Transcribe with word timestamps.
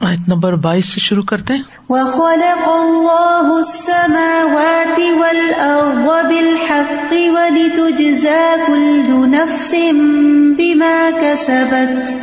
آیت 0.00 0.28
نمبر 0.28 0.52
بائیس 0.52 0.86
سے 0.86 1.00
شروع 1.00 1.22
کرتے 1.22 1.54
ہیں۔ 1.54 1.62
وَخَلَقَ 1.88 2.70
اللَّهُ 2.70 3.56
السَّمَاوَاتِ 3.56 5.00
وَالْأَرْضَ 5.00 6.26
بِالْحَقِّ 6.26 7.28
وَلِتُجْزَى 7.28 8.56
كُلُّ 8.66 9.26
نَفْسٍ 9.26 9.92
بِمَا 10.56 11.10
كَسَبَتْ 11.20 12.14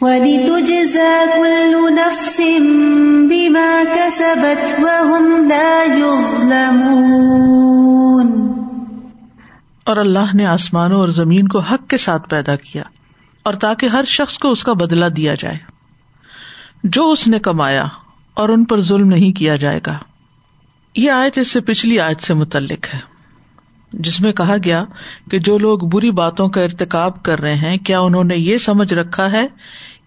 وَلِتُجْزَى 0.00 1.24
كُلُّ 1.36 1.90
نَفْسٍ 1.90 2.58
بِمَا 3.28 3.82
كَسَبَتْ 3.94 4.84
وَهُمْ 4.84 5.48
لَا 5.48 5.84
يُظْلَمُونَ۔ 5.96 6.94
اور 9.84 9.96
اللہ 9.96 10.34
نے 10.34 10.46
آسمانوں 10.46 11.00
اور 11.00 11.08
زمین 11.08 11.48
کو 11.48 11.58
حق 11.58 11.90
کے 11.90 11.96
ساتھ 11.96 12.28
پیدا 12.28 12.56
کیا 12.56 12.82
اور 13.42 13.54
تاکہ 13.54 13.86
ہر 13.86 14.04
شخص 14.04 14.38
کو 14.38 14.50
اس 14.50 14.64
کا 14.64 14.72
بدلہ 14.72 15.06
دیا 15.06 15.34
جائے۔ 15.34 15.73
جو 16.84 17.10
اس 17.10 17.28
نے 17.28 17.38
کمایا 17.38 17.84
اور 18.34 18.48
ان 18.48 18.64
پر 18.64 18.80
ظلم 18.80 19.08
نہیں 19.08 19.32
کیا 19.32 19.56
جائے 19.56 19.80
گا۔ 19.86 19.98
یہ 20.96 21.10
آیت 21.10 21.38
اس 21.38 21.50
سے 21.50 21.60
پچھلی 21.60 22.00
آیت 22.00 22.20
سے 22.20 22.34
متعلق 22.34 22.94
ہے، 22.94 22.98
جس 23.92 24.20
میں 24.20 24.32
کہا 24.32 24.56
گیا 24.64 24.84
کہ 25.30 25.38
جو 25.38 25.58
لوگ 25.58 25.78
بری 25.78 26.10
باتوں 26.10 26.48
کا 26.48 26.60
ارتقاب 26.60 27.22
کر 27.22 27.40
رہے 27.40 27.54
ہیں، 27.54 27.76
کیا 27.76 28.00
انہوں 28.00 28.24
نے 28.24 28.36
یہ 28.36 28.58
سمجھ 28.58 28.94
رکھا 28.94 29.32
ہے 29.32 29.46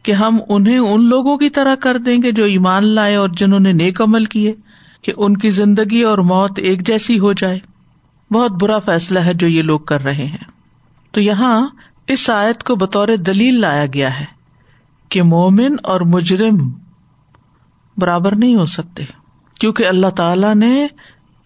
کہ 0.03 0.11
ہم 0.11 0.37
انہیں 0.49 0.77
ان 0.77 1.03
لوگوں 1.09 1.37
کی 1.37 1.49
طرح 1.49 1.75
کر 1.75 1.97
دیں 1.97 2.23
گے 2.23 2.31
جو 2.31 2.43
ایمان 2.43 2.85
لائے 2.85 3.15
اور 3.15 3.29
جنہوں 3.29 3.59
نے 3.59 3.71
نیک 3.71 4.01
عمل 4.01 4.25
کیے، 4.25 4.53
کہ 5.01 5.13
ان 5.17 5.37
کی 5.37 5.49
زندگی 5.49 6.01
اور 6.01 6.17
موت 6.17 6.59
ایک 6.59 6.87
جیسی 6.87 7.19
ہو 7.19 7.33
جائے؟ 7.33 7.59
بہت 8.31 8.51
برا 8.51 8.79
فیصلہ 8.79 9.19
ہے 9.19 9.33
جو 9.33 9.47
یہ 9.47 9.61
لوگ 9.61 9.79
کر 9.79 10.01
رہے 10.01 10.25
ہیں۔ 10.25 10.45
تو 11.11 11.21
یہاں 11.21 11.67
اس 12.07 12.29
آیت 12.29 12.63
کو 12.63 12.75
بطور 12.75 13.07
دلیل 13.07 13.59
لایا 13.59 13.85
گیا 13.85 14.19
ہے۔ 14.19 14.36
کہ 15.09 15.23
مومن 15.23 15.75
اور 15.83 16.01
مجرم 16.01 16.73
برابر 17.97 18.35
نہیں 18.35 18.55
ہو 18.55 18.65
سکتے، 18.65 19.03
کیونکہ 19.59 19.87
اللہ 19.87 20.07
تعالی 20.07 20.53
نے 20.53 20.87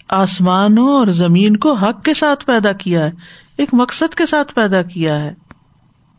آسمانوں 0.10 0.88
اور 0.88 1.08
زمین 1.08 1.58
کو 1.58 1.74
حق 1.74 2.04
کے 2.04 2.14
ساتھ 2.14 2.46
پیدا 2.46 2.72
کیا 2.72 3.02
ہے، 3.02 3.12
ایک 3.58 3.70
مقصد 3.74 4.16
کے 4.16 4.26
ساتھ 4.26 4.54
پیدا 4.54 4.82
کیا 4.82 5.20
ہے۔ 5.20 5.34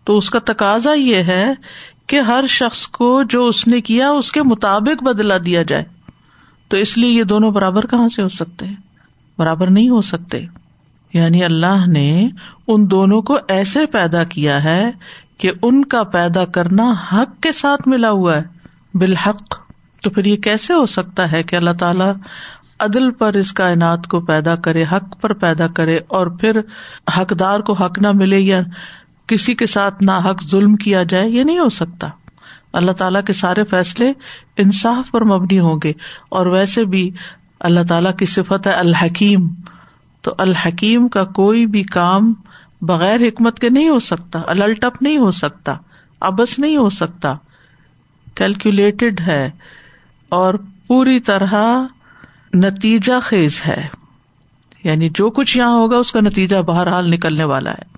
تو 0.04 0.16
اس 0.16 0.30
کا 0.30 0.38
تقاضا 0.38 0.92
یہ 0.92 1.16
ہے 1.16 1.54
کہ 2.06 2.20
ہر 2.20 2.44
شخص 2.48 2.86
کو 2.86 3.22
جو 3.22 3.46
اس 3.46 3.66
نے 3.66 3.80
کیا 3.80 4.10
اس 4.10 4.32
کے 4.32 4.42
مطابق 4.42 5.02
بدلا 5.02 5.34
دیا 5.46 5.62
جائے۔ 5.62 5.84
تو 6.68 6.76
اس 6.76 6.98
لیے 6.98 7.10
یہ 7.10 7.24
دونوں 7.24 7.50
برابر 7.50 7.86
کہاں 7.86 8.08
سے 8.08 8.22
ہو 8.22 8.28
سکتے 8.28 8.66
ہیں؟ 8.66 8.76
برابر 9.38 9.70
نہیں 9.70 9.88
ہو 9.88 10.00
سکتے۔ 10.00 10.40
یعنی 11.12 11.44
اللہ 11.44 11.86
نے 11.86 12.28
ان 12.68 12.90
دونوں 12.90 13.22
کو 13.22 13.38
ایسے 13.48 13.86
پیدا 13.86 14.24
کیا 14.24 14.64
ہے 14.64 14.90
کہ 15.42 15.50
ان 15.62 15.84
کا 15.84 16.02
پیدا 16.02 16.44
کرنا 16.44 16.94
حق 17.12 17.42
کے 17.42 17.52
ساتھ 17.52 17.88
ملا 17.88 18.10
ہوا 18.10 18.36
ہے۔ 18.36 18.42
بالحق۔ 18.94 19.54
تو 20.02 20.10
پھر 20.10 20.24
یہ 20.24 20.36
کیسے 20.36 20.72
ہو 20.72 20.86
سکتا 20.86 21.32
ہے 21.32 21.42
کہ 21.42 21.56
اللہ 21.56 21.70
تعالی 21.78 22.04
عدل 22.80 23.10
پر 23.10 23.32
اس 23.32 23.52
کائنات 23.52 24.06
کو 24.06 24.20
پیدا 24.20 24.56
کرے، 24.56 24.84
حق 24.92 25.20
پر 25.20 25.32
پیدا 25.32 25.66
کرے 25.66 25.98
اور 26.08 26.26
پھر 26.26 26.60
حقدار 27.18 27.60
کو 27.60 27.72
حق 27.72 27.98
نہ 27.98 28.08
ملے 28.14 28.40
یا 28.40 28.60
کسی 29.26 29.54
کے 29.54 29.66
ساتھ 29.66 30.02
نہ 30.02 30.10
حق 30.10 30.50
ظلم 30.50 30.76
کیا 30.76 31.02
جائے؟ 31.02 31.30
یہ 31.30 31.44
نہیں 31.44 31.58
ہو 31.58 31.68
سکتا۔ 31.68 32.08
اللہ 32.72 32.92
تعالیٰ 32.92 33.24
کے 33.24 33.32
سارے 33.32 33.64
فیصلے 33.64 34.12
انصاف 34.56 35.10
پر 35.10 35.24
مبنی 35.24 35.58
ہوں 35.58 35.80
گے۔ 35.84 35.92
اور 36.28 36.46
ویسے 36.46 36.84
بھی 36.84 37.10
اللہ 37.60 37.80
تعالیٰ 37.88 38.16
کی 38.16 38.26
صفت 38.26 38.66
ہے 38.66 38.72
الحکیم۔ 38.72 39.48
تو 40.22 40.34
الحکیم 40.38 41.08
کا 41.08 41.24
کوئی 41.24 41.66
بھی 41.66 41.82
کام 41.82 42.34
بغیر 42.82 43.20
حکمت 43.20 43.58
کے 43.58 43.68
نہیں 43.68 43.88
ہو 43.88 43.98
سکتا 43.98 44.40
الٹپ 44.46 45.02
نہیں 45.02 45.18
ہو 45.18 45.30
سکتا 45.30 45.74
ابس 46.20 46.58
نہیں 46.58 46.76
ہو 46.76 46.90
سکتا۔ 46.90 47.34
کیلکولیٹڈ 48.34 49.20
ہے 49.20 49.50
اور 50.28 50.54
پوری 50.86 51.20
طرح 51.20 51.54
نتیجہ 52.54 53.12
خیز 53.22 53.62
ہے۔ 53.66 53.88
یعنی 54.84 55.08
جو 55.14 55.30
کچھ 55.30 55.56
یہاں 55.56 55.72
ہوگا، 55.72 55.96
اس 55.96 56.12
کا 56.12 56.20
نتیجہ 56.20 56.56
بہرحال 56.56 57.10
نکلنے 57.10 57.44
والا 57.44 57.70
ہے۔ 57.70 57.96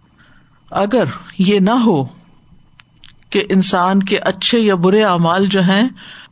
اگر 0.71 1.05
یہ 1.39 1.61
نہ 1.61 1.71
ہو 1.71 2.05
کہ 3.31 3.45
انسان 3.49 4.03
کے 4.03 4.19
اچھے 4.19 4.59
یا 4.59 4.75
برے 4.75 5.05
اعمال 5.05 5.47
جو 5.47 5.63
ہیں، 5.63 5.89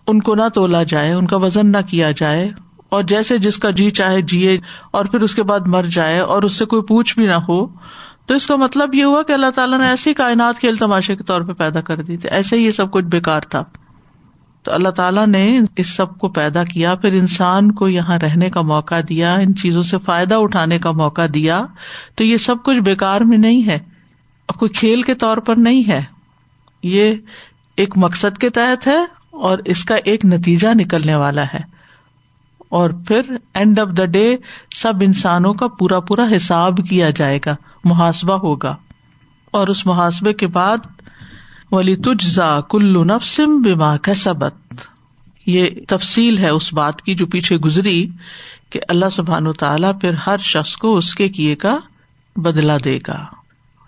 ان 0.06 0.20
کو 0.20 0.34
نہ 0.34 0.48
تولا 0.54 0.82
جائے، 0.82 1.12
ان 1.12 1.26
کا 1.26 1.36
وزن 1.36 1.72
نہ 1.72 1.82
کیا 1.88 2.10
جائے، 2.10 2.50
اور 2.88 3.02
جیسے 3.02 3.38
جس 3.38 3.56
کا 3.56 3.70
جی 3.70 3.90
چاہے 3.90 4.22
جیے 4.22 4.60
اور 4.90 5.04
پھر 5.04 5.20
اس 5.20 5.34
کے 5.34 5.42
بعد 5.42 5.60
مر 5.66 5.82
جائے 5.82 6.18
اور 6.18 6.42
اس 6.42 6.54
سے 6.54 6.64
کوئی 6.64 6.82
پوچھ 6.82 7.18
بھی 7.18 7.26
نہ 7.26 7.38
ہو 7.48 7.66
تو 8.26 8.34
اس 8.34 8.46
کا 8.46 8.56
مطلب 8.56 8.94
یہ 8.94 9.04
ہوا 9.04 9.22
کہ 9.22 9.32
اللہ 9.32 9.50
تعالیٰ 9.54 9.78
نے 9.78 9.86
ایسی 9.86 10.14
کائنات 10.14 10.58
کھیل 10.58 10.76
تماشے 10.76 11.16
کے 11.16 11.24
طور 11.24 11.40
پہ 11.40 11.52
پیدا 11.52 11.80
کر 11.80 12.02
دی 12.02 12.16
تھی، 12.16 12.28
ایسے 12.28 12.56
ہی 12.56 12.66
یہ 12.66 12.70
سب 12.70 12.90
کچھ 12.90 13.04
بےکار 13.04 13.40
تھا۔ 13.40 13.64
تو 14.62 14.72
اللہ 14.72 14.88
تعالیٰ 14.88 15.26
نے 15.26 15.60
اس 15.76 15.86
سب 15.88 16.18
کو 16.18 16.28
پیدا 16.28 16.64
کیا، 16.64 16.94
پھر 16.94 17.12
انسان 17.12 17.72
کو 17.72 17.88
یہاں 17.88 18.18
رہنے 18.18 18.50
کا 18.50 18.60
موقع 18.60 18.94
دیا، 19.08 19.34
ان 19.34 19.54
چیزوں 19.54 19.82
سے 19.82 19.96
فائدہ 19.98 20.34
اٹھانے 20.34 20.78
کا 20.78 20.90
موقع 20.90 21.22
دیا۔ 21.34 21.66
تو 22.14 22.24
یہ 22.24 22.36
سب 22.36 22.56
کچھ 22.64 22.78
بےکار 22.78 23.20
میں 23.20 23.38
نہیں 23.38 23.68
ہے۔ 23.68 23.78
کوئی 24.58 24.68
کھیل 24.68 25.02
کے 25.02 25.14
طور 25.14 25.36
پر 25.36 25.56
نہیں 25.56 25.88
ہے۔ 25.88 26.04
یہ 26.82 27.14
ایک 27.76 27.90
مقصد 27.96 28.38
کے 28.38 28.50
تحت 28.50 28.86
ہے 28.86 28.98
اور 29.30 29.58
اس 29.64 29.84
کا 29.84 29.94
ایک 29.94 30.24
نتیجہ 30.24 30.68
نکلنے 30.74 31.14
والا 31.14 31.44
ہے۔ 31.44 31.60
اور 32.68 32.90
پھر 33.08 33.20
اینڈ 33.54 33.78
آف 33.78 33.88
دا 33.96 34.04
ڈے 34.04 34.36
سب 34.76 34.92
انسانوں 35.00 35.54
کا 35.54 35.66
پورا 35.68 36.00
پورا 36.00 36.24
حساب 36.36 36.76
کیا 36.90 37.10
جائے 37.10 37.38
گا۔ 37.46 37.54
محاسبہ 37.84 38.34
ہوگا۔ 38.34 38.76
اور 39.50 39.68
اس 39.68 39.86
محاسبے 39.86 40.32
کے 40.32 40.46
بعد 40.46 40.76
ولی 41.72 41.96
تجزا 41.96 42.60
کلو 42.60 43.04
نفسم 43.04 43.62
بیما 43.62 43.96
کسبت 43.96 44.54
یہ 45.46 45.68
تفصیل 45.88 46.38
ہے 46.38 46.48
اس 46.48 46.72
بات 46.72 47.02
کی 47.02 47.14
جو 47.14 47.26
پیچھے 47.26 47.56
گزری 47.56 48.08
کہ 48.70 48.80
اللہ 48.88 49.04
سبحان 49.12 49.52
تعالیٰ 49.52 50.00
پھر 50.00 50.14
ہر 50.14 50.38
شخص 50.38 50.76
کو 50.76 50.96
اس 50.96 51.14
کے 51.14 51.28
کیے 51.28 51.54
کا 51.54 51.78
بدلا 52.36 52.76
دے 52.84 52.98
گا۔ 53.08 53.24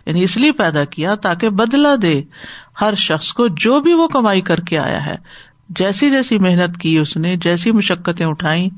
یعنی 0.06 0.22
اس 0.22 0.36
لیے 0.36 0.52
پیدا 0.52 0.84
کیا 0.84 1.14
تاکہ 1.14 1.48
بدلا 1.48 1.94
دے 2.02 2.22
ہر 2.80 2.94
شخص 2.94 3.32
کو 3.32 3.48
جو 3.48 3.80
بھی 3.80 3.92
وہ 3.92 4.08
کمائی 4.08 4.40
کر 4.40 4.60
کے 4.60 4.78
آیا 4.78 5.06
ہے۔ 5.06 5.16
جیسی 5.68 6.10
جیسی 6.10 6.38
محنت 6.38 6.78
کی 6.78 6.98
اس 6.98 7.16
نے، 7.16 7.36
جیسی 7.36 7.72
مشقتیں 7.72 8.26
اٹھائی 8.26 8.68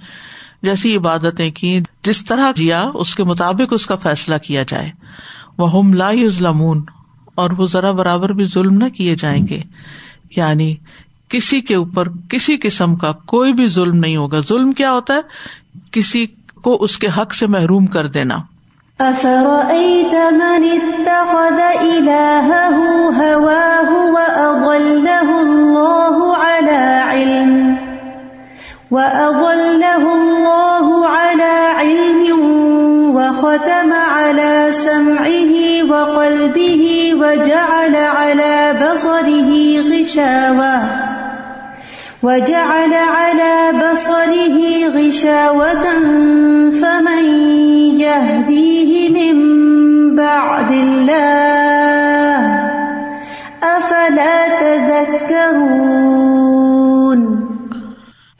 جیسی 0.62 0.96
عبادتیں 0.96 1.50
کی، 1.50 1.80
جس 2.04 2.24
طرح 2.24 2.52
جیا 2.56 2.90
اس 2.94 3.14
کے 3.14 3.24
مطابق 3.24 3.68
اس 3.70 3.86
کا 3.86 3.96
فیصلہ 3.96 4.34
کیا 4.38 4.62
جائے۔ 4.68 4.90
وہ 5.58 5.78
ہم 5.78 5.92
لا 5.92 6.10
ظلمون 6.28 6.84
اور 7.34 7.50
وہ 7.50 7.66
ذرا 7.66 7.90
برابر 7.90 8.32
بھی 8.32 8.44
ظلم 8.44 8.74
نہ 8.74 8.88
کیے 8.88 9.16
جائیں 9.16 9.46
گے۔ 9.48 9.60
یعنی 10.36 10.74
کسی 11.28 11.60
کے 11.60 11.74
اوپر 11.74 12.08
کسی 12.28 12.56
قسم 12.56 12.96
کا 12.96 13.12
کوئی 13.12 13.52
بھی 13.52 13.66
ظلم 13.66 13.96
نہیں 13.96 14.16
ہوگا۔ 14.16 14.40
ظلم 14.40 14.72
کیا 14.72 14.92
ہوتا 14.92 15.14
ہے؟ 15.14 15.20
کسی 15.90 16.26
کو 16.62 16.82
اس 16.82 16.98
کے 16.98 17.06
حق 17.18 17.34
سے 17.34 17.46
محروم 17.46 17.86
کر 17.86 18.06
دینا۔ 18.06 18.36
وَأَضَلَّهُ 28.90 30.04
اللَّهُ 30.14 31.08
عَلَى 31.08 31.56
عِلْمٍ 31.74 32.22
وَخَتَمَ 33.16 33.92
عَلَى 33.92 34.68
سَمْعِهِ 34.70 35.52
وَقَلْبِهِ 35.90 36.84
وَجَعَلَ 37.20 37.96
عَلَى 37.96 38.74
بَصَرِهِ 38.82 39.50
غِشَاوَةً 39.90 40.76
وَجَعَلَ 42.22 42.92
عَلَى 42.94 43.56
بَصَرِهِ 43.82 44.56
غِشَاوَةً 44.96 45.86
فَمَن 46.82 47.24
يَهْدِيهِ 48.06 48.90
مِن 49.18 49.36
بَعْدِ 50.16 50.70
اللَّهِ 50.72 52.38
أَفَلَا 53.62 54.36
تَذَكَّرُونَ 54.60 56.35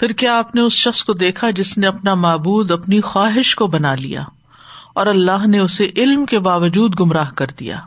پھر 0.00 0.12
کیا 0.12 0.38
آپ 0.38 0.54
نے 0.54 0.60
اس 0.60 0.72
شخص 0.72 1.04
کو 1.04 1.12
دیکھا 1.12 1.50
جس 1.50 1.78
نے 1.78 1.86
اپنا 1.86 2.14
معبود، 2.14 2.70
اپنی 2.70 3.00
خواہش 3.00 3.54
کو 3.54 3.66
بنا 3.66 3.94
لیا 3.94 4.24
اور 4.94 5.06
اللہ 5.06 5.46
نے 5.46 5.58
اسے 5.58 5.90
علم 5.96 6.26
کے 6.26 6.38
باوجود 6.38 7.00
گمراہ 7.00 7.30
کر 7.30 7.46
دیا؟ 7.60 7.80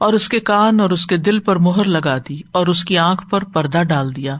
اور 0.00 0.12
اس 0.12 0.28
کے 0.28 0.40
کان 0.40 0.80
اور 0.80 0.90
اس 0.90 1.06
کے 1.06 1.16
دل 1.16 1.38
پر 1.38 1.56
مہر 1.56 1.84
لگا 1.84 2.18
دی 2.18 2.40
اور 2.52 2.66
اس 2.66 2.84
کی 2.84 2.98
آنکھ 2.98 3.28
پر 3.30 3.44
پردہ 3.44 3.82
ڈال 3.82 4.16
دیا۔ 4.16 4.36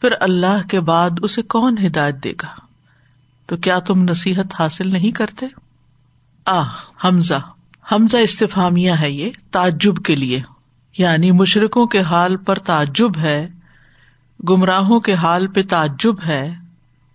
پھر 0.00 0.12
اللہ 0.20 0.68
کے 0.68 0.80
بعد 0.80 1.10
اسے 1.22 1.42
کون 1.42 1.78
ہدایت 1.86 2.24
دے 2.24 2.32
گا؟ 2.32 2.48
تو 3.46 3.56
کیا 3.56 3.78
تم 3.78 4.02
نصیحت 4.02 4.54
حاصل 4.58 4.92
نہیں 4.92 5.12
کرتے؟ 5.12 5.46
آ 6.46 6.62
حمزہ 7.04 7.40
حمزہ 7.92 8.16
استفامیہ 8.16 8.92
ہے 9.00 9.10
یہ، 9.10 9.30
تعجب 9.50 9.96
کے 9.96 10.14
لیے 10.14 10.42
یعنی 10.98 11.32
مشرقوں 11.32 11.86
کے 11.86 12.00
حال 12.00 12.36
پر 12.36 12.58
تعجب 12.58 13.18
ہے۔ 13.18 13.48
گمراہوں 14.48 15.00
کے 15.00 15.14
حال 15.14 15.46
پہ 15.46 15.62
تعجب 15.62 16.14
ہے، 16.26 16.54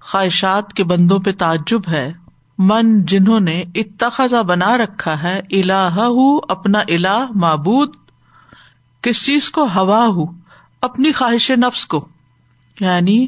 خواہشات 0.01 0.73
کے 0.73 0.83
بندوں 0.83 1.19
پہ 1.19 1.31
تعجب 1.31 1.81
ہے۔ 1.87 2.13
من 2.57 3.05
جنہوں 3.05 3.39
نے 3.39 3.63
اتخذا 3.75 4.41
بنا 4.41 4.77
رکھا 4.77 5.23
ہے 5.23 5.41
الا 5.51 5.89
اپنا 6.49 6.79
الا 6.79 7.25
معبود، 7.35 7.95
کس 9.01 9.25
چیز 9.25 9.49
کو؟ 9.49 9.67
ہوا 9.75 10.07
ہو، 10.07 10.25
اپنی 10.81 11.11
خواہش 11.11 11.51
نفس 11.51 11.85
کو۔ 11.85 12.07
یعنی 12.79 13.27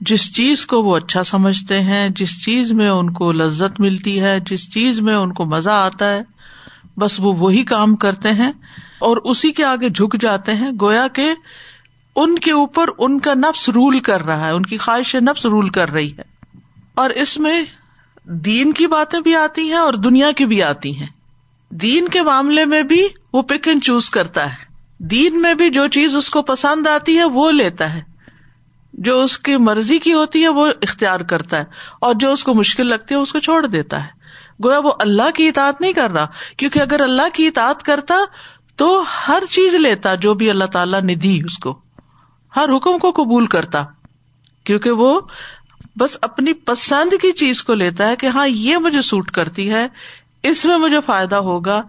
جس 0.00 0.34
چیز 0.34 0.66
کو 0.66 0.82
وہ 0.82 0.96
اچھا 0.96 1.24
سمجھتے 1.24 1.82
ہیں، 1.82 2.08
جس 2.08 2.44
چیز 2.44 2.72
میں 2.72 2.88
ان 2.88 3.12
کو 3.12 3.32
لذت 3.32 3.80
ملتی 3.80 4.20
ہے، 4.20 4.40
جس 4.40 4.72
چیز 4.72 5.00
میں 5.00 5.14
ان 5.14 5.32
کو 5.32 5.44
مزہ 5.44 5.70
آتا 5.70 6.10
ہے، 6.10 6.22
بس 6.96 7.20
وہ 7.20 7.34
وہی 7.34 7.64
کام 7.64 7.96
کرتے 7.96 8.32
ہیں 8.32 8.52
اور 8.98 9.16
اسی 9.16 9.52
کے 9.52 9.64
آگے 9.64 9.88
جھک 9.88 10.20
جاتے 10.20 10.54
ہیں۔ 10.54 10.70
گویا 10.80 11.08
کہ 11.08 11.34
ان 12.20 12.38
کے 12.38 12.52
اوپر 12.52 12.88
ان 12.98 13.20
کا 13.20 13.34
نفس 13.34 13.68
رول 13.68 14.00
کر 14.00 14.22
رہا 14.22 14.46
ہے، 14.46 14.52
ان 14.52 14.62
کی 14.62 14.76
خواہش 14.76 15.14
نفس 15.14 15.46
رول 15.46 15.68
کر 15.68 15.90
رہی 15.90 16.12
ہے۔ 16.12 16.22
اور 16.94 17.10
اس 17.10 17.38
میں 17.38 17.62
دین 18.24 18.72
کی 18.72 18.86
باتیں 18.86 19.20
بھی 19.20 19.36
آتی 19.36 19.68
ہیں 19.68 19.78
اور 19.78 19.94
دنیا 19.94 20.30
کی 20.30 20.46
بھی 20.46 20.62
آتی 20.62 20.96
ہیں۔ 20.96 21.06
دین 21.70 22.08
کے 22.08 22.22
معاملے 22.22 22.64
میں 22.64 22.82
بھی 22.82 23.08
وہ 23.32 23.42
پک 23.42 23.68
اینڈ 23.68 23.84
چوز 23.84 24.10
کرتا 24.10 24.50
ہے۔ 24.50 24.56
دین 24.98 25.42
میں 25.42 25.54
بھی 25.54 25.70
جو 25.70 25.86
چیز 25.86 26.16
اس 26.16 26.30
کو 26.30 26.42
پسند 26.42 26.86
آتی 26.86 27.18
ہے، 27.18 27.24
وہ 27.24 27.50
لیتا 27.50 27.94
ہے۔ 27.94 28.02
جو 28.92 29.22
اس 29.22 29.38
کی 29.38 29.56
مرضی 29.56 29.98
کی 29.98 30.12
ہوتی 30.12 30.42
ہے، 30.42 30.48
وہ 30.48 30.66
اختیار 30.82 31.20
کرتا 31.20 31.56
ہے۔ 31.58 31.64
اور 32.00 32.14
جو 32.14 32.32
اس 32.32 32.44
کو 32.44 32.54
مشکل 32.54 32.86
لگتی 32.86 33.14
ہے، 33.14 33.20
اس 33.20 33.32
کو 33.32 33.38
چھوڑ 33.38 33.66
دیتا 33.66 34.04
ہے۔ 34.04 34.08
گویا 34.64 34.78
وہ 34.78 34.92
اللہ 35.00 35.30
کی 35.34 35.48
اطاعت 35.48 35.80
نہیں 35.80 35.92
کر 35.92 36.10
رہا، 36.10 36.26
کیونکہ 36.56 36.78
اگر 36.78 37.00
اللہ 37.00 37.28
کی 37.32 37.46
اطاعت 37.46 37.82
کرتا 37.82 38.14
تو 38.76 39.04
ہر 39.28 39.42
چیز 39.50 39.74
لیتا، 39.74 40.14
جو 40.14 40.34
بھی 40.34 40.50
اللہ 40.50 40.64
تعالیٰ 40.64 41.02
نے 41.02 41.14
دی 41.14 41.40
اس 41.44 41.58
کو۔ 41.58 41.87
ہر 42.56 42.76
حکم 42.76 42.98
کو 42.98 43.10
قبول 43.10 43.46
کرتا، 43.46 43.84
کیونکہ 44.64 44.90
وہ 44.90 45.20
بس 45.96 46.18
اپنی 46.22 46.52
پسند 46.52 47.12
کی 47.22 47.32
چیز 47.32 47.62
کو 47.62 47.74
لیتا 47.74 48.08
ہے 48.08 48.16
کہ 48.16 48.26
ہاں 48.26 48.48
یہ 48.48 48.76
مجھے 48.76 49.00
سوٹ 49.00 49.30
کرتی 49.30 49.70
ہے، 49.70 49.88
اس 50.42 50.64
میں 50.64 50.78
مجھے 50.78 51.00
فائدہ 51.06 51.36
ہوگا۔ 51.36 51.82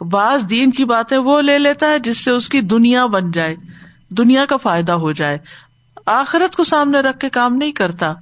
بعض 0.00 0.50
دین 0.50 0.70
کی 0.70 0.84
باتیں 0.84 1.18
وہ 1.18 1.40
لے 1.40 1.58
لیتا 1.58 1.90
ہے 1.90 1.98
جس 1.98 2.24
سے 2.24 2.30
اس 2.30 2.48
کی 2.48 2.60
دنیا 2.60 3.06
بن 3.06 3.30
جائے، 3.30 3.56
دنیا 4.08 4.46
کا 4.46 4.56
فائدہ 4.56 4.92
ہو 4.92 5.12
جائے۔ 5.12 5.38
آخرت 6.06 6.56
کو 6.56 6.64
سامنے 6.64 7.00
رکھ 7.00 7.18
کے 7.18 7.28
کام 7.28 7.54
نہیں 7.54 7.72
کرتا۔ 7.72 8.14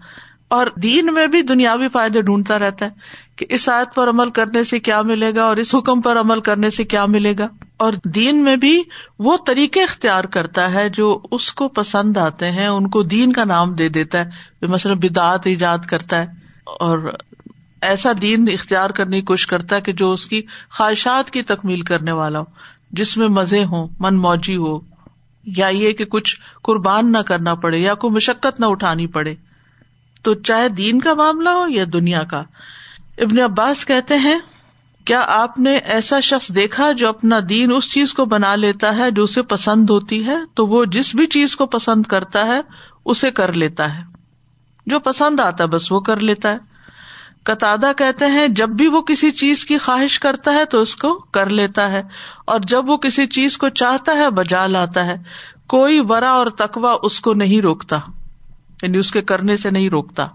اور 0.49 0.67
دین 0.83 1.15
میں 1.15 1.27
بھی 1.27 1.43
دنیاوی 1.43 1.89
فائدے 1.89 2.23
ڈھونڈتا 2.23 2.59
رہتا 2.59 2.85
ہے 2.85 2.91
کہ 3.37 3.47
اس 3.49 3.69
آیت 3.69 3.95
پر 3.95 4.09
عمل 4.09 4.31
کرنے 4.31 4.65
سے 4.65 4.79
کیا 4.79 5.03
ملے 5.03 5.33
گا 5.37 5.45
اور 5.45 5.57
اس 5.57 5.75
حکم 5.75 6.01
پر 6.01 6.21
عمل 6.21 6.41
کرنے 6.41 6.71
سے 6.71 6.85
کیا 6.85 7.07
ملے 7.07 7.35
گا۔ 7.39 7.47
اور 7.81 7.93
دین 8.05 8.45
میں 8.45 8.57
بھی 8.57 8.83
وہ 9.19 9.37
طریقے 9.47 9.83
اختیار 9.83 10.25
کرتا 10.25 10.73
ہے 10.73 10.89
جو 10.89 11.21
اس 11.31 11.53
کو 11.53 11.69
پسند 11.69 12.17
آتے 12.17 12.51
ہیں، 12.51 12.67
ان 12.67 12.89
کو 12.89 13.03
دین 13.03 13.33
کا 13.33 13.45
نام 13.45 13.75
دے 13.75 13.89
دیتا 13.89 14.19
ہے۔ 14.19 14.31
مثلاً 14.63 14.99
بدعت 14.99 15.47
ایجاد 15.47 15.79
کرتا 15.79 16.17
ہے 16.17 16.27
اور 16.65 17.19
ایسا 17.81 18.13
دین 18.23 18.49
اختیار 18.53 18.91
کرنے 18.91 19.21
کی 19.21 19.27
کوشش 19.27 19.47
کرتا 19.47 19.77
ہے 19.77 19.81
کہ 19.81 19.93
جو 19.93 20.13
اس 20.13 20.27
کی 20.27 20.43
خواہشات 20.71 21.31
کی 21.31 21.43
تکمیل 21.43 21.81
کرنے 21.81 22.13
والا 22.13 22.39
ہو، 22.39 22.45
جس 22.91 23.17
میں 23.17 23.29
مزے 23.29 23.65
ہوں، 23.65 23.89
من 24.01 24.17
موجی 24.17 24.57
ہو، 24.57 24.79
یا 25.45 25.67
یہ 25.67 25.93
کہ 25.93 26.05
کچھ 26.05 26.41
قربان 26.63 27.13
نہ 27.13 27.19
کرنا 27.19 27.55
پڑے 27.55 27.79
یا 27.79 27.95
کوئی 27.95 28.13
مشقت 28.13 28.61
نہ 28.61 28.67
اٹھانی 28.67 29.07
پڑے۔ 29.07 29.35
تو 30.23 30.35
چاہے 30.35 30.69
دین 30.69 31.01
کا 31.01 31.15
معاملہ 31.15 31.49
ہو 31.49 31.69
یا 31.69 31.85
دنیا 31.93 32.23
کا۔ 32.23 32.43
ابن 33.19 33.39
عباس 33.39 33.87
کہتے 33.87 34.17
ہیں 34.17 34.39
کیا 35.11 35.25
آپ 35.27 35.59
نے 35.59 35.77
ایسا 35.77 36.21
شخص 36.21 36.49
دیکھا 36.49 36.93
جو 36.93 37.09
اپنا 37.09 37.39
دین 37.49 37.73
اس 37.73 37.93
چیز 37.93 38.15
کو 38.15 38.25
بنا 38.25 38.55
لیتا 38.57 38.97
ہے 38.97 39.11
جو 39.11 39.23
اسے 39.23 39.43
پسند 39.43 39.91
ہوتی 39.91 40.27
ہے؟ 40.27 40.37
تو 40.55 40.67
وہ 40.67 40.85
جس 40.85 41.15
بھی 41.15 41.27
چیز 41.27 41.57
کو 41.57 41.67
پسند 41.67 42.03
کرتا 42.03 42.47
ہے، 42.47 42.61
اسے 43.05 43.31
کر 43.31 43.53
لیتا 43.53 43.99
ہے۔ 43.99 44.03
جو 44.87 44.99
پسند 44.99 45.41
آتا 45.41 45.65
ہے، 45.65 45.69
بس 45.69 45.93
وہ 45.93 46.01
کر 46.01 46.21
لیتا 46.21 46.53
ہے۔ 46.53 46.59
قطع 47.45 47.77
کہتے 47.97 48.27
ہیں، 48.27 48.49
جب 48.49 48.69
بھی 48.69 48.89
وہ 48.89 49.01
کسی 49.01 49.31
چیز 49.31 49.65
کی 49.65 49.79
خواہش 49.79 50.21
کرتا 50.21 50.55
ہے 50.55 50.65
تو 50.65 50.81
اس 50.81 50.97
کو 50.97 51.15
کر 51.15 51.49
لیتا 51.49 51.91
ہے، 51.91 52.03
اور 52.45 52.61
جب 52.61 52.91
وہ 52.91 52.97
کسی 52.97 53.27
چیز 53.27 53.59
کو 53.59 53.69
چاہتا 53.69 54.13
ہے، 54.13 54.31
بجا 54.31 54.67
لاتا 54.67 55.07
ہے۔ 55.07 55.17
کوئی 55.67 56.01
ورا 56.09 56.31
اور 56.31 56.47
تکوا 56.47 56.97
اس 57.03 57.21
کو 57.21 57.35
نہیں 57.35 57.61
روکتا 57.61 57.99
یعنی 58.83 58.99
اس 58.99 59.13
کے 59.13 59.23
کرنے 59.23 59.57
سے 59.57 59.71
نہیں 59.71 59.91
روکتا۔ 59.91 60.27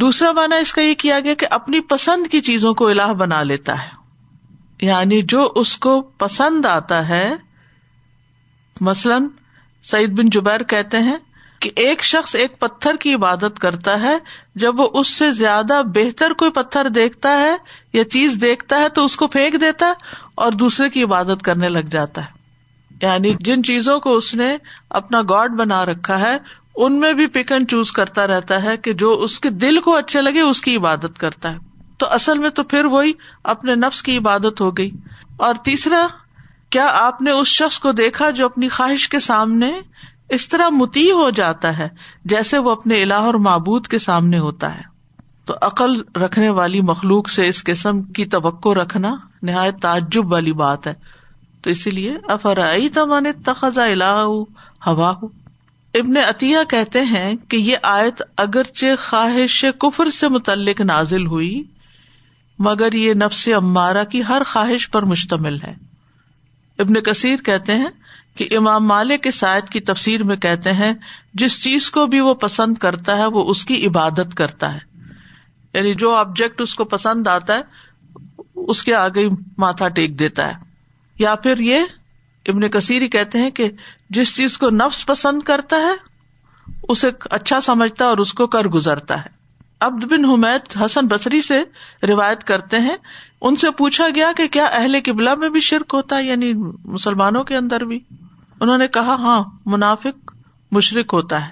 دوسرا 0.00 0.32
مانا 0.32 0.56
اس 0.56 0.72
کا 0.72 0.82
یہ 0.82 0.94
کیا 0.94 1.20
گیا 1.20 1.34
کہ 1.34 1.46
اپنی 1.50 1.80
پسند 1.80 2.26
کی 2.26 2.40
چیزوں 2.40 2.74
کو 2.74 2.88
الہ 2.88 3.12
بنا 3.12 3.42
لیتا 3.42 3.84
ہے۔ 3.84 3.88
یعنی 4.86 5.22
جو 5.22 5.52
اس 5.56 5.76
کو 5.76 6.02
پسند 6.02 6.66
آتا 6.66 7.08
ہے، 7.08 7.34
مثلاً 8.80 9.26
سعید 9.82 10.18
بن 10.18 10.30
جبیر 10.30 10.62
کہتے 10.62 10.98
ہیں 10.98 11.16
کہ 11.60 11.70
ایک 11.76 12.04
شخص 12.04 12.34
ایک 12.34 12.58
پتھر 12.58 12.96
کی 12.96 13.14
عبادت 13.14 13.58
کرتا 13.58 14.00
ہے، 14.00 14.18
جب 14.54 14.80
وہ 14.80 14.88
اس 14.92 15.08
سے 15.08 15.32
زیادہ 15.32 15.82
بہتر 15.94 16.30
کوئی 16.30 16.50
پتھر 16.50 16.88
دیکھتا 16.88 17.40
ہے 17.40 17.56
یا 17.92 18.04
چیز 18.04 18.38
دیکھتا 18.40 18.78
ہے 18.78 18.88
تو 18.88 19.04
اس 19.04 19.16
کو 19.16 19.26
پھینک 19.26 19.60
دیتا 19.60 19.86
ہے 19.86 19.92
اور 20.34 20.52
دوسرے 20.52 20.90
کی 20.90 21.02
عبادت 21.02 21.42
کرنے 21.42 21.68
لگ 21.68 21.88
جاتا 21.90 22.20
ہے۔ 22.24 22.36
یعنی 23.02 23.34
جن 23.40 23.64
چیزوں 23.64 24.00
کو 24.00 24.16
اس 24.16 24.34
نے 24.34 24.56
اپنا 24.90 25.22
گاڈ 25.22 25.50
بنا 25.50 25.84
رکھا 25.84 26.18
ہے 26.18 26.38
ان 26.76 27.00
میں 27.00 27.12
بھی 27.12 27.26
پک 27.26 27.52
اینڈ 27.52 27.70
چوز 27.70 27.92
کرتا 27.92 28.26
رہتا 28.26 28.62
ہے 28.62 28.76
کہ 28.76 28.92
جو 28.92 29.12
اس 29.12 29.40
کے 29.40 29.50
دل 29.50 29.80
کو 29.80 29.96
اچھے 29.96 30.22
لگے 30.22 30.40
اس 30.40 30.60
کی 30.60 30.76
عبادت 30.76 31.18
کرتا 31.18 31.52
ہے۔ 31.52 31.58
تو 31.98 32.06
اصل 32.10 32.38
میں 32.38 32.50
تو 32.50 32.62
پھر 32.62 32.84
وہی 32.84 33.12
اپنے 33.44 33.74
نفس 33.74 34.02
کی 34.02 34.18
عبادت 34.18 34.60
ہو 34.60 34.76
گئی۔ 34.76 34.90
اور 35.36 35.54
تیسرا، 35.54 36.06
کیا 36.70 36.88
آپ 36.92 37.22
نے 37.22 37.30
اس 37.30 37.48
شخص 37.48 37.78
کو 37.78 37.92
دیکھا 37.92 38.30
جو 38.30 38.44
اپنی 38.44 38.68
خواہش 38.68 39.08
کے 39.08 39.20
سامنے 39.20 39.80
اس 40.28 40.48
طرح 40.48 40.68
متی 40.68 41.10
ہو 41.10 41.30
جاتا 41.30 41.78
ہے 41.78 41.88
جیسے 42.24 42.58
وہ 42.58 42.70
اپنے 42.70 43.02
الہ 43.02 43.14
اور 43.14 43.34
معبود 43.34 43.86
کے 43.86 43.98
سامنے 43.98 44.38
ہوتا 44.38 44.76
ہے؟ 44.76 44.82
تو 45.44 45.54
عقل 45.62 46.00
رکھنے 46.16 46.50
والی 46.50 46.80
مخلوق 46.80 47.28
سے 47.28 47.48
اس 47.48 47.64
قسم 47.64 48.02
کی 48.02 48.24
توقع 48.24 48.68
رکھنا 48.68 49.16
نہایت 49.42 49.82
تعجب 49.82 50.32
والی 50.32 50.52
بات 50.52 50.86
ہے۔ 50.86 50.94
تو 51.62 51.70
اسی 51.70 51.90
لیے 51.90 52.16
افرائی 52.28 52.88
تمن 52.88 53.42
تخذا 53.44 53.84
الہ 53.84 54.26
ہوا 54.86 55.14
ہو؟ 55.22 55.45
ابن 55.98 56.16
عطیہ 56.16 56.56
کہتے 56.68 57.00
ہیں 57.00 57.34
کہ 57.48 57.56
یہ 57.56 57.76
آیت 57.82 58.22
اگرچہ 58.36 58.86
خواہش 58.98 59.64
کفر 59.78 60.10
سے 60.10 60.28
متعلق 60.28 60.80
نازل 60.80 61.26
ہوئی، 61.26 61.62
مگر 62.58 62.92
یہ 62.92 63.14
نفس 63.14 63.48
امارا 63.56 64.04
کی 64.04 64.22
ہر 64.28 64.42
خواہش 64.46 64.90
پر 64.90 65.02
مشتمل 65.02 65.62
ہے۔ 65.62 65.74
ابن 66.78 66.94
کثیر 66.94 67.36
کہتے 67.36 67.74
ہیں 67.74 67.86
کہ 68.36 68.48
امام 68.56 68.86
مالک 68.86 69.22
کے 69.22 69.30
سائد 69.30 69.64
کی 69.64 69.80
تفسیر 69.80 70.22
میں 70.22 70.36
کہتے 70.36 70.72
ہیں، 70.72 70.94
جس 71.34 71.64
چیز 71.64 71.90
کو 71.90 72.06
بھی 72.06 72.20
وہ 72.20 72.34
پسند 72.34 72.78
کرتا 72.78 73.16
ہے، 73.16 73.26
وہ 73.26 73.50
اس 73.50 73.64
کی 73.64 73.86
عبادت 73.86 74.34
کرتا 74.34 74.74
ہے۔ 74.74 74.78
یعنی 75.74 75.94
جو 75.94 76.14
آبجیکٹ 76.14 76.60
اس 76.60 76.74
کو 76.74 76.84
پسند 76.84 77.26
آتا 77.26 77.54
ہے، 77.54 77.62
اس 78.54 78.82
کے 78.82 78.94
آگے 78.94 79.28
ماتھا 79.58 79.88
ٹیک 79.88 80.18
دیتا 80.18 80.48
ہے۔ 80.48 80.54
یا 81.18 81.34
پھر 81.34 81.58
یہ 81.58 81.80
ابن 82.46 82.68
کثیر 82.68 83.06
کہتے 83.06 83.38
ہیں 83.38 83.50
کہ 83.50 83.70
جس 84.10 84.36
چیز 84.36 84.58
کو 84.58 84.70
نفس 84.70 85.06
پسند 85.06 85.42
کرتا 85.42 85.76
ہے، 85.76 86.16
اسے 86.88 87.10
اچھا 87.30 87.60
سمجھتا 87.60 88.04
ہے 88.04 88.10
اور 88.10 88.18
اس 88.18 88.32
کو 88.32 88.46
کر 88.46 88.64
گزرتا 88.64 89.20
ہے۔ 89.20 89.36
عبد 89.80 90.04
بن 90.04 90.24
حمید 90.24 90.82
حسن 90.84 91.06
بصری 91.06 91.42
سے 91.42 91.62
روایت 92.06 92.44
کرتے 92.44 92.78
ہیں۔ 92.78 92.96
ان 93.40 93.56
سے 93.56 93.70
پوچھا 93.70 94.06
گیا 94.14 94.32
کہ 94.36 94.48
کیا 94.48 94.64
اہل 94.64 94.96
قبلہ 95.04 95.34
میں 95.34 95.48
بھی 95.48 95.60
شرک 95.60 95.94
ہوتا 95.94 96.16
ہے 96.16 96.22
یعنی 96.22 96.52
مسلمانوں 96.84 97.44
کے 97.44 97.56
اندر 97.56 97.80
بھی؟ 97.80 98.00
انہوں 98.60 98.78
نے 98.78 98.88
کہا 98.88 99.14
ہاں 99.14 99.44
منافق 99.66 100.34
مشرق 100.72 101.14
ہوتا 101.14 101.46
ہے۔ 101.46 101.50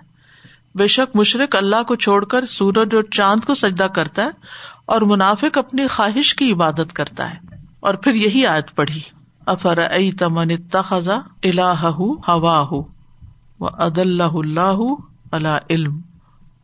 بے 0.75 0.87
شک 0.87 1.17
مشرق 1.17 1.57
اللہ 1.57 1.83
کو 1.83 1.97
چھوڑ 1.97 2.25
کر 2.25 2.47
سورج 2.47 2.95
اور 2.95 3.03
چاند 3.03 3.45
کو 3.45 3.55
سجدہ 3.55 3.85
کرتا 3.85 4.25
ہے 4.25 4.31
اور 4.87 5.03
منافق 5.03 5.59
اپنی 5.59 5.87
خواہش 5.87 6.35
کی 6.35 6.53
عبادت 6.53 6.93
کرتا 6.93 7.35
ہے۔ 7.35 7.39
اور 7.81 7.95
پھر 7.95 8.15
یہی 8.15 8.47
آیت 8.47 8.75
پڑھی۔ 8.75 9.01
افر 9.47 9.79
تمن 10.19 10.57
تخذا 10.71 11.19
اللہ 11.43 11.85
ہوا 11.85 12.83
اد 13.61 13.99
اللہ 13.99 14.23
اللہ 14.23 14.77
اللہ 15.33 15.59
علم۔ 15.71 16.01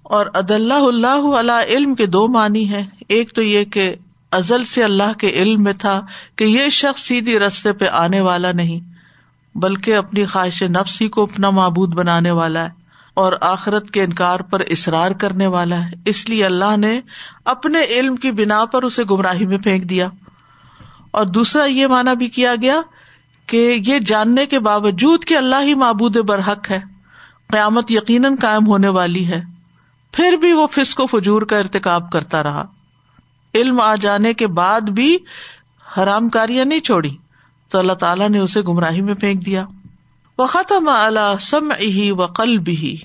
اور 0.03 0.27
اد 0.35 0.51
اللہ 0.51 0.75
اللہ 0.75 1.37
اللہ 1.37 1.65
علم 1.69 1.95
کے 1.95 2.07
دو 2.07 2.29
معنی 2.29 2.71
ہے 2.71 2.85
ایک 3.09 3.35
تو 3.35 3.43
یہ 3.43 3.65
کہ 3.65 3.95
ازل 4.33 4.65
سے 4.65 4.85
اللہ 4.85 5.13
کے 5.19 5.29
علم 5.29 5.63
میں 5.63 5.73
تھا 5.73 6.01
کہ 6.37 6.45
یہ 6.45 6.69
شخص 6.69 7.01
سیدھی 7.01 7.39
رستے 7.39 7.73
پہ 7.73 7.85
آنے 7.85 8.21
والا 8.21 8.53
نہیں، 8.53 8.81
بلکہ 9.55 9.97
اپنی 9.97 10.25
خواہش 10.25 10.63
نفسی 10.63 11.09
کو 11.09 11.23
اپنا 11.23 11.51
معبود 11.51 11.95
بنانے 11.95 12.31
والا 12.31 12.65
ہے 12.65 12.71
اور 13.15 13.33
آخرت 13.41 13.91
کے 13.91 14.03
انکار 14.03 14.41
پر 14.41 14.61
اصرار 14.61 15.11
کرنے 15.11 15.47
والا 15.47 15.85
ہے۔ 15.85 15.91
اس 16.05 16.29
لیے 16.29 16.45
اللہ 16.45 16.77
نے 16.77 17.01
اپنے 17.45 17.85
علم 17.85 18.17
کی 18.17 18.31
بنا 18.31 18.65
پر 18.65 18.83
اسے 18.83 19.03
گمراہی 19.11 19.47
میں 19.47 19.59
پھینک 19.59 19.91
دیا۔ 19.91 20.09
اور 21.11 21.27
دوسرا 21.27 21.65
یہ 21.65 21.87
مانا 21.87 22.15
بھی 22.15 22.29
کیا 22.29 22.55
گیا 22.63 22.77
کہ 23.47 23.81
یہ 23.87 23.99
جاننے 23.99 24.47
کے 24.47 24.59
باوجود 24.59 25.25
کہ 25.25 25.37
اللہ 25.37 25.57
ہی 25.63 25.75
معبود 25.75 26.17
برحق 26.17 26.71
ہے، 26.71 26.81
قیامت 27.49 27.91
یقیناً 27.91 28.37
قائم 28.37 28.67
ہونے 28.67 28.89
والی 28.89 29.27
ہے۔ 29.27 29.43
پھر 30.13 30.33
بھی 30.33 30.53
وہ 30.53 30.67
فسق 30.67 31.01
و 31.01 31.07
فجور 31.07 31.43
کا 31.43 31.59
ارتقاب 31.59 32.11
کرتا 32.11 32.43
رہا۔ 32.43 32.65
علم 33.55 33.81
آ 33.81 33.95
جانے 33.95 34.35
کے 34.35 34.47
بعد 34.47 34.81
بھی 34.81 35.19
حرام 35.97 36.29
کاریاں 36.29 36.65
نہیں 36.65 36.81
چھوڑی۔ 36.81 37.17
تو 37.69 37.79
اللہ 37.79 37.93
تعالیٰ 37.93 38.29
نے 38.29 38.39
اسے 38.39 38.61
گمراہی 38.61 39.01
میں 39.01 39.15
پھینک 39.15 39.47
دیا۔ 39.47 39.67
وہ 40.39 40.47
ختم 40.47 40.89
اللہ 40.89 41.35
سم 41.41 41.73
ہی 41.81 42.11
و 42.11 42.27
قلب 42.27 42.69
ہی 42.69 42.97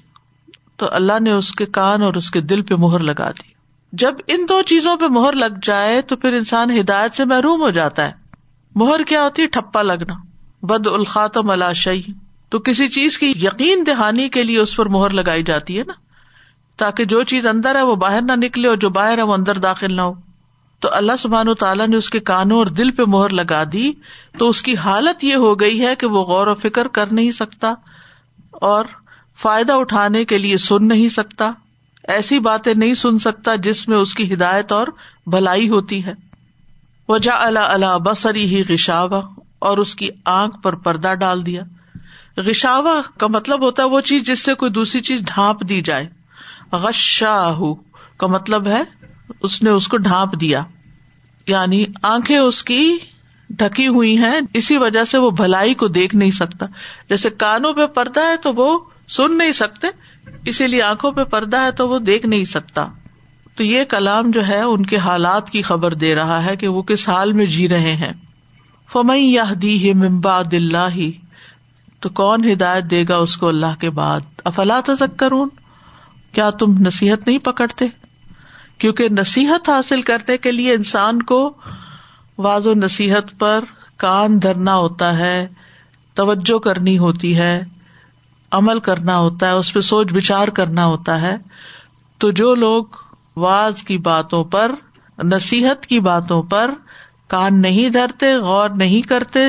تو 0.77 0.85
اللہ 0.91 1.19
نے 1.21 1.31
اس 1.31 1.51
کے 1.51 1.65
کان 1.65 2.01
اور 2.01 2.13
اس 2.13 2.31
کے 2.31 2.41
دل 2.41 2.61
پہ 2.61 2.75
مہر 2.75 2.99
لگا 2.99 3.31
دی۔ 3.31 3.54
جب 3.99 4.15
ان 4.27 4.45
دو 4.49 4.61
چیزوں 4.61 4.97
پہ 4.97 5.05
مہر 5.05 5.33
لگ 5.33 5.59
جائے 5.61 6.01
تو 6.01 6.15
پھر 6.15 6.33
انسان 6.33 6.79
ہدایت 6.79 7.13
سے 7.13 7.25
محروم 7.25 7.61
ہو 7.61 7.69
جاتا 7.69 8.07
ہے۔ 8.07 8.11
مہر 8.75 9.03
کیا 9.03 9.23
ہوتی؟ 9.23 9.41
ہے 9.41 9.47
ٹھپا 9.47 9.81
لگنا۔ 9.81 10.13
بد 10.61 10.87
الخاتم 10.87 11.49
اللہ 11.49 11.89
تو 12.49 12.59
کسی 12.59 12.87
چیز 12.87 13.19
کی 13.19 13.33
یقین 13.35 13.83
دہانی 13.87 14.29
کے 14.29 14.43
لیے 14.43 14.59
اس 14.59 14.75
پر 14.75 14.85
مہر 14.85 15.09
لگائی 15.09 15.43
جاتی 15.43 15.79
ہے 15.79 15.83
نا۔ 15.87 15.93
تاکہ 16.77 17.05
جو 17.05 17.23
چیز 17.23 17.45
اندر 17.45 17.75
ہے 17.75 17.81
وہ 17.81 17.95
باہر 17.95 18.21
نہ 18.21 18.31
نکلے 18.31 18.67
اور 18.67 18.77
جو 18.77 18.89
باہر 18.89 19.17
ہے 19.17 19.23
وہ 19.23 19.33
اندر 19.33 19.57
داخل 19.57 19.95
نہ 19.95 20.01
ہو۔ 20.01 20.13
تو 20.79 20.89
اللہ 20.91 21.11
سبحان 21.19 21.47
و 21.47 21.53
تعالیٰ 21.53 21.87
نے 21.87 21.95
اس 21.95 22.09
کے 22.09 22.19
کانوں 22.19 22.57
اور 22.57 22.65
دل 22.65 22.91
پہ 22.91 23.03
مہر 23.07 23.29
لگا 23.29 23.63
دی۔ 23.73 23.91
تو 24.37 24.49
اس 24.49 24.61
کی 24.61 24.75
حالت 24.75 25.23
یہ 25.23 25.35
ہو 25.35 25.59
گئی 25.59 25.81
ہے 25.85 25.95
کہ 25.95 26.07
وہ 26.07 26.23
غور 26.23 26.47
و 26.47 26.55
فکر 26.55 26.87
کر 26.87 27.13
نہیں 27.13 27.31
سکتا 27.31 27.73
اور 28.51 28.85
فائدہ 29.41 29.73
اٹھانے 29.73 30.25
کے 30.25 30.37
لیے 30.37 30.57
سن 30.57 30.87
نہیں 30.87 31.09
سکتا۔ 31.09 31.51
ایسی 32.07 32.39
باتیں 32.39 32.73
نہیں 32.73 32.93
سن 32.93 33.19
سکتا 33.19 33.55
جس 33.55 33.87
میں 33.87 33.97
اس 33.97 34.15
کی 34.15 34.33
ہدایت 34.33 34.71
اور 34.71 34.87
بھلائی 35.27 35.69
ہوتی 35.69 36.05
ہے۔ 36.05 36.13
وجہ 37.09 37.31
اللہ 37.31 37.59
اللہ 37.59 37.97
بسری 38.05 38.45
ہی 38.45 38.73
غشاوا 38.73 39.21
اور 39.59 39.77
اس 39.77 39.95
کی 39.95 40.09
آنکھ 40.25 40.61
پر 40.61 40.75
پردہ 40.75 41.13
ڈال 41.13 41.45
دیا۔ 41.45 41.61
غشاوا 42.37 43.01
کا 43.17 43.27
مطلب 43.27 43.61
ہوتا 43.61 43.83
ہے 43.83 43.87
وہ 43.87 44.01
چیز 44.01 44.23
جس 44.23 44.39
سے 44.39 44.53
کوئی 44.53 44.71
دوسری 44.71 45.01
چیز 45.01 45.21
ڈھانپ 45.21 45.69
دی 45.69 45.81
جائے۔ 45.81 46.07
غشا 46.71 47.53
کا 48.17 48.27
مطلب 48.27 48.67
ہے 48.67 48.81
اس 49.41 49.63
نے 49.63 49.69
اس 49.69 49.87
کو 49.87 49.97
ڈھانپ 49.97 50.41
دیا۔ 50.41 50.63
یعنی 51.47 51.85
آنکھیں 52.03 52.37
اس 52.37 52.63
کی 52.63 52.97
ڈھکی 53.49 53.87
ہوئی 53.87 54.17
ہیں، 54.17 54.39
اسی 54.53 54.77
وجہ 54.77 55.03
سے 55.03 55.17
وہ 55.17 55.29
بھلائی 55.29 55.73
کو 55.73 55.87
دیکھ 55.87 56.15
نہیں 56.15 56.31
سکتا۔ 56.31 56.65
جیسے 57.09 57.29
کانوں 57.29 57.73
پہ 57.73 57.85
پردہ 57.85 58.19
ہے 58.19 58.37
تو 58.37 58.53
وہ 58.53 58.79
سن 59.07 59.37
نہیں 59.37 59.51
سکتے، 59.51 59.87
اسی 60.45 60.67
لیے 60.67 60.83
آنکھوں 60.83 61.11
پہ 61.11 61.23
پردہ 61.23 61.61
ہے 61.61 61.71
تو 61.71 61.89
وہ 61.89 61.99
دیکھ 61.99 62.25
نہیں 62.25 62.45
سکتا۔ 62.45 62.87
تو 63.55 63.63
یہ 63.63 63.83
کلام 63.83 64.31
جو 64.31 64.47
ہے، 64.47 64.61
ان 64.61 64.85
کے 64.85 64.97
حالات 64.97 65.49
کی 65.49 65.61
خبر 65.61 65.93
دے 65.93 66.15
رہا 66.15 66.45
ہے 66.45 66.55
کہ 66.55 66.67
وہ 66.67 66.81
کس 66.81 67.09
حال 67.09 67.33
میں 67.33 67.45
جی 67.45 67.69
رہے 67.69 67.95
ہیں۔ 67.95 68.13
فمئی 68.91 69.31
یا 69.31 69.43
دی 69.61 69.89
ہے 69.89 69.93
ممبا 69.93 70.41
دلہ 70.51 70.89
ہی 70.95 71.11
تو 71.99 72.09
کون 72.09 72.51
ہدایت 72.51 72.83
دے 72.83 73.05
گا 73.09 73.15
اس 73.15 73.37
کو 73.37 73.47
اللہ 73.47 73.79
کے 73.79 73.89
بعد؟ 73.89 74.19
افلا 74.43 74.79
تذکرون؟ 74.85 75.49
کیا 76.31 76.49
تم 76.49 76.65
نصیحت 76.77 77.27
نہیں 77.27 77.39
پکڑتے؟ 77.39 77.85
کیونکہ 78.77 79.09
نصیحت 79.09 79.69
حاصل 79.69 80.01
کرنے 80.01 80.37
کے 80.37 80.51
لیے 80.51 80.73
انسان 80.73 81.21
کو 81.21 81.53
واض 82.37 82.67
و 82.67 82.73
نصیحت 82.73 83.39
پر 83.39 83.63
کان 83.97 84.41
دھرنا 84.41 84.75
ہوتا 84.75 85.17
ہے، 85.17 85.47
توجہ 86.13 86.59
کرنی 86.59 86.97
ہوتی 86.97 87.37
ہے۔ 87.37 87.63
عمل 88.55 88.79
کرنا 88.79 89.17
ہوتا 89.17 89.47
ہے، 89.47 89.51
اس 89.51 89.73
پہ 89.73 89.79
سوچ 89.79 90.13
بچار 90.13 90.47
کرنا 90.47 90.85
ہوتا 90.85 91.21
ہے، 91.21 91.35
تو 92.17 92.31
جو 92.31 92.55
لوگ 92.55 92.83
واز 93.35 93.83
کی 93.83 93.97
باتوں 93.97 94.43
پر، 94.43 94.71
نصیحت 95.23 95.87
کی 95.87 95.99
باتوں 95.99 96.43
پر 96.43 96.71
کان 97.27 97.61
نہیں 97.61 97.89
دھرتے، 97.89 98.35
غور 98.37 98.69
نہیں 98.69 99.01
کرتے، 99.01 99.39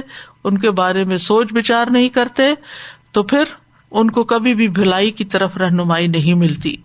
ان 0.44 0.58
کے 0.58 0.70
بارے 0.70 1.04
میں 1.04 1.18
سوچ 1.18 1.52
بچار 1.52 1.86
نہیں 1.90 2.08
کرتے، 2.08 2.42
تو 3.12 3.22
پھر 3.22 3.44
ان 3.90 4.10
کو 4.10 4.25
کبھی 4.25 4.54
بھی 4.54 4.68
بھلائی 4.68 5.10
کی 5.10 5.25
طرف 5.25 5.56
رہنمائی 5.56 6.06
نہیں 6.06 6.34
ملتی۔ 6.34 6.76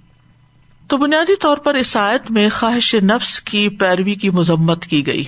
تو 0.87 0.97
بنیادی 0.97 1.35
طور 1.35 1.57
پر 1.57 1.73
اس 1.73 1.97
آیت 1.97 2.31
میں 2.31 2.49
خواہش 2.49 2.95
نفس 2.95 3.41
کی 3.41 3.69
پیروی 3.69 4.15
کی 4.15 4.29
مذمت 4.29 4.85
کی 4.85 5.07
گئی 5.07 5.23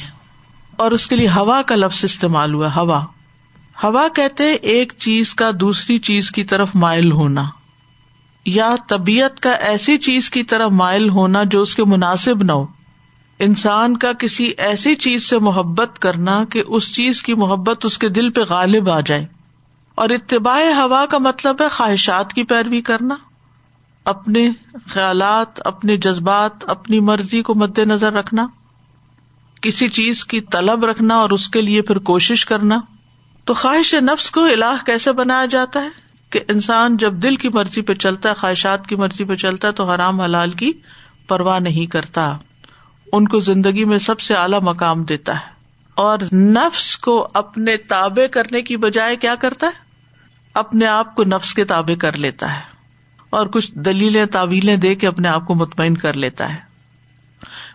اور 0.75 0.91
اس 0.91 1.07
کے 1.07 1.15
لیے 1.15 1.27
ہوا 1.27 1.61
کا 1.61 1.75
لفظ 1.75 2.03
استعمال 2.03 2.53
ہوا 2.53 2.75
ہوا۔ 2.75 3.05
ہوا 3.83 4.07
کہتے 4.15 4.51
ایک 4.51 4.93
چیز 4.97 5.33
کا 5.33 5.51
دوسری 5.59 5.99
چیز 5.99 6.31
کی 6.31 6.43
طرف 6.43 6.69
مائل 6.75 7.11
ہونا، 7.11 7.43
یا 8.45 8.75
طبیعت 8.87 9.39
کا 9.39 9.51
ایسی 9.51 9.97
چیز 9.97 10.29
کی 10.29 10.43
طرف 10.43 10.71
مائل 10.71 11.09
ہونا 11.09 11.43
جو 11.43 11.61
اس 11.61 11.75
کے 11.75 11.83
مناسب 11.83 12.43
نہ 12.43 12.51
ہو۔ 12.51 12.65
انسان 13.39 13.97
کا 13.97 14.13
کسی 14.13 14.53
ایسی 14.57 14.95
چیز 14.95 15.29
سے 15.29 15.39
محبت 15.39 15.99
کرنا 15.99 16.43
کہ 16.45 16.63
اس 16.67 16.95
چیز 16.95 17.23
کی 17.23 17.33
محبت 17.33 17.85
اس 17.85 17.97
کے 17.97 18.09
دل 18.09 18.29
پہ 18.29 18.41
غالب 18.49 18.89
آ 18.89 18.99
جائے۔ 18.99 19.25
اور 19.95 20.09
اتباع 20.09 20.61
ہوا 20.61 21.05
کا 21.05 21.17
مطلب 21.17 21.61
ہے 21.61 21.69
خواہشات 21.69 22.33
کی 22.33 22.43
پیروی 22.43 22.81
کرنا۔ 22.81 23.15
اپنے 24.05 24.51
خیالات، 24.87 25.67
اپنے 25.67 25.97
جذبات، 25.97 26.69
اپنی 26.69 26.99
مرضی 26.99 27.41
کو 27.41 27.55
مد 27.55 27.79
نظر 27.79 28.13
رکھنا۔ 28.13 28.47
کسی 29.61 29.87
چیز 29.87 30.25
کی 30.25 30.41
طلب 30.41 30.85
رکھنا 30.85 31.15
اور 31.15 31.29
اس 31.29 31.49
کے 31.49 31.61
لیے 31.61 31.81
پھر 31.81 31.97
کوشش 31.97 32.45
کرنا۔ 32.45 32.79
تو 33.45 33.53
خواہش 33.53 33.93
نفس 33.93 34.31
کو 34.31 34.45
الہ 34.45 34.85
کیسے 34.85 35.11
بنایا 35.11 35.45
جاتا 35.45 35.81
ہے؟ 35.81 35.89
کہ 36.29 36.39
انسان 36.47 36.97
جب 36.97 37.13
دل 37.13 37.35
کی 37.35 37.49
مرضی 37.49 37.81
پہ 37.81 37.93
چلتا 37.93 38.29
ہے، 38.29 38.33
خواہشات 38.33 38.87
کی 38.87 38.95
مرضی 38.95 39.23
پہ 39.23 39.35
چلتا 39.35 39.67
ہے، 39.67 39.73
تو 39.73 39.83
حرام 39.83 40.21
حلال 40.21 40.51
کی 40.51 40.73
پرواہ 41.27 41.59
نہیں 41.59 41.85
کرتا۔ 41.85 42.37
ان 43.13 43.27
کو 43.27 43.39
زندگی 43.39 43.85
میں 43.85 43.97
سب 43.97 44.19
سے 44.19 44.33
اعلی 44.33 44.57
مقام 44.61 45.03
دیتا 45.03 45.35
ہے۔ 45.35 45.53
اور 45.95 46.19
نفس 46.33 46.97
کو 46.97 47.27
اپنے 47.33 47.77
تابے 47.77 48.27
کرنے 48.27 48.61
کی 48.61 48.77
بجائے 48.77 49.15
کیا 49.15 49.35
کرتا 49.35 49.67
ہے؟ 49.67 49.71
اپنے 50.53 50.87
آپ 50.87 51.15
کو 51.15 51.23
نفس 51.23 51.53
کے 51.53 51.63
تابے 51.63 51.95
کر 51.95 52.17
لیتا 52.17 52.55
ہے۔ 52.55 52.61
اور 53.29 53.47
کچھ 53.47 53.71
دلیلیں، 53.75 54.25
تعویلیں 54.25 54.77
دے 54.77 54.95
کے 54.95 55.07
اپنے 55.07 55.27
آپ 55.27 55.47
کو 55.47 55.55
مطمئن 55.55 55.97
کر 55.97 56.13
لیتا 56.13 56.53
ہے۔ 56.53 56.59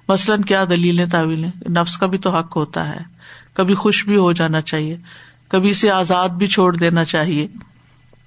مثلاً 0.09 0.43
کیا 0.43 0.65
دلیلیں، 0.65 1.07
تعویلیں؟ 1.07 1.51
نفس 1.71 1.99
کا 1.99 2.07
بھی 2.07 2.19
تو 2.19 2.31
حق 2.31 2.57
ہوتا 2.57 2.89
ہے۔ 2.89 3.01
کبھی 3.55 3.75
خوش 3.75 4.05
بھی 4.05 4.17
ہو 4.17 4.33
جانا 4.33 4.61
چاہیے۔ 4.61 4.97
کبھی 5.49 5.71
اسے 5.71 5.91
آزاد 5.91 6.29
بھی 6.29 6.47
چھوڑ 6.47 6.77
دینا 6.77 7.05
چاہیے۔ 7.05 7.49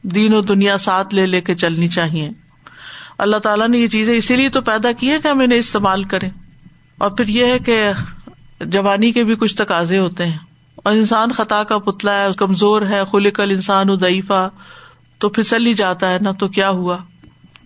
دین 0.03 0.33
و 0.33 0.41
دنیا 0.41 0.77
ساتھ 0.77 1.15
لے 1.15 1.25
لے 1.25 1.41
کے 1.41 1.55
چلنی 1.55 1.87
چاہیے۔ 1.87 2.29
اللہ 3.17 3.37
تعالیٰ 3.37 3.67
نے 3.67 3.77
یہ 3.77 3.87
چیزیں 3.87 4.13
اسی 4.13 4.35
لیے 4.35 4.49
تو 4.49 4.61
پیدا 4.61 4.91
کی 4.91 5.11
ہے 5.11 5.19
کہ 5.23 5.27
ہم 5.27 5.39
انہیں 5.39 5.59
استعمال 5.59 6.03
کریں۔ 6.03 6.29
اور 6.97 7.11
پھر 7.11 7.27
یہ 7.27 7.45
ہے 7.45 7.59
کہ 7.59 7.91
جوانی 8.59 9.11
کے 9.11 9.23
بھی 9.23 9.35
کچھ 9.35 9.55
تقاضے 9.55 9.97
ہوتے 9.97 10.25
ہیں۔ 10.25 10.37
اور 10.75 10.93
انسان 10.93 11.31
خطا 11.31 11.63
کا 11.63 11.77
پتلا 11.77 12.21
ہے، 12.21 12.27
کمزور 12.37 12.81
ہے 12.81 13.01
خلکل 13.11 13.51
انسان 13.51 13.89
ادیفا 13.89 14.47
تو 15.17 15.29
پھسل 15.29 15.65
ہی 15.65 15.73
جاتا 15.73 16.11
ہے 16.11 16.17
نا 16.21 16.31
تو 16.31 16.47
کیا 16.47 16.69
ہوا۔ 16.69 16.97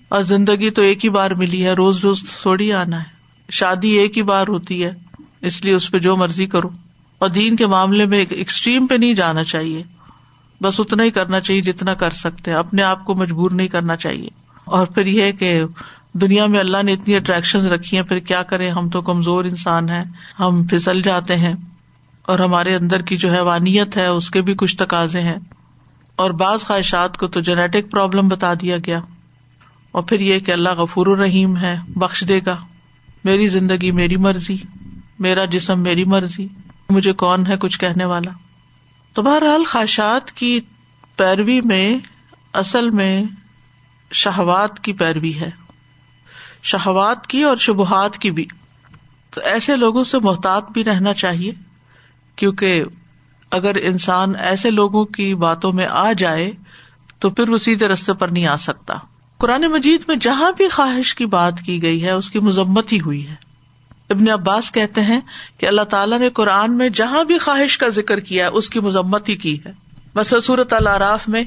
اور 0.09 0.24
زندگی 0.24 0.69
تو 0.69 0.81
ایک 0.81 1.05
ہی 1.05 1.09
بار 1.09 1.31
ملی 1.31 1.65
ہے، 1.65 1.74
روز 1.74 2.00
روز 2.00 2.24
تھوڑی 2.41 2.74
آنا 2.74 3.00
ہے۔ 3.00 3.07
شادی 3.50 3.89
ایک 3.89 4.17
ہی 4.17 4.24
بار 4.24 4.47
ہوتی 4.47 4.85
ہے، 4.85 4.93
اس 5.41 5.65
لیے 5.65 5.74
اس 5.74 5.91
پہ 5.91 6.00
جو 6.00 6.15
مرضی 6.15 6.45
کرو۔ 6.45 6.69
اور 7.25 7.34
دین 7.34 7.55
کے 7.55 7.67
معاملے 7.67 8.05
میں 8.05 8.25
ایکسٹریم 8.29 8.88
پہ 8.88 8.96
نہیں 8.96 9.13
جانا 9.13 9.44
چاہیے۔ 9.44 9.84
بس 10.62 10.79
اتنا 10.79 11.03
ہی 11.03 11.12
کرنا 11.12 11.39
چاہیے 11.39 11.62
جتنا 11.62 11.94
کر 11.94 12.12
سکتے 12.12 12.53
اپنے 12.53 12.84
آپ 12.84 13.05
کو 13.05 13.15
مجبور 13.15 13.51
نہیں 13.51 13.67
کرنا 13.67 13.96
چاہیے۔ 13.96 14.27
اور 14.65 14.88
پھر 14.88 15.05
یہ 15.05 15.32
کہ 15.32 15.63
دنیا 16.13 16.46
میں 16.46 16.60
اللہ 16.60 16.84
نے 16.84 16.94
اتنی 16.94 17.15
اٹریکشن 17.15 17.67
رکھی 17.67 17.98
ہیں، 17.98 18.03
پھر 18.03 18.20
کیا 18.20 18.44
کریں؟ 18.44 18.72
ہم 18.72 18.89
تو 18.89 19.01
کمزور 19.01 19.46
انسان 19.46 19.89
ہیں۔ 19.89 20.03
ہم 20.39 20.63
پھسل 20.63 21.01
جاتے 21.01 21.36
ہیں۔ 21.36 21.53
اور 22.22 22.39
ہمارے 22.39 22.75
اندر 22.75 23.01
کی 23.01 23.17
جو 23.17 23.29
حیوانیت 23.29 23.98
ہے، 23.98 24.05
اس 24.05 24.32
کے 24.32 24.41
بھی 24.41 24.53
کچھ 24.58 24.77
تقاضے 24.77 25.22
ہیں۔ 25.22 25.39
اور 26.15 26.32
بعض 26.32 26.63
خواہشات 26.63 27.17
کو 27.17 27.27
تو 27.27 27.41
جینیٹک 27.41 27.91
پرابلم 27.91 28.27
بتا 28.27 28.53
دیا 28.53 28.77
گیا۔ 28.77 29.00
اور 29.91 30.03
پھر 30.03 30.20
یہ 30.20 30.39
کہ 30.39 30.51
اللہ 30.51 30.70
غفور 30.70 31.08
الرحیم 31.08 31.58
ہے، 31.58 31.77
بخش 31.88 32.24
دے 32.27 32.39
گا۔ 32.46 32.58
میری 33.24 33.48
زندگی 33.48 33.91
میری 33.91 34.15
مرضی، 34.15 34.58
میرا 35.20 35.46
جسم 35.46 35.79
میری 35.79 36.03
مرضی۔ 36.03 36.48
مجھے 36.89 37.13
کون 37.13 37.48
ہے 37.48 37.58
کچھ 37.58 37.80
کہنے 37.80 38.06
والا؟ 38.06 38.32
تو 39.13 39.22
بہرحال 39.22 39.63
خواہشات 39.63 40.32
کی 40.32 40.60
پیروی 41.15 41.62
میں، 41.62 41.98
اصل 42.54 42.89
میں 42.89 43.24
شہوات 44.12 44.80
کی 44.80 44.94
پیروی 44.94 45.36
ہے۔ 45.36 45.50
شہوات 46.63 47.27
کی 47.27 47.44
اور 47.44 47.58
شبہات 47.58 48.18
کی 48.18 48.32
بھی۔ 48.32 48.46
تو 49.30 49.42
ایسے 49.42 49.75
لوگوں 49.75 50.04
سے 50.04 50.18
محتاط 50.20 50.72
بھی 50.72 50.84
رہنا 50.84 51.13
چاہیے، 51.13 51.51
کیونکہ 52.36 52.84
اگر 53.51 53.75
انسان 53.75 54.34
ایسے 54.39 54.70
لوگوں 54.70 55.06
کی 55.06 55.36
باتوں 55.36 55.74
میں 55.74 55.88
آ 55.92 56.12
جائے، 56.13 56.51
تو 57.20 57.30
پھر 57.30 57.50
وہ 57.50 57.58
سیدھے 57.58 57.88
رستے 57.88 58.13
پر 58.13 58.27
نہیں 58.27 58.46
آ 58.46 58.56
سکتا۔ 58.56 58.94
قرآن 59.38 59.62
مجید 59.62 60.01
میں 60.08 60.15
جہاں 60.15 60.51
بھی 60.58 60.70
خواہش 60.70 61.15
کی 61.15 61.25
بات 61.25 61.60
کی 61.65 61.82
گئی 61.82 62.04
ہے، 62.04 62.12
اس 62.12 62.32
کی 62.32 62.39
مذمت 62.39 62.94
ہی 62.94 63.00
ہوئی 63.00 63.27
ہے۔ 63.27 63.45
ابن 64.09 64.29
عباس 64.29 64.71
کہتے 64.71 65.01
ہیں 65.01 65.21
کہ 65.57 65.65
اللہ 65.65 65.81
تعالیٰ 65.81 66.19
نے 66.19 66.29
قرآن 66.29 66.77
میں 66.77 66.89
جہاں 66.89 67.24
بھی 67.24 67.38
خواہش 67.38 67.77
کا 67.77 67.88
ذکر 67.88 68.19
کیا 68.19 68.50
اس 68.53 68.69
کی 68.69 68.79
مذمت 68.79 69.29
ہی 69.29 69.35
کی 69.35 69.57
ہے۔ 69.65 69.71
بس 70.15 70.33
صورت 70.43 70.74
العراف 70.74 71.27
میں 71.27 71.43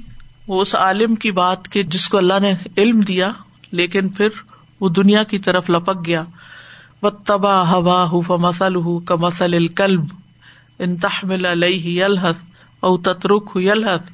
وہ 0.46 0.60
اس 0.60 0.74
عالم 0.74 1.14
کی 1.14 1.30
بات 1.30 1.68
کے 1.68 1.82
جس 1.82 2.08
کو 2.08 2.18
اللہ 2.18 2.38
نے 2.42 2.54
علم 2.76 3.00
دیا، 3.00 3.32
لیکن 3.70 4.08
پھر 4.08 4.28
وہ 4.80 4.88
دنیا 4.88 5.22
کی 5.22 5.38
طرف 5.38 5.70
لپک 5.70 6.06
گیا۔ 6.06 6.24
و 7.02 7.10
تبا 7.10 7.70
ہوا 7.70 8.10
ہُف 8.10 8.30
مسل 8.30 8.76
ہُ 8.76 9.04
کا 9.04 9.14
مسل 9.14 9.54
الکلب 9.54 10.04
ان 10.78 10.96
تحمل 10.96 11.44
علیہ 11.44 12.04
الحت 12.04 12.34
او 12.80 12.96
تترک 12.96 13.50
ہو 13.54 13.70
الحت 13.70 14.10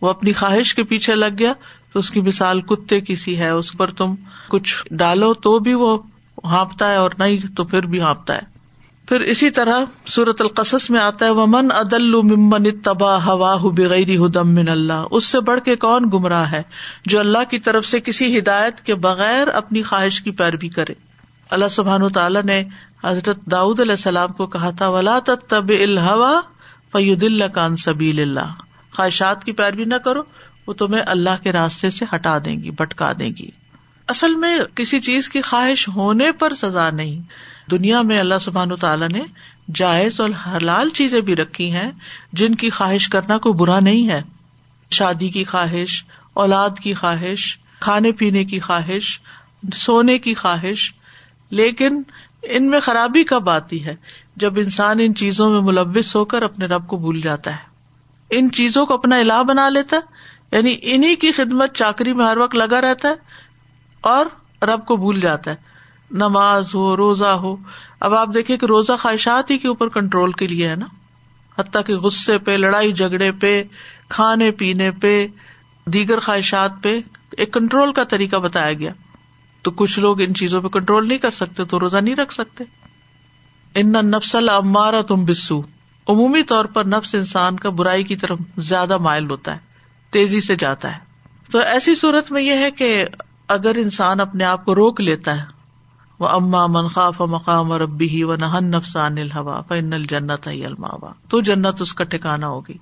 وہ 0.00 0.10
اپنی 0.10 0.32
خواہش 0.32 0.74
کے 0.74 0.82
پیچھے 0.82 1.14
لگ 1.14 1.38
گیا 1.38 1.52
تو 1.92 1.98
اس 1.98 2.10
کی 2.10 2.20
مثال 2.20 2.60
کتے 2.60 3.00
کی 3.00 3.14
سی 3.14 3.38
ہے، 3.38 3.48
اس 3.48 3.72
پر 3.72 3.90
تم 3.90 4.14
کچھ 4.48 4.74
ڈالو 4.90 5.34
تو 5.34 5.58
بھی 5.58 5.74
وہ 5.74 5.98
ہانپتا 6.44 6.90
ہے 6.90 6.96
اور 6.96 7.10
نہیں 7.18 7.38
تو 7.56 7.64
پھر 7.64 7.82
بھی 7.82 8.00
ہانپتا 8.00 8.34
ہے۔ 8.34 8.50
پھر 9.08 9.20
اسی 9.20 9.50
طرح 9.50 9.84
سورت 10.06 10.40
القصص 10.40 10.90
میں 10.90 11.00
آتا 11.00 11.26
ہے 11.26 11.30
وہ 11.30 11.46
من 11.46 11.70
عدل 11.74 12.14
ممن 12.14 12.78
تباہ 12.78 13.26
ہوا 13.28 13.56
بغیر 13.56 14.26
ہدم 14.26 14.48
من 14.48 14.68
اللہ 14.68 15.06
اس 15.10 15.24
سے 15.24 15.40
بڑھ 15.40 15.60
کے 15.60 15.76
کون 15.76 16.04
گمراہ 16.12 16.52
ہے 16.52 16.62
جو 17.06 17.18
اللہ 17.18 17.50
کی 17.50 17.58
طرف 17.58 17.86
سے 17.86 18.00
کسی 18.00 18.38
ہدایت 18.38 18.80
کے 18.80 18.94
بغیر 18.94 19.48
اپنی 19.48 19.82
خواہش 19.82 20.20
کی 20.22 20.30
پیروی 20.30 20.68
کرے۔ 20.68 20.94
اللہ 21.50 21.68
سبحان 21.68 22.08
تعالیٰ 22.08 22.42
نے 22.42 22.62
حضرت 23.04 23.38
داؤد 23.50 23.80
علیہ 23.80 23.92
السلام 23.92 24.32
کو 24.32 24.46
کہا 24.46 24.70
تھا، 24.70 24.88
ولا 24.88 25.18
تب 25.48 25.68
الحوا 25.68 26.40
فید 26.92 27.22
اللہ 27.22 27.44
کان 27.44 27.76
سبیل 27.76 28.20
اللہ 28.20 28.52
خواہشات 28.96 29.44
کی 29.44 29.52
پیروی 29.52 29.84
نہ 29.84 29.94
کرو، 29.94 30.22
وہ 30.66 30.72
تمہیں 30.72 31.02
اللہ 31.06 31.42
کے 31.42 31.52
راستے 31.52 31.90
سے 31.90 32.04
ہٹا 32.14 32.38
دیں 32.44 32.62
گی 32.62 32.70
بٹکا 32.70 33.12
دیں 33.18 33.30
گی۔ 33.38 33.50
اصل 34.12 34.34
میں 34.34 34.58
کسی 34.74 35.00
چیز 35.00 35.28
کی 35.28 35.42
خواہش 35.42 35.88
ہونے 35.88 36.32
پر 36.32 36.54
سزا 36.54 36.90
نہیں۔ 36.90 37.20
دنیا 37.70 38.02
میں 38.02 38.18
اللہ 38.18 38.34
سبحان 38.40 38.76
تعالیٰ 38.76 39.08
نے 39.08 39.22
جائز 39.74 40.20
اور 40.20 40.30
حلال 40.46 40.88
چیزیں 40.90 41.20
بھی 41.20 41.36
رکھی 41.36 41.72
ہیں 41.72 41.90
جن 42.32 42.54
کی 42.54 42.70
خواہش 42.70 43.08
کرنا 43.08 43.38
کوئی 43.38 43.54
برا 43.54 43.80
نہیں 43.80 44.08
ہے۔ 44.08 44.22
شادی 44.90 45.28
کی 45.28 45.44
خواہش، 45.44 46.04
اولاد 46.34 46.70
کی 46.82 46.94
خواہش، 46.94 47.58
کھانے 47.80 48.12
پینے 48.12 48.44
کی 48.44 48.60
خواہش، 48.60 49.20
سونے 49.74 50.18
کی 50.18 50.34
خواہش۔ 50.34 50.92
لیکن 51.50 52.02
ان 52.42 52.70
میں 52.70 52.80
خرابی 52.80 53.24
کب 53.24 53.50
آتی 53.50 53.84
ہے؟ 53.84 53.96
جب 54.36 54.58
انسان 54.58 54.96
ان 55.00 55.14
چیزوں 55.14 55.50
میں 55.50 55.60
ملوث 55.60 56.16
ہو 56.16 56.24
کر 56.24 56.42
اپنے 56.42 56.66
رب 56.66 56.86
کو 56.86 56.96
بھول 56.96 57.20
جاتا 57.20 57.50
ہے۔ 57.50 57.72
ان 58.30 58.50
چیزوں 58.50 58.86
کو 58.86 58.94
اپنا 58.94 59.16
الہ 59.16 59.42
بنا 59.42 59.68
لیتا 59.68 59.96
ہے 59.96 60.00
یعنی 60.56 60.76
انہیں 60.82 61.16
کی 61.16 61.32
خدمت 61.32 61.74
چاکری 61.74 62.12
میں 62.12 62.26
ہر 62.26 62.36
وقت 62.36 62.54
لگا 62.54 62.80
رہتا 62.80 63.08
ہے۔ 63.08 63.14
اور 64.02 64.26
رب 64.64 64.86
کو 64.86 64.96
بھول 64.96 65.20
جاتا 65.20 65.50
ہے۔ 65.50 65.56
نماز 66.10 66.74
ہو، 66.74 66.96
روزہ 66.96 67.24
ہو۔ 67.24 67.56
اب 68.00 68.14
آپ 68.14 68.28
دیکھیں 68.34 68.56
کہ 68.56 68.66
روزہ 68.66 68.92
خواہشات 69.00 69.50
ہی 69.50 69.58
کے 69.58 69.68
اوپر 69.68 69.88
کنٹرول 69.88 70.32
کے 70.32 70.46
لیے 70.46 70.68
ہے 70.68 70.74
نا۔ 70.74 70.86
حتیٰ 71.58 71.82
کہ 71.86 71.94
غصے 71.94 72.38
پہ، 72.38 72.50
لڑائی 72.50 72.92
جھگڑے 72.92 73.32
پہ، 73.32 73.64
کھانے 74.08 74.50
پینے 74.50 74.90
پہ، 74.90 75.26
دیگر 75.86 76.20
خواہشات 76.20 76.72
پہ 76.82 77.00
ایک 77.30 77.52
کنٹرول 77.52 77.92
کا 77.92 78.04
طریقہ 78.04 78.36
بتایا 78.36 78.72
گیا۔ 78.72 78.92
تو 79.62 79.70
کچھ 79.70 79.98
لوگ 79.98 80.20
ان 80.20 80.34
چیزوں 80.34 80.62
پہ 80.62 80.68
کنٹرول 80.68 81.08
نہیں 81.08 81.18
کر 81.18 81.30
سکتے، 81.30 81.64
تو 81.64 81.80
روزہ 81.80 81.96
نہیں 81.96 82.16
رکھ 82.16 82.34
سکتے۔ 82.34 82.64
ان 83.74 83.92
نفسل 83.92 84.48
امارا 84.48 85.02
تم 85.02 85.24
بسو 85.24 85.60
عمومی 86.08 86.42
طور 86.42 86.64
پر 86.64 86.84
نفس 86.84 87.14
انسان 87.14 87.58
کا 87.58 87.70
برائی 87.70 88.04
کی 88.04 88.16
طرف 88.16 88.38
زیادہ 88.58 88.98
مائل 88.98 89.30
ہوتا 89.30 89.54
ہے، 89.54 89.60
تیزی 90.10 90.40
سے 90.40 90.56
جاتا 90.56 90.94
ہے۔ 90.94 91.00
تو 91.52 91.58
ایسی 91.58 91.94
صورت 91.94 92.32
میں 92.32 92.42
یہ 92.42 92.52
ہے 92.52 92.70
کہ 92.70 93.04
اگر 93.48 93.72
انسان 93.74 94.20
اپنے 94.20 94.44
آپ 94.44 94.64
کو 94.64 94.74
روک 94.74 95.00
لیتا 95.00 95.36
ہے، 95.36 95.44
وہ 96.18 96.28
اما 96.28 96.66
منخاف 96.66 97.20
مقام 97.20 97.72
اور 97.72 97.80
ابی 97.80 98.08
ہی 98.08 98.22
و 98.22 98.36
نہن 98.36 98.70
نفسان 98.70 99.18
الحوا 99.18 99.60
فن 99.60 99.92
الجنت 99.92 100.48
الماوا 100.48 101.12
تو 101.28 101.40
جنت 101.40 101.80
اس 101.80 101.94
کا 101.94 102.04
ٹھکانا 102.04 102.48
ہوگی۔ 102.48 102.78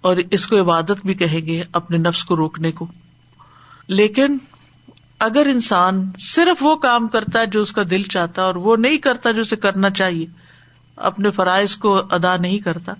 اور 0.00 0.16
اس 0.30 0.46
کو 0.46 0.60
عبادت 0.60 0.92
بھی 1.04 1.14
کہیں 1.14 1.40
گے 1.40 1.62
اپنے 1.72 1.98
نفس 1.98 2.24
کو 2.24 2.36
روکنے 2.36 2.72
کو۔ 2.72 2.86
لیکن 3.88 4.38
اگر 5.18 5.46
انسان 5.50 6.10
صرف 6.18 6.62
وہ 6.62 6.76
کام 6.76 7.08
کرتا 7.08 7.40
ہے 7.40 7.46
جو 7.46 7.60
اس 7.60 7.72
کا 7.72 7.82
دل 7.90 8.02
چاہتا 8.02 8.42
ہے 8.42 8.46
اور 8.46 8.54
وہ 8.54 8.76
نہیں 8.76 8.98
کرتا 8.98 9.30
جو 9.30 9.40
اسے 9.40 9.56
کرنا 9.56 9.90
چاہیے، 9.90 10.26
اپنے 10.96 11.30
فرائض 11.30 11.76
کو 11.76 12.02
ادا 12.10 12.36
نہیں 12.36 12.58
کرتا، 12.58 12.92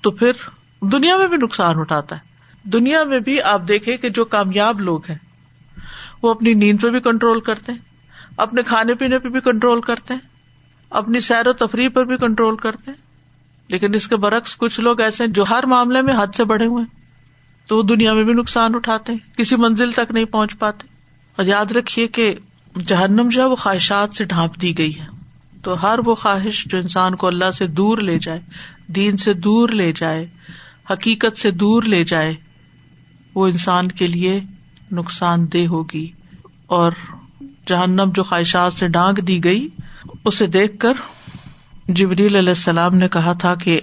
تو 0.00 0.10
پھر 0.10 0.32
دنیا 0.80 1.16
میں 1.16 1.26
بھی 1.26 1.36
نقصان 1.36 1.78
اٹھاتا 1.78 2.16
ہے۔ 2.16 2.20
دنیا 2.62 3.04
میں 3.04 3.20
بھی 3.20 3.42
آپ 3.42 3.62
دیکھیں 3.68 3.96
کہ 3.96 4.08
جو 4.08 4.24
کامیاب 4.24 4.80
لوگ 4.80 5.00
ہیں 5.08 5.18
وہ 6.22 6.30
اپنی 6.30 6.54
نیند 6.54 6.80
پہ 6.80 6.88
بھی 6.88 7.00
کنٹرول 7.00 7.40
کرتے 7.40 7.72
ہیں، 7.72 7.78
اپنے 8.36 8.62
کھانے 8.62 8.94
پینے 8.94 9.18
پہ 9.18 9.28
بھی 9.28 9.40
کنٹرول 9.40 9.80
کرتے 9.80 10.14
ہیں، 10.14 10.20
اپنی 10.90 11.20
سیر 11.20 11.48
و 11.48 11.52
تفریح 11.52 11.88
پر 11.88 12.04
بھی 12.04 12.16
کنٹرول 12.16 12.56
کرتے 12.56 12.90
ہیں۔ 12.90 13.10
لیکن 13.68 13.94
اس 13.94 14.08
کے 14.08 14.16
برعکس 14.16 14.56
کچھ 14.56 14.80
لوگ 14.80 15.00
ایسے 15.00 15.24
ہیں 15.24 15.30
جو 15.30 15.44
ہر 15.50 15.66
معاملے 15.66 16.02
میں 16.02 16.14
حد 16.14 16.34
سے 16.34 16.44
بڑھے 16.44 16.66
ہوئے 16.66 16.84
ہیں، 16.84 17.00
تو 17.68 17.76
وہ 17.76 17.82
دنیا 17.82 18.12
میں 18.12 18.24
بھی 18.24 18.32
نقصان 18.32 18.74
اٹھاتے 18.74 19.12
ہیں، 19.12 19.36
کسی 19.36 19.56
منزل 19.56 19.92
تک 19.92 20.10
نہیں 20.10 20.24
پہنچ 20.24 20.58
پاتے۔ 20.58 20.86
اور 21.36 21.46
یاد 21.46 21.72
رکھیے 21.72 22.08
کہ 22.08 22.34
جہنم 22.86 23.28
جو 23.28 23.42
ہے 23.42 23.46
وہ 23.46 23.56
خواہشات 23.56 24.14
سے 24.14 24.24
ڈھانپ 24.24 24.62
دی 24.62 24.78
گئی 24.78 25.00
ہے۔ 25.00 25.04
تو 25.62 25.82
ہر 25.82 25.98
وہ 26.04 26.14
خواہش 26.14 26.64
جو 26.64 26.78
انسان 26.78 27.14
کو 27.14 27.26
اللہ 27.26 27.50
سے 27.50 27.66
دور 27.66 27.98
لے 27.98 28.18
جائے، 28.18 28.40
دین 28.86 29.16
سے 29.16 29.34
دور 29.34 29.68
لے 29.68 29.92
جائے، 29.92 30.26
حقیقت 30.90 31.38
سے 31.38 31.50
دور 31.50 31.82
لے 31.82 32.04
جائے، 32.04 32.34
وہ 33.34 33.46
انسان 33.46 33.88
کے 33.88 34.06
لیے 34.06 34.40
نقصان 34.92 35.52
دہ 35.52 35.66
ہوگی 35.66 36.10
اور 36.66 36.92
جہنم 37.66 38.10
جو 38.14 38.22
خواہشات 38.22 38.72
سے 38.72 38.88
ڈانگ 38.88 39.20
دی 39.20 39.44
گئی، 39.44 39.68
اسے 40.24 40.46
دیکھ 40.46 40.78
کر 40.78 40.92
جبریل 41.88 42.36
علیہ 42.36 42.48
السلام 42.48 42.94
نے 42.94 43.08
کہا 43.08 43.32
تھا 43.32 43.54
کہ 43.54 43.80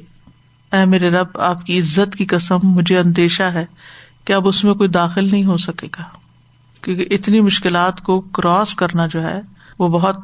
اے 0.72 0.86
میرے 0.86 1.10
رب، 1.10 1.28
آپ 1.34 1.66
کی 1.66 1.80
عزت 1.80 2.16
کی 2.16 2.26
قسم 2.26 2.60
مجھے 2.64 3.00
اندیشہ 3.00 3.44
ہے 3.44 3.66
کہ 4.26 4.34
اب 4.34 4.48
اس 4.48 4.64
میں 4.64 4.74
کوئی 4.74 4.90
داخل 4.90 5.32
نہیں 5.32 5.46
ہو 5.46 5.58
سکے 5.58 5.88
گا۔ 5.88 6.04
کیونکہ 6.82 7.06
اتنی 7.12 7.40
مشکلات 7.40 8.02
کو 8.02 8.22
کراس 8.22 8.76
کرنا 8.76 9.08
جو 9.08 9.24
ہے، 9.24 9.42
وہ 9.80 9.88
بہت 9.88 10.18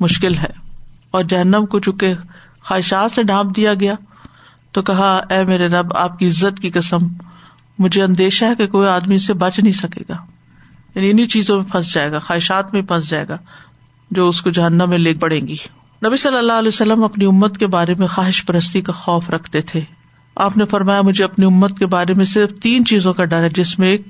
مشکل 0.00 0.34
ہے۔ 0.34 0.68
اور 1.10 1.22
جہنم 1.22 1.66
کو 1.66 1.80
چونکہ 1.80 2.14
خواہشات 2.60 3.12
سے 3.12 3.22
ڈھانپ 3.22 3.56
دیا 3.56 3.74
گیا، 3.74 3.94
تو 4.72 4.82
کہا، 4.82 5.22
اے 5.30 5.44
میرے 5.44 5.68
رب، 5.68 5.96
آپ 5.96 6.18
کی 6.18 6.28
عزت 6.28 6.60
کی 6.60 6.70
قسم 6.70 6.98
مجھے 7.78 8.02
اندیشہ 8.02 8.44
ہے 8.44 8.54
کہ 8.54 8.66
کوئی 8.66 8.88
آدمی 8.88 9.18
سے 9.18 9.34
بچ 9.34 9.58
نہیں 9.58 9.72
سکے 9.72 10.04
گا۔ 10.08 10.16
یعنی 10.94 11.10
انہیں 11.10 11.26
چیزوں 11.26 11.62
میں 11.62 11.72
پھنس 11.72 11.92
جائے 11.92 12.12
گا، 12.12 12.18
خواہشات 12.18 12.72
میں 12.72 12.82
پھنس 12.82 13.08
جائے 13.08 13.28
گا 13.28 13.38
جو 14.10 14.26
اس 14.26 14.42
کو 14.42 14.50
جہنم 14.50 14.88
میں 14.88 14.98
لے 14.98 15.14
پڑیں 15.14 15.48
گی۔ 15.48 15.56
نبی 16.06 16.16
صلی 16.16 16.36
اللہ 16.36 16.52
علیہ 16.52 16.68
وسلم 16.68 17.04
اپنی 17.04 17.24
امت 17.24 17.58
کے 17.58 17.66
بارے 17.66 17.94
میں 17.98 18.06
خواہش 18.06 18.46
پرستی 18.46 18.80
کا 18.80 18.92
خوف 18.92 19.30
رکھتے 19.30 19.62
تھے۔ 19.62 19.80
آپ 20.36 20.56
نے 20.56 20.64
فرمایا، 20.64 21.02
مجھے 21.02 21.24
اپنی 21.24 21.46
امت 21.46 21.78
کے 21.78 21.86
بارے 21.86 22.14
میں 22.14 22.24
صرف 22.24 22.50
تین 22.62 22.84
چیزوں 22.84 23.12
کا 23.12 23.24
ڈر 23.24 23.42
ہے، 23.42 23.48
جس 23.48 23.78
میں 23.78 23.88
ایک 23.88 24.02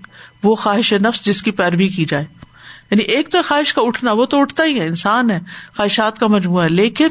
وہ 0.42 0.54
خواہش 0.54 0.92
نفس 0.92 1.24
جس 1.24 1.42
کی 1.42 1.50
پیروی 1.50 1.88
کی 1.88 2.04
جائے۔ 2.04 2.24
یعنی 2.90 3.02
ایک 3.02 3.28
تو 3.28 3.38
خواہش 3.42 3.74
کا 3.74 3.82
اٹھنا، 3.82 4.12
وہ 4.12 4.26
تو 4.26 4.40
اٹھتا 4.40 4.64
ہی 4.64 4.80
ہے، 4.80 4.86
انسان 4.86 5.30
ہے، 5.30 5.40
خواہشات 5.76 6.18
کا 6.18 6.26
مجموعہ 6.26 6.64
ہے۔ 6.64 6.68
لیکن 6.68 7.08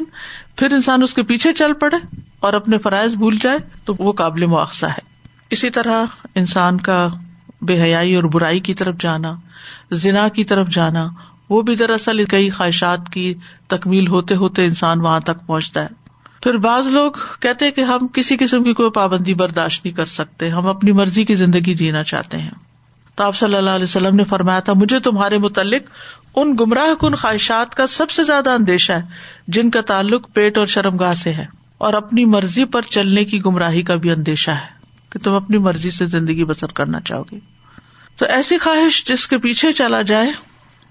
پھر 0.56 0.72
انسان 0.72 1.02
اس 1.02 1.14
کے 1.14 1.22
پیچھے 1.22 1.52
چل 1.52 1.72
پڑے 1.72 2.16
اور 2.40 2.52
اپنے 2.52 2.78
فرائض 2.78 3.16
بھول 3.16 3.38
جائے 3.42 3.58
تو 3.84 3.94
وہ 3.98 4.12
قابل 4.12 4.46
مواخذہ 4.46 4.86
ہے۔ 4.86 5.07
اسی 5.50 5.70
طرح 5.70 6.04
انسان 6.34 6.80
کا 6.80 7.08
بے 7.62 7.80
حیائی 7.82 8.14
اور 8.14 8.24
برائی 8.24 8.60
کی 8.60 8.74
طرف 8.74 8.94
جانا، 9.00 9.34
زنا 9.90 10.28
کی 10.28 10.44
طرف 10.44 10.68
جانا، 10.68 11.08
وہ 11.48 11.62
بھی 11.62 11.74
دراصل 11.76 12.24
کئی 12.24 12.50
خواہشات 12.50 13.08
کی 13.12 13.34
تکمیل 13.66 14.06
ہوتے 14.06 14.34
ہوتے 14.34 14.64
انسان 14.64 15.00
وہاں 15.00 15.20
تک 15.20 15.46
پہنچتا 15.46 15.82
ہے۔ 15.82 15.88
پھر 16.42 16.56
بعض 16.56 16.86
لوگ 16.86 17.12
کہتے 17.40 17.70
کہ 17.70 17.80
ہم 17.80 18.06
کسی 18.06 18.36
قسم 18.36 18.62
کی 18.62 18.72
کوئی 18.72 18.90
پابندی 18.90 19.34
برداشت 19.34 19.84
نہیں 19.84 19.96
کر 19.96 20.06
سکتے، 20.06 20.48
ہم 20.48 20.66
اپنی 20.66 20.92
مرضی 20.92 21.24
کی 21.24 21.34
زندگی 21.34 21.74
جینا 21.74 22.02
چاہتے 22.02 22.38
ہیں۔ 22.38 22.50
تو 23.14 23.24
آپ 23.24 23.36
صلی 23.36 23.54
اللہ 23.54 23.70
علیہ 23.70 23.84
وسلم 23.84 24.16
نے 24.16 24.24
فرمایا 24.24 24.60
تھا، 24.60 24.72
مجھے 24.72 25.00
تمہارے 25.00 25.38
متعلق 25.38 25.82
ان 26.34 26.56
گمراہ 26.60 26.94
کن 27.00 27.14
خواہشات 27.14 27.74
کا 27.74 27.86
سب 27.86 28.10
سے 28.10 28.24
زیادہ 28.24 28.50
اندیشہ 28.50 28.92
ہے، 28.92 29.02
جن 29.48 29.70
کا 29.70 29.80
تعلق 29.80 30.32
پیٹ 30.32 30.58
اور 30.58 30.66
شرم 30.66 30.96
گاہ 30.96 31.14
سے 31.14 31.32
ہے، 31.32 31.46
اور 31.78 31.94
اپنی 31.94 32.24
مرضی 32.24 32.64
پر 32.64 32.82
چلنے 32.82 33.24
کی 33.24 33.44
گمراہی 33.46 33.82
کا 33.82 33.96
بھی 33.96 34.10
اندیشہ 34.10 34.50
ہے۔ 34.50 34.77
کہ 35.10 35.18
تم 35.18 35.32
اپنی 35.32 35.58
مرضی 35.58 35.90
سے 35.90 36.06
زندگی 36.06 36.44
بسر 36.44 36.66
کرنا 36.66 37.00
چاہو 37.00 37.22
گے۔ 37.22 37.38
تو 38.16 38.26
ایسی 38.26 38.58
خواہش 38.58 39.04
جس 39.04 39.28
کے 39.28 39.38
پیچھے 39.38 39.72
چلا 39.72 40.02
جائے، 40.02 40.32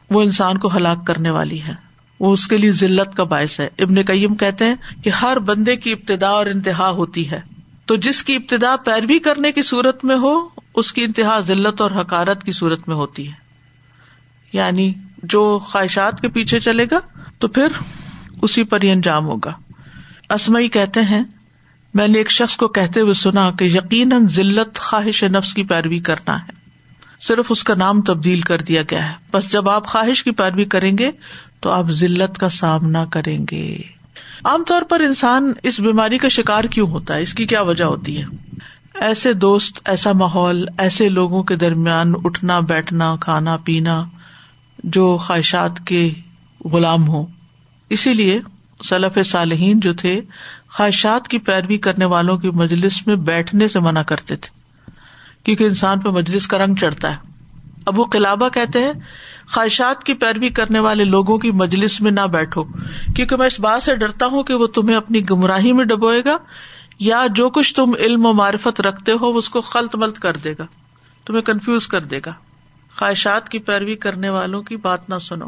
وہ 0.10 0.22
انسان 0.22 0.58
کو 0.58 0.78
ہلاک 0.78 1.08
کرنے 1.08 1.30
والی 1.30 1.64
ہے۔ 1.64 1.74
وہ 2.20 2.34
اس 2.34 2.48
کے 2.48 2.58
لیے 2.58 2.72
ذلت 2.72 3.18
کا 3.18 3.24
باعث 3.24 3.60
ہے۔ 3.60 3.70
ابن 3.80 4.04
کئیم 4.04 4.36
کہتے 4.36 4.66
ہیں 4.66 4.76
کہ 5.04 5.10
ہر 5.10 5.40
بندے 5.40 5.76
کی 5.76 5.92
ابتدا 5.92 6.28
اور 6.28 6.46
انتہا 6.46 6.90
ہوتی 6.90 7.32
ہے۔ 7.32 7.42
تو 7.86 7.96
جس 7.96 8.24
کی 8.24 8.36
ابتدا 8.36 8.76
پیروی 8.76 9.20
کرنے 9.20 9.52
کی 9.52 9.62
صورت 9.62 10.06
میں 10.06 10.16
ہو، 10.16 10.48
اس 10.76 10.94
کی 10.94 11.04
انتہا 11.04 11.40
ذلت 11.40 11.82
اور 11.82 11.92
حکارت 11.92 12.44
کی 12.44 12.52
صورت 12.52 12.88
میں 12.88 12.96
ہوتی 12.96 13.28
ہے۔ 13.28 13.34
یعنی 14.54 14.94
جو 15.24 15.60
خواہشات 15.60 16.22
کے 16.22 16.28
پیچھے 16.28 16.60
چلے 16.60 16.86
گا، 16.92 17.00
تو 17.40 17.48
پھر 17.48 17.68
اسی 18.42 18.64
پر 18.64 18.82
ہی 18.82 18.92
انجام 18.92 19.26
ہوگا۔ 19.26 19.54
اسمئی 20.30 20.70
کہتے 20.70 21.02
ہیں 21.02 21.24
میں 21.94 22.08
نے 22.08 22.18
ایک 22.18 22.32
شخص 22.32 22.56
کو 22.56 22.68
کہتے 22.68 23.00
ہوئے 23.00 23.14
سنا 23.14 23.52
کہ 23.52 23.64
یقیناً 23.64 24.28
ذلت 24.28 24.80
خواہش 24.80 25.24
نفس 25.24 25.54
کی 25.54 25.64
پیروی 25.64 26.00
کرنا 26.00 26.42
ہے۔ 26.42 26.52
صرف 27.22 27.46
اس 27.50 27.64
کا 27.64 27.76
نام 27.76 28.02
تبدیل 28.02 28.42
کر 28.42 28.58
دیا 28.58 28.82
گیا 28.92 29.10
ہے۔ 29.10 29.16
بس 29.34 29.52
جب 29.52 29.70
آپ 29.70 29.88
خواہش 29.88 30.24
کی 30.24 30.32
پیروی 30.32 30.66
کریں 30.66 30.98
گے 30.98 31.12
تو 31.60 31.70
آپ 31.70 31.90
ذلت 31.90 32.38
کا 32.38 32.50
سامنا 32.50 33.06
کریں 33.06 33.46
گے۔ 33.52 33.78
عام 34.44 34.64
طور 34.64 34.82
پر 34.82 35.00
انسان 35.00 35.54
اس 35.64 35.80
بیماری 35.80 36.18
کا 36.18 36.28
شکار 36.28 36.64
کیوں 36.64 36.88
ہوتا 36.88 37.16
ہے؟ 37.16 37.22
اس 37.22 37.34
کی 37.34 37.46
کیا 37.46 37.62
وجہ 37.62 37.86
ہوتی 37.86 38.22
ہے؟ 38.22 38.26
ایسے 39.02 39.34
دوست، 39.34 39.80
ایسا 39.86 40.12
ماحول، 40.12 40.66
ایسے 40.78 41.10
لوگوں 41.10 41.44
کے 41.44 41.56
درمیان 41.56 42.14
اٹھنا، 42.24 42.60
بیٹھنا، 42.60 43.16
کھانا، 43.22 43.58
پینا 43.58 44.04
جو 44.84 45.18
خواہشات 45.18 45.80
کے 45.86 46.14
غلام 46.72 47.08
ہو 47.08 47.26
اسی 47.90 48.14
لیے 48.14 48.40
صلف 48.84 49.26
صالحین 49.26 49.80
جو 49.80 49.94
تھے 49.94 50.22
خواہشات 50.70 51.28
کی 51.28 51.38
پیروی 51.38 51.78
کرنے 51.78 52.06
والوں 52.06 52.38
کی 52.38 52.50
مجلس 52.50 53.08
میں 53.08 53.16
بیٹھنے 53.16 53.68
سے 53.68 53.80
منع 53.80 54.02
کرتے 54.02 54.36
تھے، 54.36 54.50
کیونکہ 55.44 55.64
انسان 55.64 56.00
پہ 56.00 56.10
مجلس 56.10 56.48
کا 56.48 56.58
رنگ 56.58 56.76
چڑھتا 56.76 57.12
ہے۔ 57.12 57.18
ابو 57.86 58.04
قلابہ 58.04 58.50
کہتے 58.50 58.84
ہیں، 58.84 58.94
خواہشات 59.54 60.04
کی 60.04 60.14
پیروی 60.14 60.50
کرنے 60.50 60.80
والے 60.80 61.04
لوگوں 61.04 61.38
کی 61.38 61.52
مجلس 61.52 62.02
میں 62.02 62.12
نہ 62.12 62.22
بیٹھو، 62.22 62.64
کیونکہ 63.16 63.36
میں 63.36 63.48
اس 63.48 63.60
بات 63.60 63.84
سے 63.84 63.96
ڈرتا 63.96 64.26
ہوں 64.26 64.44
کہ 64.44 64.54
وہ 64.54 64.68
تمہیں 64.68 64.98
اپنی 64.98 65.30
گمراہی 65.30 65.74
میں 65.74 65.86
ڈبوئے 65.86 66.24
گا، 66.26 66.38
یا 67.00 67.26
جو 67.30 67.50
کچھ 67.50 67.76
تم 67.76 67.92
علم 68.00 68.26
و 68.26 68.34
معرفت 68.34 68.82
رکھتے 68.82 69.12
ہو 69.12 69.38
اس 69.38 69.50
کو 69.50 69.62
خلط 69.62 69.96
ملت 69.96 70.20
کر 70.20 70.38
دے 70.38 70.54
گا، 70.60 70.66
تمہیں 71.26 71.42
کنفیوز 71.42 71.88
کر 71.88 72.02
دے 72.02 72.20
گا۔ 72.26 72.34
خواہشات 72.98 73.50
کی 73.50 73.60
پیروی 73.60 73.96
کرنے 73.96 74.30
والوں 74.30 74.62
کی 74.62 74.76
بات 74.76 75.10
نہ 75.10 75.18
سنو۔ 75.22 75.48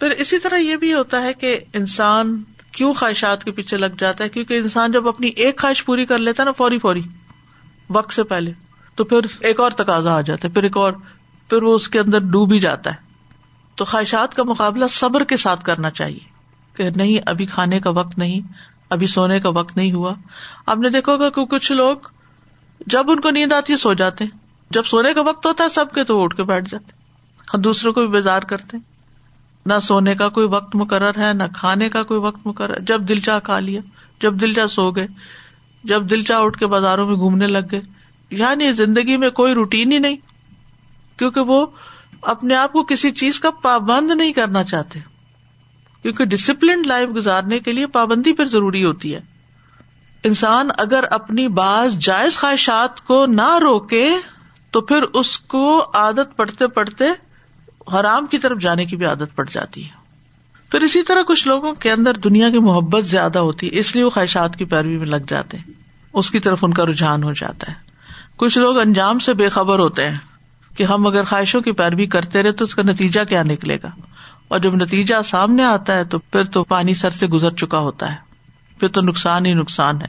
پھر 0.00 0.10
اسی 0.10 0.38
طرح 0.38 0.56
یہ 0.56 0.76
بھی 0.76 0.92
ہوتا 0.94 1.22
ہے 1.22 1.34
کہ 1.34 1.58
انسان 1.72 2.42
کیوں 2.72 2.92
خواہشات 2.92 3.44
کے 3.44 3.52
پیچھے 3.52 3.76
لگ 3.76 3.96
جاتا 3.98 4.24
ہے؟ 4.24 4.28
کیونکہ 4.28 4.54
انسان 4.54 4.92
جب 4.92 5.08
اپنی 5.08 5.28
ایک 5.28 5.60
خواہش 5.60 5.84
پوری 5.84 6.06
کر 6.06 6.18
لیتا 6.18 6.42
ہے 6.42 6.44
نا 6.44 6.52
فوری 6.52 6.78
فوری، 6.78 7.02
وقت 7.90 8.12
سے 8.12 8.22
پہلے، 8.22 8.52
تو 8.94 9.04
پھر 9.04 9.18
ایک 9.40 9.60
اور 9.60 9.70
تقاضا 9.70 10.16
آ 10.16 10.20
جاتا 10.20 10.48
ہے، 10.48 10.52
پھر 10.52 10.62
ایک 10.62 10.76
اور، 10.76 10.92
پھر 11.48 11.62
وہ 11.62 11.74
اس 11.74 11.88
کے 11.88 12.00
اندر 12.00 12.18
ڈوب 12.18 12.52
ہی 12.52 12.60
جاتا 12.60 12.90
ہے۔ 12.90 12.96
تو 13.74 13.84
خواہشات 13.84 14.34
کا 14.34 14.42
مقابلہ 14.42 14.84
صبر 14.90 15.24
کے 15.24 15.36
ساتھ 15.36 15.64
کرنا 15.64 15.90
چاہیے 15.90 16.18
کہ 16.74 16.90
نہیں، 16.96 17.18
ابھی 17.26 17.46
کھانے 17.46 17.80
کا 17.80 17.90
وقت 17.90 18.18
نہیں، 18.18 18.40
ابھی 18.90 19.06
سونے 19.06 19.40
کا 19.40 19.48
وقت 19.48 19.76
نہیں 19.76 19.92
ہوا۔ 19.92 20.14
آپ 20.66 20.78
نے 20.78 20.90
دیکھو 20.90 21.16
گا 21.16 21.30
کہ 21.30 21.44
کچھ 21.44 21.72
لوگ 21.72 21.96
جب 22.86 23.10
ان 23.10 23.20
کو 23.20 23.30
نیند 23.30 23.52
آتی 23.52 23.72
ہے 23.72 23.78
سو 23.78 23.94
جاتے 23.94 24.24
ہیں، 24.24 24.38
جب 24.70 24.84
سونے 24.84 25.14
کا 25.14 25.20
وقت 25.20 25.46
ہوتا 25.46 25.64
ہے 25.64 25.68
سب 25.68 25.92
کے 25.94 26.04
تو 26.04 26.24
اٹھ 26.24 26.36
کے 26.36 26.44
بیٹھ 26.44 26.68
جاتے 26.70 26.84
ہیں 26.84 26.98
ہاں، 27.48 27.62
دوسروں 27.62 27.92
کو 27.92 28.00
بھی 28.00 28.08
بیزار 28.08 28.42
کرتے 28.42 28.76
ہیں۔ 28.76 28.87
نہ 29.68 29.78
سونے 29.78 30.14
کا 30.14 30.28
کوئی 30.28 30.46
وقت 30.46 30.76
مقرر 30.76 31.28
ہے، 31.28 31.32
نہ 31.32 31.42
کھانے 31.56 31.88
کا 31.88 32.02
کوئی 32.02 32.20
وقت 32.20 32.46
مقرر 32.46 32.80
جب 32.80 33.08
دل 33.08 33.20
چاہ 33.20 33.38
کھا 33.38 33.60
لیا، 33.60 33.80
جب 34.20 34.34
دل 34.34 34.52
چاہ 34.52 34.66
سو 34.66 34.90
گئے، 34.90 35.06
جب 35.84 36.10
دل 36.10 36.22
چاہ 36.22 36.38
اٹھ 36.38 36.58
کے 36.58 36.66
بازاروں 36.66 37.06
میں 37.06 37.16
گھومنے 37.16 37.46
لگ 37.46 37.66
گئے۔ 37.70 37.80
یعنی 38.30 38.72
زندگی 38.72 39.16
میں 39.16 39.30
کوئی 39.30 39.54
روٹین 39.54 39.92
ہی 39.92 39.98
نہیں، 39.98 40.16
کیونکہ 41.16 41.40
وہ 41.40 41.66
اپنے 42.22 42.54
آپ 42.54 42.72
کو 42.72 42.82
کسی 42.82 43.10
چیز 43.10 43.40
کا 43.40 43.50
پابند 43.50 44.10
نہیں 44.10 44.32
کرنا 44.32 44.64
چاہتے۔ 44.64 45.00
کیونکہ 46.02 46.24
ڈسپلنڈ 46.24 46.86
لائف 46.86 47.08
گزارنے 47.16 47.58
کے 47.58 47.72
لیے 47.72 47.86
پابندی 47.86 48.32
پھر 48.32 48.44
ضروری 48.44 48.84
ہوتی 48.84 49.14
ہے۔ 49.14 49.20
انسان 50.24 50.68
اگر 50.78 51.04
اپنی 51.10 51.48
بعض 51.48 51.98
جائز 51.98 52.38
خواہشات 52.38 53.00
کو 53.00 53.26
نہ 53.26 53.58
روکے، 53.58 54.10
تو 54.70 54.80
پھر 54.80 55.02
اس 55.02 55.38
کو 55.38 55.90
عادت 55.94 56.36
پڑتے 56.36 56.66
پڑتے 56.66 57.04
حرام 57.94 58.26
کی 58.26 58.38
طرف 58.38 58.58
جانے 58.58 58.84
کی 58.84 58.96
بھی 58.96 59.04
عادت 59.04 59.36
پڑ 59.36 59.44
جاتی 59.50 59.84
ہے۔ 59.84 59.98
پھر 60.70 60.80
اسی 60.80 61.02
طرح 61.02 61.22
کچھ 61.22 61.48
لوگوں 61.48 61.74
کے 61.74 61.92
اندر 61.92 62.14
دنیا 62.14 62.50
کی 62.50 62.58
محبت 62.58 63.04
زیادہ 63.04 63.38
ہوتی 63.38 63.66
ہے، 63.66 63.78
اس 63.78 63.94
لیے 63.94 64.04
وہ 64.04 64.10
خواہشات 64.10 64.56
کی 64.56 64.64
پیروی 64.64 64.96
میں 64.96 65.06
لگ 65.06 65.16
جاتے 65.28 65.56
ہیں۔ 65.56 65.70
اس 66.12 66.30
کی 66.30 66.38
طرف 66.38 66.64
ان 66.64 66.74
کا 66.74 66.86
رجحان 66.86 67.22
ہو 67.22 67.32
جاتا 67.32 67.72
ہے۔ 67.72 67.76
کچھ 68.36 68.58
لوگ 68.58 68.78
انجام 68.78 69.18
سے 69.18 69.34
بے 69.34 69.48
خبر 69.48 69.78
ہوتے 69.78 70.08
ہیں 70.08 70.18
کہ 70.76 70.84
ہم 70.84 71.06
اگر 71.06 71.24
خواہشوں 71.24 71.60
کی 71.60 71.72
پیروی 71.72 72.06
کرتے 72.06 72.42
رہے 72.42 72.52
تو 72.52 72.64
اس 72.64 72.74
کا 72.74 72.82
نتیجہ 72.82 73.24
کیا 73.24 73.42
نکلے 73.42 73.78
گا۔ 73.82 73.90
اور 74.48 74.58
جب 74.58 74.74
نتیجہ 74.74 75.22
سامنے 75.24 75.64
آتا 75.64 75.96
ہے 75.96 76.04
تو 76.04 76.18
پھر 76.18 76.44
تو 76.44 76.64
پانی 76.64 76.94
سر 76.94 77.10
سے 77.10 77.26
گزر 77.26 77.50
چکا 77.50 77.78
ہوتا 77.78 78.10
ہے۔ 78.10 78.16
پھر 78.80 78.88
تو 78.88 79.00
نقصان 79.00 79.46
ہی 79.46 79.54
نقصان 79.54 80.02
ہے۔ 80.02 80.06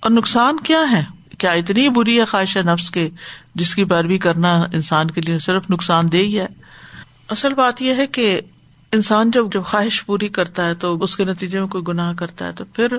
اور 0.00 0.10
نقصان 0.10 0.56
کیا 0.60 0.78
ہے؟ 0.92 1.04
کیا 1.38 1.50
اتنی 1.50 1.88
بری 1.88 2.20
ہے 2.20 2.24
خواہش 2.24 2.56
نفس 2.56 2.90
کے، 2.90 3.10
جس 3.54 3.74
کی 3.74 3.84
پیروی 3.84 4.18
کرنا 4.18 4.52
انسان 4.72 5.10
کے 5.10 5.20
لیے 5.20 5.38
صرف 5.38 5.70
نقصان 5.70 6.12
دہ 6.12 6.16
ہی 6.16 6.40
ہے؟ 6.40 6.46
اصل 7.28 7.54
بات 7.54 7.82
یہ 7.82 7.94
ہے 7.94 8.06
کہ 8.06 8.40
انسان 8.92 9.30
جب 9.30 9.52
جب 9.52 9.64
خواہش 9.64 10.06
پوری 10.06 10.28
کرتا 10.28 10.66
ہے 10.66 10.74
تو 10.74 11.02
اس 11.02 11.16
کے 11.16 11.24
نتیجے 11.24 11.60
میں 11.60 11.68
کوئی 11.68 11.84
گناہ 11.88 12.12
کرتا 12.12 12.46
ہے 12.46 12.52
تو 12.52 12.64
پھر 12.64 12.96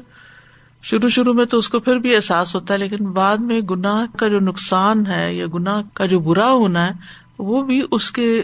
شروع 0.84 1.10
شروع 1.10 1.34
میں 1.34 1.46
تو 1.46 1.58
اس 1.58 1.70
کو 1.70 1.80
پھر 1.80 1.96
بھی 1.96 2.16
احساس 2.16 2.56
ہوتا 2.56 2.74
ہے، 2.74 2.80
لیکن 2.80 3.06
بعد 3.06 3.38
میں 3.38 3.62
گناہ 3.62 4.18
کا 4.18 4.28
جو 4.28 4.40
نقصان 4.40 5.08
ہے 5.08 5.34
یا 5.34 5.46
گناہ 5.54 5.82
کا 5.94 6.06
جو 6.06 6.20
برا 6.20 6.52
ہونا 6.52 6.88
ہے، 6.88 6.92
وہ 7.40 7.64
بھی 7.64 7.82
اس 7.92 8.12
کے 8.12 8.44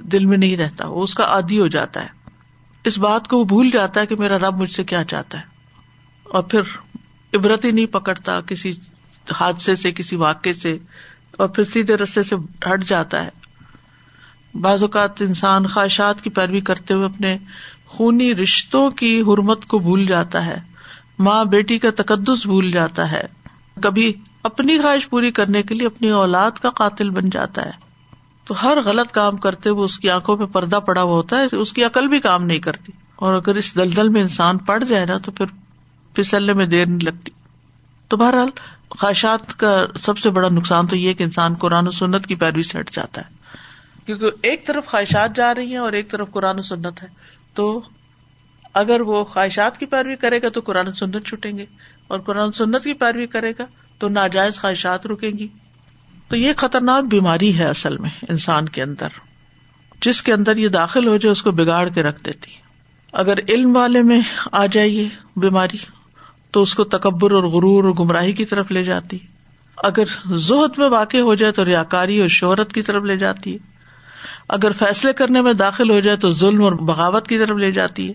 دل 0.00 0.26
میں 0.26 0.38
نہیں 0.38 0.56
رہتا، 0.56 0.88
وہ 0.88 1.02
اس 1.02 1.14
کا 1.14 1.24
عادی 1.24 1.60
ہو 1.60 1.66
جاتا 1.66 2.02
ہے۔ 2.02 2.08
اس 2.84 2.98
بات 2.98 3.28
کو 3.28 3.38
وہ 3.38 3.44
بھول 3.44 3.70
جاتا 3.70 4.00
ہے 4.00 4.06
کہ 4.06 4.16
میرا 4.16 4.38
رب 4.38 4.56
مجھ 4.56 4.70
سے 4.70 4.84
کیا 4.84 5.04
چاہتا 5.04 5.38
ہے۔ 5.38 5.44
اور 6.22 6.42
پھر 6.42 6.60
عبرت 7.34 7.64
ہی 7.64 7.70
نہیں 7.70 7.86
پکڑتا 7.86 8.40
کسی 8.40 8.72
حادثے 9.32 9.76
سے، 9.76 9.92
کسی 9.92 10.16
واقعے 10.16 10.52
سے، 10.52 10.78
اور 11.32 11.48
پھر 11.48 11.64
سیدھے 11.64 11.96
رستے 11.96 12.22
سے 12.22 12.36
ہٹ 12.72 12.84
جاتا 12.84 13.24
ہے۔ 13.24 13.41
بعض 14.54 14.82
اوقات 14.82 15.22
انسان 15.22 15.66
خواہشات 15.66 16.20
کی 16.20 16.30
پیروی 16.30 16.60
کرتے 16.60 16.94
ہوئے 16.94 17.06
اپنے 17.06 17.38
خونی 17.86 18.34
رشتوں 18.34 18.90
کی 18.90 19.20
حرمت 19.20 19.66
کو 19.66 19.78
بھول 19.78 20.06
جاتا 20.06 20.46
ہے۔ 20.46 20.60
ماں 21.18 21.44
بیٹی 21.44 21.78
کا 21.78 21.88
تقدس 21.96 22.46
بھول 22.46 22.70
جاتا 22.70 23.12
ہے۔ 23.12 23.22
کبھی 23.82 24.12
اپنی 24.42 24.78
خواہش 24.78 25.08
پوری 25.08 25.30
کرنے 25.30 25.62
کے 25.62 25.74
لیے 25.74 25.86
اپنی 25.86 26.10
اولاد 26.10 26.50
کا 26.50 26.70
قاتل 26.70 27.10
بن 27.10 27.30
جاتا 27.30 27.64
ہے۔ 27.64 27.70
تو 28.44 28.54
ہر 28.62 28.78
غلط 28.84 29.10
کام 29.10 29.36
کرتے 29.36 29.70
ہوئے 29.70 29.84
اس 29.84 29.98
کی 29.98 30.10
آنکھوں 30.10 30.36
پہ 30.36 30.44
پردہ 30.44 30.76
پڑا 30.76 31.02
ہوا 31.02 31.12
ہوتا 31.12 31.36
ہے، 31.38 31.56
اس 31.56 31.72
کی 31.72 31.84
عقل 31.84 32.08
بھی 32.08 32.20
کام 32.20 32.44
نہیں 32.44 32.58
کرتی۔ 32.58 32.92
اور 33.16 33.34
اگر 33.34 33.54
اس 33.54 33.74
دلدل 33.76 34.08
میں 34.08 34.22
انسان 34.22 34.58
پڑ 34.58 34.84
جائے 34.84 35.06
نا، 35.06 35.18
تو 35.18 35.32
پھر 35.32 35.46
پھسلنے 36.14 36.52
میں 36.52 36.66
دیر 36.66 36.86
نہیں 36.86 37.04
لگتی۔ 37.04 37.30
تو 38.08 38.16
بہرحال 38.16 38.48
خواہشات 38.98 39.58
کا 39.58 39.80
سب 40.00 40.18
سے 40.18 40.30
بڑا 40.30 40.48
نقصان 40.48 40.86
تو 40.86 40.96
یہ 40.96 41.12
کہ 41.12 41.22
انسان 41.22 41.54
قرآن 41.54 41.88
و 41.88 41.90
سنت 41.90 42.26
کی 42.26 42.34
پیروی 42.34 42.62
سے 42.62 42.80
ہٹ 42.80 42.90
جاتا 42.90 43.20
ہے۔ 43.20 43.41
کیونکہ 44.06 44.26
ایک 44.42 44.66
طرف 44.66 44.86
خواہشات 44.86 45.36
جا 45.36 45.54
رہی 45.54 45.70
ہیں 45.70 45.76
اور 45.76 45.92
ایک 45.92 46.10
طرف 46.10 46.30
قرآن 46.30 46.58
و 46.58 46.62
سنت 46.62 47.02
ہے۔ 47.02 47.08
تو 47.54 47.82
اگر 48.74 49.00
وہ 49.00 49.24
خواہشات 49.24 49.78
کی 49.78 49.86
پیروی 49.86 50.16
کرے 50.16 50.42
گا 50.42 50.48
تو 50.48 50.60
قرآن 50.60 50.92
سنت 50.92 51.26
چھٹیں 51.26 51.58
گے۔ 51.58 51.66
اور 52.08 52.20
قرآن 52.20 52.48
و 52.48 52.52
سنت 52.52 52.84
کی 52.84 52.94
پیروی 52.94 53.26
کرے 53.26 53.52
گا 53.58 53.66
تو 53.98 54.08
ناجائز 54.08 54.60
خواہشات 54.60 55.06
رکیں 55.06 55.30
گی۔ 55.30 55.48
تو 56.28 56.36
یہ 56.36 56.52
خطرناک 56.56 57.04
بیماری 57.04 57.58
ہے 57.58 57.64
اصل 57.64 57.96
میں 57.96 58.10
انسان 58.28 58.68
کے 58.68 58.82
اندر۔ 58.82 59.08
جس 60.00 60.22
کے 60.22 60.32
اندر 60.32 60.56
یہ 60.56 60.68
داخل 60.68 61.08
ہو 61.08 61.16
جائے 61.16 61.30
اس 61.32 61.42
کو 61.42 61.50
بگاڑ 61.50 61.88
کے 61.88 62.02
رکھ 62.02 62.24
دیتی 62.24 62.50
اگر 63.12 63.34
علم 63.48 63.76
والے 63.76 64.02
میں 64.02 64.20
آ 64.52 64.66
جائیے 64.66 65.08
بیماری، 65.36 65.76
تو 66.50 66.62
اس 66.62 66.74
کو 66.74 66.84
تکبر 66.84 67.30
اور 67.30 67.42
غرور 67.42 67.84
اور 67.84 67.92
گمراہی 67.92 68.32
کی 68.32 68.44
طرف 68.44 68.70
لے 68.70 68.84
جاتی۔ 68.84 69.18
اگر 69.76 70.04
زہد 70.34 70.78
میں 70.78 70.88
واقع 70.88 71.16
ہو 71.16 71.34
جائے 71.34 71.52
تو 71.52 71.64
ریاکاری 71.64 72.20
اور 72.20 72.28
شہرت 72.28 72.72
کی 72.72 72.82
طرف 72.82 73.02
لے 73.04 73.16
جاتی 73.16 73.56
ہے۔ 73.56 73.71
اگر 74.48 74.72
فیصلے 74.72 75.12
کرنے 75.12 75.40
میں 75.40 75.52
داخل 75.52 75.90
ہو 75.90 76.00
جائے 76.00 76.16
تو 76.16 76.30
ظلم 76.30 76.62
اور 76.62 76.72
بغاوت 76.72 77.28
کی 77.28 77.38
طرف 77.38 77.56
لے 77.56 77.72
جاتی 77.72 78.08
ہے۔ 78.08 78.14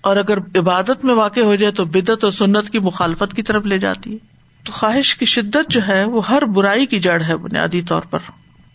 اور 0.00 0.16
اگر 0.16 0.38
عبادت 0.38 1.04
میں 1.04 1.14
واقع 1.14 1.40
ہو 1.40 1.54
جائے 1.54 1.72
تو 1.72 1.84
بدت 1.84 2.24
اور 2.24 2.32
سنت 2.32 2.70
کی 2.70 2.78
مخالفت 2.78 3.36
کی 3.36 3.42
طرف 3.42 3.66
لے 3.66 3.78
جاتی 3.78 4.12
ہے۔ 4.12 4.18
تو 4.64 4.72
خواہش 4.72 5.16
کی 5.16 5.24
شدت 5.24 5.70
جو 5.70 5.80
ہے 5.88 6.04
وہ 6.04 6.28
ہر 6.28 6.42
برائی 6.42 6.86
کی 6.86 7.00
جڑ 7.00 7.22
ہے 7.22 7.36
بنیادی 7.36 7.82
طور 7.82 8.02
پر۔ 8.02 8.18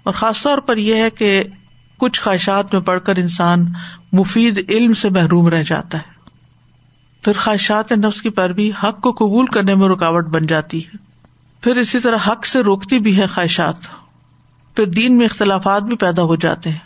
اور 0.04 0.14
خاص 0.14 0.44
طور 0.44 0.58
پر 0.58 0.78
یہ 0.78 0.96
ہے 0.96 1.10
کہ 1.10 1.44
کچھ 1.98 2.22
خواہشات 2.22 2.74
میں 2.74 2.82
پڑھ 2.82 3.00
کر 3.00 3.16
انسان 3.16 3.66
مفید 4.12 4.66
علم 4.70 4.94
سے 4.94 5.10
محروم 5.10 5.48
رہ 5.48 5.64
جاتا 5.64 5.98
ہے۔ 5.98 6.22
پھر 7.24 7.34
خواہشات 7.34 7.92
نفس 7.92 8.22
کی 8.22 8.30
پیروی 8.30 8.72
حق 8.84 9.02
کو 9.02 9.12
قبول 9.12 9.46
کرنے 9.46 9.76
میں 9.76 9.90
رکاوٹ 9.90 10.26
بن 10.26 10.48
جاتی 10.48 10.86
ہے۔ 10.86 10.98
پھر 11.62 11.76
اسی 11.78 12.00
طرح 12.00 12.18
حق 12.28 12.46
سے 12.46 12.62
روکتی 12.62 13.00
بھی 13.00 13.18
ہے 13.18 13.28
خواہشات۔ 13.28 13.76
پھر 14.76 14.86
دین 14.86 15.18
میں 15.18 15.26
اختلافات 15.26 15.84
بھی 15.84 15.98
پیدا 15.98 16.22
ہو 16.22 16.36
جاتے 16.36 16.70
ہیں۔ 16.70 16.78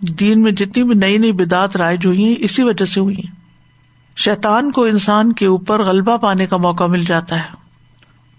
دین 0.00 0.42
میں 0.42 0.52
جتنی 0.52 0.82
بھی 0.82 0.94
نئی 0.94 1.18
نئی 1.18 1.32
بدعت 1.32 1.76
رائج 1.76 2.06
ہوئی 2.06 2.24
ہیں، 2.24 2.34
اسی 2.38 2.62
وجہ 2.62 2.84
سے 2.84 3.00
ہوئی 3.00 3.16
ہیں۔ 3.16 3.34
شیتان 4.16 4.70
کو 4.70 4.84
انسان 4.84 5.32
کے 5.32 5.46
اوپر 5.46 5.82
غلبہ 5.84 6.16
پانے 6.16 6.46
کا 6.46 6.56
موقع 6.56 6.84
مل 6.84 7.04
جاتا 7.04 7.36
ہے۔ 7.36 7.48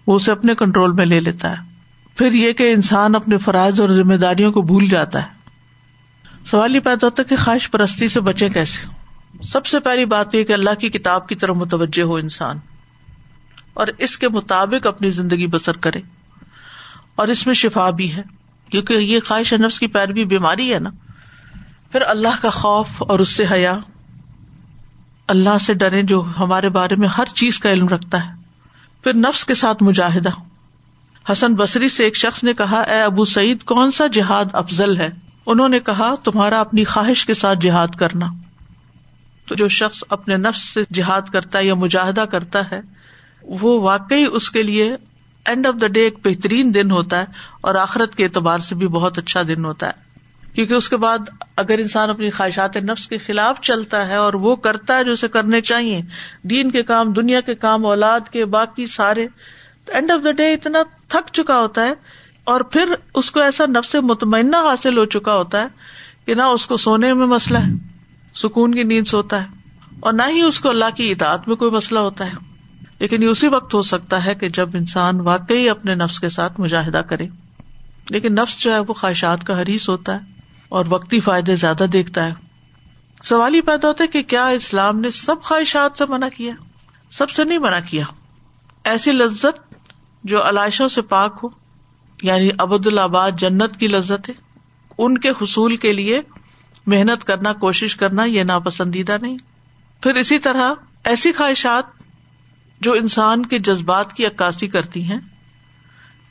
وہ 0.08 0.16
اسے 0.16 0.32
اپنے 0.32 0.56
کنٹرول 0.56 0.92
میں 0.92 1.06
لے 1.06 1.20
لیتا 1.22 1.52
ہے۔ 1.52 1.70
پھر 2.18 2.32
یہ 2.32 2.52
کہ 2.52 2.74
انسان 2.74 3.16
اپنے 3.16 3.38
فرائض 3.38 3.82
اور 3.82 3.90
ذمہ 3.90 4.14
داریوں 4.14 4.52
کو 4.52 4.62
بھول 4.62 4.88
جاتا 4.88 5.22
ہے۔ 5.22 5.28
سوال 6.46 6.76
یہ 6.76 6.80
پیدا 6.80 7.06
ہوتا 7.06 7.24
ہے 7.24 7.36
کہ 7.36 7.44
خواہش 7.44 7.72
پرستی 7.72 8.08
سے 8.08 8.22
بچے 8.22 8.50
کیسے؟ 8.50 8.88
سب 9.44 9.66
سے 9.66 9.80
پہلی 9.80 10.06
بات 10.06 10.36
یہ 10.36 10.44
کہ 10.44 10.54
اللہ 10.54 10.70
کی 10.80 10.90
کتاب 10.90 11.28
کی 11.28 11.36
طرف 11.36 11.56
متوجہ 11.56 12.02
ہو 12.02 12.16
انسان۔ 12.16 12.58
اور 13.74 13.88
اس 13.98 14.18
کے 14.18 14.30
مطابق 14.30 14.88
اپنی 14.88 15.10
زندگی 15.10 15.48
بسر 15.48 15.78
کرے۔ 15.78 16.02
اور 17.16 17.28
اس 17.28 17.46
میں 17.46 17.54
شفا 17.54 17.90
بھی 17.90 18.16
ہے۔ 18.16 18.22
کیونکہ 18.72 18.94
یہ 18.94 19.20
خواہش 19.28 19.54
نفس 19.54 19.80
کی 19.80 19.88
پیروی 19.88 20.26
بیماری 20.26 20.74
ہے 20.74 20.80
نا۔ 20.80 20.90
پھر 21.92 22.02
اللہ 22.02 22.42
کا 22.42 22.50
خوف 22.50 22.88
اور 23.00 23.20
اس 23.20 23.30
سے 23.30 23.46
حیا۔ 23.52 23.80
اللہ 25.28 25.58
سے 25.62 25.74
ڈرے 25.74 26.04
جو 26.04 26.24
ہمارے 26.40 26.70
بارے 26.70 26.96
میں 26.96 27.08
ہر 27.08 27.26
چیز 27.34 27.60
کا 27.60 27.72
علم 27.72 27.88
رکھتا 27.88 28.26
ہے۔ 28.26 28.32
پھر 29.04 29.14
نفس 29.14 29.46
کے 29.46 29.54
ساتھ 29.54 29.84
مجاہدہ۔ 29.84 30.30
حسن 31.32 31.56
بصری 31.56 31.90
سے 31.90 32.04
ایک 32.04 32.16
شخص 32.16 32.44
نے 32.44 32.54
کہا، 32.54 32.80
اے 32.80 33.02
ابو 33.02 33.26
سعید، 33.26 33.64
کون 33.64 33.92
سا 33.92 34.08
جہاد 34.08 34.46
افضل 34.54 34.98
ہے؟ 34.98 35.10
انہوں 35.46 35.70
نے 35.70 35.80
کہا، 35.80 36.16
تمہارا 36.24 36.60
اپنی 36.60 36.84
خواہش 36.84 37.26
کے 37.26 37.34
ساتھ 37.34 37.60
جہاد 37.60 37.88
کرنا۔ 37.88 38.28
تو 39.46 39.56
جو 39.56 39.68
شخص 39.68 40.04
اپنے 40.10 40.38
نفس 40.38 40.62
سے 40.62 40.82
جہاد 40.94 41.22
کرتا 41.22 41.60
ہے 41.60 41.66
یا 41.66 41.74
مجاہدہ 41.74 42.22
کرتا 42.22 42.60
ہے، 42.72 42.82
وہ 43.44 43.82
واقعی 43.82 44.26
اس 44.32 44.52
کے 44.52 44.64
لیے 44.64 44.96
اینڈ 45.46 45.68
آف 45.68 45.82
دا 45.82 45.88
ڈے 45.88 46.02
ایک 46.02 46.18
بہترین 46.26 46.74
دن 46.74 46.92
ہوتا 46.92 47.20
ہے 47.20 47.26
اور 47.62 47.76
آخرت 47.76 48.16
کے 48.16 48.24
اعتبار 48.24 48.60
سے 48.60 48.76
بھی 48.76 48.88
بہت 48.88 49.18
اچھا 49.18 49.42
دن 49.48 49.66
ہوتا 49.66 49.88
ہے۔ 49.88 50.10
کیونکہ 50.54 50.74
اس 50.74 50.90
کے 50.90 50.98
بعد 50.98 51.18
اگر 51.56 51.80
انسان 51.80 52.10
اپنی 52.10 52.30
خواہشات 52.30 52.78
نفس 52.78 53.08
کے 53.08 53.18
خلاف 53.18 53.62
چلتا 53.62 54.08
ہے 54.08 54.16
اور 54.16 54.34
وہ 54.34 54.56
کرتا 54.56 54.98
ہے 54.98 55.04
جو 55.04 55.12
اسے 55.12 55.28
کرنے 55.28 55.62
چاہیے، 55.62 56.02
دین 56.44 56.72
کے 56.72 56.84
کام، 56.84 57.14
دنیا 57.14 57.42
کے 57.42 57.56
کام، 57.56 57.86
اولاد 57.86 58.20
کے 58.32 58.46
باقی 58.46 58.86
سارے، 58.86 59.28
تو 59.86 59.94
اینڈ 59.94 60.12
آف 60.12 60.20
دا 60.24 60.32
ڈے 60.32 60.54
اتنا 60.54 60.80
تھک 61.08 61.34
چکا 61.34 61.60
ہوتا 61.60 61.86
ہے 61.86 61.94
اور 62.44 62.62
پھر 62.62 62.94
اس 63.14 63.32
کو 63.32 63.40
ایسا 63.40 63.66
نفس 63.66 63.96
مطمئنہ 63.96 64.58
حاصل 64.58 64.98
ہو 64.98 65.06
چکا 65.06 65.36
ہوتا 65.36 65.62
ہے 65.62 65.68
کہ 66.26 66.34
نہ 66.36 66.42
اس 66.42 66.66
کو 66.66 66.78
سونے 66.78 67.14
میں 67.14 67.28
مسئلہ 67.28 67.58
ہے، 67.58 67.72
سکون 68.36 68.76
کی 68.76 68.84
نیند 68.84 69.08
سوتا 69.08 69.42
ہے 69.42 69.48
اور 70.00 70.14
نہ 70.14 70.24
ہی 70.30 70.42
اس 70.42 70.60
کو 70.60 70.70
اللہ 70.70 70.96
کی 70.96 71.12
اطاعت 71.12 71.48
میں 71.48 71.56
کوئی 71.56 71.72
مسئلہ 71.72 72.00
ہوتا 72.00 72.26
ہے۔ 72.26 72.49
لیکن 73.00 73.24
یہ 73.24 73.28
اسی 73.28 73.48
وقت 73.48 73.74
ہو 73.74 73.82
سکتا 73.82 74.26
ہے 74.26 74.36
کہ 74.36 74.50
جب 74.50 74.70
انسان 74.74 75.20
واقعی 75.20 75.70
اپنے 75.70 75.96
نفس 75.96 76.20
کے 76.20 76.30
ساتھ 76.30 76.60
مجاہدہ 76.60 76.98
کرے۔ 76.98 77.28
لیکن 78.10 78.34
نفس 78.34 78.60
جو 78.60 78.74
ہے 78.74 78.80
وہ 78.80 78.94
خواہشات 78.94 79.44
کا 79.44 79.62
حریث 79.62 79.90
ہوتا 79.90 80.14
ہے 80.14 80.20
اور 80.70 80.86
وقتی 80.90 81.20
فائدے 81.20 81.56
زیادہ 81.56 81.84
دیکھتا 81.94 82.26
ہے۔ 82.26 82.34
سوال 83.24 83.54
ہی 83.54 83.62
پیدا 83.62 83.88
ہوتا 83.88 84.04
ہے 84.04 84.08
کہ 84.08 84.24
کیا 84.24 84.48
اسلام 84.48 85.00
نے 85.00 85.10
سب 85.10 85.36
خواہشات 85.42 85.98
سے 85.98 86.06
منع 86.10 86.28
کیا؟ 86.38 86.54
سب 87.10 87.30
سے 87.30 87.44
نہیں 87.44 87.58
منع 87.58 87.80
کیا۔ 87.90 88.04
ایسی 88.84 89.12
لذت 89.12 89.76
جو 90.24 90.50
علائشوں 90.50 90.88
سے 90.88 91.02
پاک 91.02 91.40
ہو 91.44 91.50
یعنی 92.22 92.50
ابد 92.58 92.88
الآباد 92.88 93.32
جنت 93.38 93.78
کی 93.78 93.88
لذت 93.88 94.30
ہے، 94.30 94.34
ان 94.98 95.18
کے 95.18 95.30
حصول 95.30 95.76
کے 95.76 95.94
لیے 95.94 96.22
محنت 96.88 97.24
کرنا، 97.24 97.54
کوشش 97.54 97.96
کرنا 97.96 98.24
یہ 98.24 98.44
ناپسندیدہ 98.44 99.18
نہیں۔ 99.22 99.38
پھر 100.02 100.16
اسی 100.16 100.40
طرح 100.40 100.74
ایسی 101.04 101.32
خواہشات 101.34 101.99
جو 102.82 102.94
انسان 102.94 103.46
کے 103.46 103.60
جذبات 103.60 104.14
کی 104.14 104.26
عکاسی 104.26 104.68
کرتی 104.68 105.04
ہیں، 105.04 105.20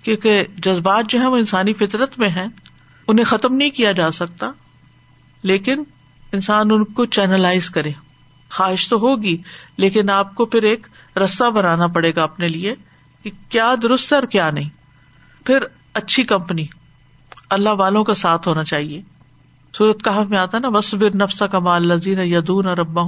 کیونکہ 0.03 0.45
جذبات 0.57 1.05
جو 1.09 1.21
ہے 1.21 1.27
وہ 1.27 1.37
انسانی 1.37 1.73
فطرت 1.73 2.19
میں 2.19 2.29
ہیں، 2.29 2.47
انہیں 3.09 3.25
ختم 3.25 3.55
نہیں 3.55 3.71
کیا 3.71 3.93
جا 3.93 4.11
سکتا، 4.11 4.51
لیکن 5.43 5.83
انسان 6.33 6.71
ان 6.71 6.85
کو 6.85 7.05
چینلائز 7.07 7.71
کرے۔ 7.71 7.91
خواہش 8.51 8.89
تو 8.89 8.97
ہوگی، 8.97 9.37
لیکن 9.77 10.11
آپ 10.11 10.35
کو 10.35 10.47
پھر 10.47 10.63
ایک 10.63 10.87
رستہ 11.17 11.51
بنانا 11.51 11.87
پڑے 11.87 12.13
گا 12.17 12.23
اپنے 12.23 12.49
لیے 12.49 12.75
کہ 13.23 13.31
کیا 13.49 13.75
درست 13.83 14.13
ہے 14.13 14.19
اور 14.19 14.27
کیا 14.27 14.51
نہیں۔ 14.51 14.69
پھر 15.47 15.59
اچھی 15.95 16.25
کمپنی، 16.25 16.67
اللہ 17.51 17.69
والوں 17.69 18.05
کا 18.05 18.15
ساتھ 18.15 18.49
ہونا 18.49 18.65
چاہیے۔ 18.65 19.03
سورت 19.73 20.05
کہا 20.05 20.25
میں 20.29 20.39
آتا 20.39 20.59
نا 20.59 20.69
بس 20.69 20.95
بر 20.95 21.17
نفسا 21.17 21.47
کمال 21.47 21.89
لذین 21.89 22.19
یدون 22.19 22.67
اور 22.67 22.79
ابا 22.79 23.03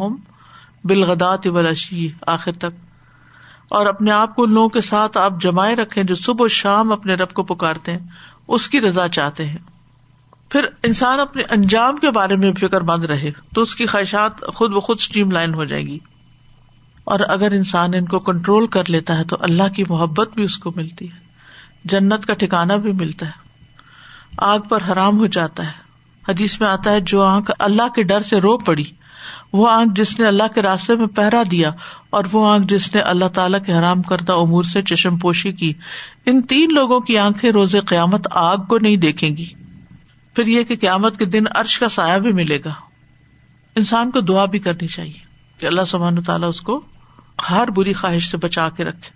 بالغدات 0.84 1.46
ولاشی 1.46 2.08
آخر 2.26 2.52
تک۔ 2.52 2.89
اور 3.70 3.86
اپنے 3.86 4.10
آپ 4.10 4.36
کو 4.36 4.42
ان 4.42 4.52
لوگوں 4.52 4.68
کے 4.68 4.80
ساتھ 4.80 5.18
آپ 5.18 5.32
جمائے 5.40 5.76
رکھے 5.76 6.02
جو 6.02 6.14
صبح 6.14 6.44
و 6.44 6.48
شام 6.48 6.92
اپنے 6.92 7.14
رب 7.14 7.32
کو 7.32 7.42
پکارتے 7.42 7.92
ہیں، 7.92 7.98
اس 8.48 8.68
کی 8.68 8.80
رضا 8.80 9.08
چاہتے 9.08 9.46
ہیں۔ 9.46 9.58
پھر 10.48 10.60
انسان 10.82 11.20
اپنے 11.20 11.42
انجام 11.50 11.96
کے 11.96 12.10
بارے 12.10 12.36
میں 12.36 12.52
فکر 12.52 12.80
مند 12.80 13.04
رہے 13.04 13.30
تو 13.54 13.60
اس 13.60 13.74
کی 13.74 13.86
خواہشات 13.86 14.46
خود 14.54 14.70
بخود 14.72 14.96
اسٹریم 15.00 15.30
لائن 15.30 15.54
ہو 15.54 15.64
جائے 15.64 15.82
گی۔ 15.82 15.98
اور 17.04 17.20
اگر 17.28 17.52
انسان 17.52 17.94
ان 17.94 18.04
کو 18.04 18.18
کنٹرول 18.18 18.66
کر 18.66 18.90
لیتا 18.90 19.18
ہے 19.18 19.24
تو 19.24 19.36
اللہ 19.40 19.68
کی 19.76 19.84
محبت 19.88 20.30
بھی 20.34 20.44
اس 20.44 20.58
کو 20.58 20.72
ملتی 20.76 21.06
ہے، 21.06 21.18
جنت 21.84 22.26
کا 22.26 22.34
ٹھکانا 22.34 22.76
بھی 22.76 22.92
ملتا 22.92 23.26
ہے۔ 23.26 23.50
آگ 24.38 24.58
پر 24.58 24.82
حرام 24.88 25.18
ہو 25.18 25.26
جاتا 25.26 25.66
ہے۔ 25.66 25.90
حدیث 26.28 26.60
میں 26.60 26.68
آتا 26.68 26.90
ہے، 26.90 27.00
جو 27.00 27.22
آنکھ 27.22 27.50
اللہ 27.58 27.88
کے 27.88 28.02
ڈر 28.02 28.20
سے 28.20 28.40
رو 28.40 28.58
پڑی 28.58 28.84
وہ 29.52 29.70
آنکھ 29.70 29.94
جس 29.94 30.18
نے 30.18 30.26
اللہ 30.26 30.42
کے 30.54 30.62
راستے 30.62 30.96
میں 30.96 31.06
پہرا 31.06 31.42
دیا 31.50 31.70
اور 32.10 32.24
وہ 32.32 32.50
آنکھ 32.50 32.66
جس 32.66 32.94
نے 32.94 33.00
اللہ 33.00 33.28
تعالیٰ 33.28 33.64
کے 33.66 33.72
حرام 33.72 34.02
کردہ 34.02 34.32
امور 34.32 34.64
سے 34.64 34.82
چشم 34.82 35.18
پوشی 35.18 35.52
کی، 35.52 35.72
ان 36.26 36.42
تین 36.42 36.74
لوگوں 36.74 37.00
کی 37.00 37.18
آنکھیں 37.18 37.50
روز 37.50 37.76
قیامت 37.86 38.28
آگ 38.30 38.56
کو 38.56 38.78
نہیں 38.78 38.96
دیکھیں 38.96 39.36
گی۔ 39.36 39.46
پھر 40.34 40.46
یہ 40.46 40.62
کہ 40.62 40.76
قیامت 40.76 41.18
کے 41.18 41.24
دن 41.24 41.44
عرش 41.54 41.78
کا 41.78 41.88
سایہ 41.88 42.18
بھی 42.18 42.32
ملے 42.32 42.58
گا۔ 42.64 42.72
انسان 43.76 44.10
کو 44.10 44.20
دعا 44.20 44.44
بھی 44.44 44.58
کرنی 44.58 44.86
چاہیے 44.86 45.18
کہ 45.58 45.66
اللہ 45.66 45.82
سبحان 45.86 46.22
تعالیٰ 46.22 46.48
اس 46.48 46.60
کو 46.60 46.80
ہر 47.50 47.70
بری 47.70 47.92
خواہش 47.92 48.30
سے 48.30 48.36
بچا 48.36 48.68
کے 48.68 48.84
رکھے، 48.84 49.10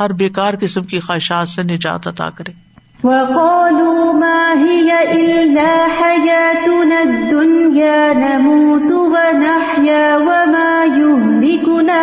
ہر 0.00 0.12
بےکار 0.12 0.54
قسم 0.60 0.84
کی 0.84 1.00
خواہشات 1.00 1.48
سے 1.48 1.62
نجات 1.62 2.06
عطا 2.06 2.30
کرے۔ 2.30 2.69
وقالوا 3.04 4.12
ما 4.12 4.54
هي 4.62 4.90
إلا 5.12 5.86
حياتنا 6.00 7.00
الدنيا، 7.02 8.12
نموت 8.14 8.92
ونحيا 8.92 10.16
وما 10.16 10.84
يهلكنا 10.98 12.02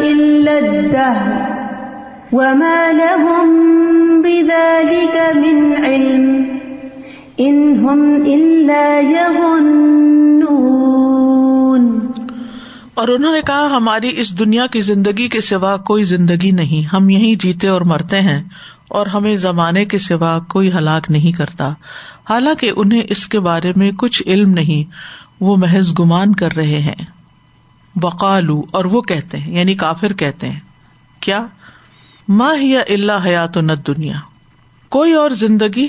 إلا 0.00 0.52
الدهر. 0.58 1.42
وما 2.32 2.92
لهم 2.92 3.48
بذلك 4.20 5.16
من 5.36 5.84
علم، 5.84 6.42
إن 7.46 7.74
هم 7.86 8.22
إلا 8.26 9.00
يظنون. 9.00 10.06
اور 12.94 13.08
انہوں 13.08 13.32
نے 13.32 13.40
کہا، 13.42 13.76
ہماری 13.76 14.10
اس 14.16 14.38
دنیا 14.38 14.66
کی 14.66 14.80
زندگی 14.80 15.28
کے 15.28 15.40
سوا 15.40 15.76
کوئی 15.76 16.04
زندگی 16.04 16.50
نہیں، 16.50 16.94
ہم 16.94 17.08
یہیں 17.08 17.34
جیتے 17.34 17.68
اور 17.68 17.80
مرتے 17.80 18.20
ہیں۔ 18.20 18.42
اور 18.88 19.06
ہمیں 19.06 19.36
زمانے 19.36 19.84
کے 19.84 19.98
سوا 19.98 20.38
کوئی 20.48 20.72
ہلاک 20.72 21.10
نہیں 21.10 21.32
کرتا۔ 21.32 21.68
حالانکہ 22.30 22.72
انہیں 22.76 23.02
اس 23.08 23.28
کے 23.28 23.40
بارے 23.40 23.72
میں 23.76 23.92
کچھ 23.92 24.22
علم 24.26 24.50
نہیں، 24.50 24.90
وہ 25.40 25.56
محض 25.56 25.92
گمان 25.98 26.34
کر 26.34 26.52
رہے 26.52 26.80
ہیں۔ 26.80 27.04
وقالو، 28.02 28.62
اور 28.72 28.84
وہ 28.84 29.02
کہتے 29.02 29.36
ہیں 29.36 29.54
یعنی 29.58 29.74
کافر 29.74 30.12
کہتے 30.12 30.48
ہیں۔ 30.48 30.60
کیا؟ 31.20 31.46
ماں 32.28 32.56
ہی 32.56 32.76
اللہ 32.76 33.24
حیات 33.24 33.56
نت 33.56 33.86
دنیا 33.86 34.16
کوئی 34.88 35.12
اور 35.12 35.30
زندگی 35.30 35.88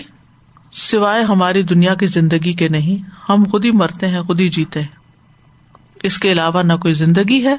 سوائے 0.71 1.23
ہماری 1.23 1.63
دنیا 1.63 1.95
کی 1.95 2.05
زندگی 2.05 2.53
کے 2.53 2.67
نہیں، 2.67 3.09
ہم 3.29 3.43
خود 3.51 3.65
ہی 3.65 3.71
مرتے 3.71 4.07
ہیں، 4.07 4.21
خود 4.21 4.39
ہی 4.39 4.49
جیتے 4.49 4.79
ہیں۔ 4.79 4.87
اس 6.03 6.17
کے 6.17 6.31
علاوہ 6.31 6.63
نہ 6.63 6.73
کوئی 6.73 6.93
زندگی 6.93 7.43
ہے، 7.43 7.55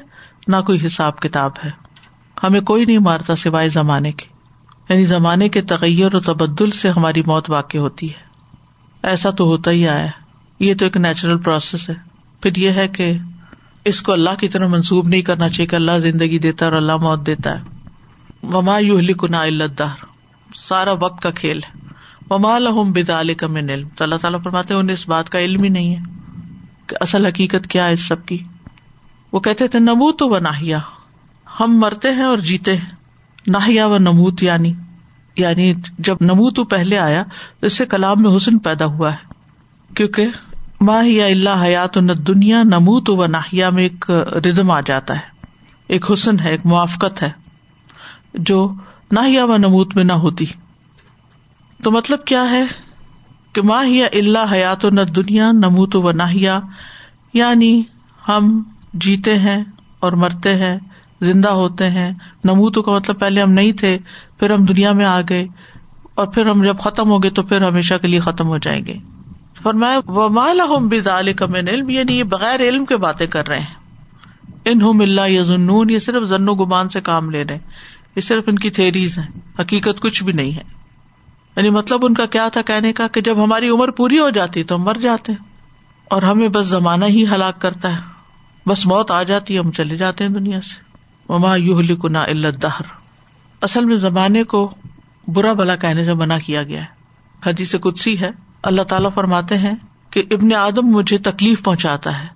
نہ 0.47 0.55
کوئی 0.65 0.85
حساب 0.87 1.19
کتاب 1.19 1.51
ہے۔ 1.65 1.69
ہمیں 2.43 2.61
کوئی 2.61 2.85
نہیں 2.85 2.97
مارتا 2.97 3.35
سوائے 3.35 3.69
زمانے 3.69 4.11
کے۔ 4.11 4.38
یعنی 4.89 5.05
زمانے 5.05 5.49
کے 5.49 5.61
تغیر 5.61 6.15
و 6.15 6.19
تبدل 6.19 6.71
سے 6.71 6.89
ہماری 6.89 7.21
موت 7.25 7.49
واقع 7.49 7.77
ہوتی 7.77 8.09
ہے۔ 8.09 8.29
ایسا 9.03 9.29
تو 9.29 9.45
ہوتا 9.45 9.71
ہی 9.71 9.87
آیا 9.87 10.07
یہ 10.59 10.73
تو 10.73 10.85
ایک 10.85 10.97
نیچرل 10.97 11.37
پروسیس 11.37 11.89
ہے۔ 11.89 11.95
پھر 12.41 12.55
یہ 12.55 12.69
ہے 12.69 12.87
کہ 12.87 13.17
اس 13.85 14.01
کو 14.01 14.11
اللہ 14.11 14.29
کی 14.39 14.47
طرح 14.47 14.67
منسوب 14.67 15.07
نہیں 15.07 15.21
کرنا 15.21 15.49
چاہیے 15.49 15.67
کہ 15.67 15.75
اللہ 15.75 15.99
زندگی 15.99 16.39
دیتا 16.39 16.65
ہے 16.65 16.71
اور 16.71 16.77
اللہ 16.77 16.97
موت 16.97 17.25
دیتا 17.25 17.59
ہے۔ 17.59 17.63
وما 18.43 18.79
یو 18.79 18.99
کنا 19.17 19.41
اللہ 19.41 19.95
سارا 20.55 20.91
وقت 20.91 21.23
کا 21.23 21.31
کھیل 21.31 21.57
ہے۔ 21.57 21.87
وما 22.29 22.59
لہم 22.59 22.91
بدال 22.91 23.33
کا 23.33 23.47
من 23.47 23.69
علم۔ 23.69 23.87
تو 23.95 24.03
اللہ 24.03 24.15
تعالیٰ 24.15 24.43
فرماتے 24.43 24.73
انہیں 24.73 24.93
اس 24.93 25.07
بات 25.07 25.29
کا 25.29 25.39
علم 25.39 25.63
ہی 25.63 25.69
نہیں 25.69 25.95
ہے 25.95 26.01
کہ 26.87 26.95
اصل 27.01 27.25
حقیقت 27.25 27.67
کیا 27.67 27.87
ہے 27.87 27.93
اس 27.93 28.07
سب 28.07 28.25
کی۔ 28.25 28.43
وہ 29.31 29.39
کہتے 29.39 29.67
تھے 29.67 29.79
نمو 29.79 30.11
تو 30.11 30.29
و 30.29 30.39
ناہیا 30.39 30.79
ہم 31.59 31.77
مرتے 31.79 32.11
ہیں 32.11 32.23
اور 32.23 32.37
جیتے 32.37 32.77
ہیں۔ 32.77 32.98
ناہیا 33.47 33.87
و 33.87 33.97
نموت 33.97 34.43
یعنی 34.43 34.73
یعنی 35.35 35.73
جب 35.99 36.17
نمو 36.21 36.63
پہلے 36.63 36.97
آیا 36.97 37.23
تو 37.59 37.65
اس 37.65 37.77
سے 37.77 37.85
کلام 37.85 38.21
میں 38.21 38.37
حسن 38.37 38.57
پیدا 38.57 38.85
ہوا 38.85 39.11
ہے۔ 39.11 39.17
کیونکہ 39.95 40.27
ماہ 40.81 41.07
یا 41.07 41.25
اللہ 41.25 41.63
حیات 41.63 41.97
نہ 41.97 42.11
دنیا 42.11 42.63
نموت 42.63 43.09
و 43.09 43.25
ناہیا 43.25 43.69
میں 43.69 43.83
ایک 43.83 44.11
ردم 44.11 44.71
آ 44.71 44.81
جاتا 44.81 45.13
ہے۔ 45.13 45.47
ایک 45.87 46.11
حسن 46.11 46.39
ہے، 46.39 46.49
ایک 46.49 46.65
موافقت 46.65 47.23
ہے، 47.23 47.29
جو 48.33 48.73
ناہیا 49.11 49.45
و 49.45 49.57
نموت 49.57 49.95
میں 49.95 50.03
نہ 50.03 50.13
ہوتی۔ 50.13 50.45
تو 51.83 51.91
مطلب 51.91 52.25
کیا 52.25 52.49
ہے 52.49 52.63
کہ 53.53 53.61
ماہ 53.61 53.87
یا 53.87 54.07
اللہ 54.13 54.45
حیات 54.51 54.85
نہ 54.85 55.01
دنیا 55.01 55.51
نموت 55.51 55.95
و 55.95 56.11
ناہیا 56.11 56.59
یعنی 57.33 57.83
ہم 58.27 58.63
جیتے 58.93 59.39
ہیں 59.39 59.63
اور 59.99 60.11
مرتے 60.11 60.55
ہیں۔ 60.55 60.77
زندہ 61.21 61.49
ہوتے 61.49 61.89
ہیں۔ 61.89 62.11
نموتوں 62.43 62.83
کا 62.83 62.91
مطلب 62.91 63.19
پہلے 63.19 63.41
ہم 63.41 63.51
نہیں 63.51 63.71
تھے، 63.71 63.97
پھر 64.39 64.53
ہم 64.53 64.65
دنیا 64.65 64.91
میں 64.91 65.05
آ 65.05 65.21
گئے 65.29 65.47
اور 66.15 66.27
پھر 66.27 66.45
ہم 66.45 66.63
جب 66.63 66.79
ختم 66.79 67.09
ہو 67.09 67.23
گئے 67.23 67.31
تو 67.31 67.43
پھر 67.43 67.61
ہمیشہ 67.61 67.95
کے 68.01 68.07
لیے 68.07 68.19
ختم 68.19 68.47
ہو 68.47 68.57
جائیں 68.57 68.85
گے۔ 68.85 68.93
فرمایا 69.63 70.11
ومال 70.11 70.61
ہوں 70.61 70.89
بزال 70.89 71.33
کا 71.33 71.45
من 71.45 71.67
علم 71.67 71.89
یعنی 71.89 72.19
یہ 72.19 72.23
بغیر 72.23 72.59
علم 72.59 72.85
کے 72.85 72.97
باتیں 72.97 73.27
کر 73.27 73.47
رہے 73.47 73.59
ہیں۔ 73.59 73.75
ان 74.65 74.81
ہوں 74.81 74.93
اللہ 75.01 75.27
یا 75.27 75.43
ضنون 75.43 75.89
یہ 75.89 75.99
صرف 75.99 76.23
ضن 76.23 76.49
و 76.49 76.55
گمان 76.55 76.89
سے 76.89 77.01
کام 77.01 77.29
لے 77.29 77.43
رہے 77.43 77.59
یہ 78.15 78.21
صرف 78.21 78.43
ان 78.47 78.59
کی 78.59 78.69
تھیریز 78.69 79.17
ہیں۔ 79.17 79.27
حقیقت 79.59 79.99
کچھ 79.99 80.23
بھی 80.23 80.33
نہیں 80.33 80.51
ہے۔ 80.51 80.61
یعنی 81.55 81.69
مطلب 81.69 81.99
ان 82.05 82.13
کا 82.13 82.25
کیا 82.25 82.49
تھا 82.49 82.61
کہنے 82.61 82.93
کا 82.93 83.07
کہ 83.07 83.21
جب 83.21 83.43
ہماری 83.43 83.69
عمر 83.69 83.91
پوری 83.91 84.19
ہو 84.19 84.29
جاتی 84.29 84.63
تو 84.63 84.75
ہم 84.75 84.81
مر 84.81 84.93
جاتے 84.93 85.31
ہیں۔ 85.31 85.45
اور 86.05 86.21
ہمیں 86.21 86.47
بس 86.47 86.65
زمانہ 86.65 87.05
ہی 87.05 87.25
ہلاک 87.27 87.61
کرتا 87.61 87.95
ہے۔ 87.95 88.01
بس 88.69 88.85
موت 88.85 89.11
آ 89.11 89.23
جاتی 89.23 89.53
ہے، 89.53 89.59
ہم 89.59 89.71
چلے 89.71 89.97
جاتے 89.97 90.23
ہیں 90.23 90.31
دنیا 90.31 90.61
سے۔ 90.61 90.88
مما 91.29 91.55
یو 91.55 91.81
لکنا 91.81 92.23
اللہ 92.23 92.81
اصل 93.61 93.85
میں 93.85 93.95
زمانے 93.95 94.43
کو 94.43 94.71
برا 95.27 95.53
بلا 95.53 95.75
کہنے 95.75 96.05
سے 96.05 96.13
منع 96.13 96.37
کیا 96.45 96.63
گیا 96.63 96.81
ہے۔ 96.81 96.85
حدیث 97.45 97.75
کدسی 97.75 98.19
ہے۔ 98.19 98.29
اللہ 98.63 98.81
تعالیٰ 98.81 99.09
فرماتے 99.13 99.57
ہیں 99.57 99.75
کہ 100.09 100.23
ابن 100.31 100.53
آدم 100.53 100.85
مجھے 100.85 101.17
تکلیف 101.17 101.63
پہنچاتا 101.63 102.23
ہے 102.23 102.27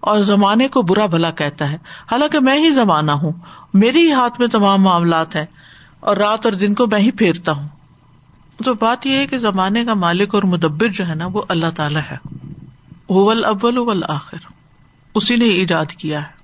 اور 0.00 0.20
زمانے 0.20 0.68
کو 0.68 0.82
برا 0.82 1.06
بھلا 1.06 1.30
کہتا 1.30 1.70
ہے۔ 1.70 1.78
حالانکہ 2.12 2.40
میں 2.40 2.58
ہی 2.58 2.70
زمانہ 2.70 3.10
ہوں۔ 3.10 3.32
میرے 3.74 3.98
ہی 3.98 4.12
ہاتھ 4.12 4.40
میں 4.40 4.48
تمام 4.48 4.82
معاملات 4.82 5.36
ہیں 5.36 5.46
اور 6.00 6.16
رات 6.16 6.46
اور 6.46 6.52
دن 6.52 6.74
کو 6.74 6.86
میں 6.86 7.00
ہی 7.00 7.10
پھیرتا 7.10 7.52
ہوں۔ 7.52 7.68
تو 8.64 8.74
بات 8.74 9.06
یہ 9.06 9.16
ہے 9.16 9.26
کہ 9.26 9.38
زمانے 9.38 9.84
کا 9.84 9.94
مالک 9.94 10.34
اور 10.34 10.42
مدبر 10.42 10.88
جو 10.88 11.08
ہے 11.08 11.14
نا 11.14 11.26
وہ 11.32 11.42
اللہ 11.48 11.70
تعالیٰ 11.76 12.02
ہے۔ 12.10 12.16
اول 13.06 13.44
اول 13.44 13.78
اول 13.78 14.02
آخر 14.08 14.36
اسی 15.14 15.36
نے 15.36 15.44
ایجاد 15.44 15.86
کیا 15.86 16.22
ہے۔ 16.22 16.41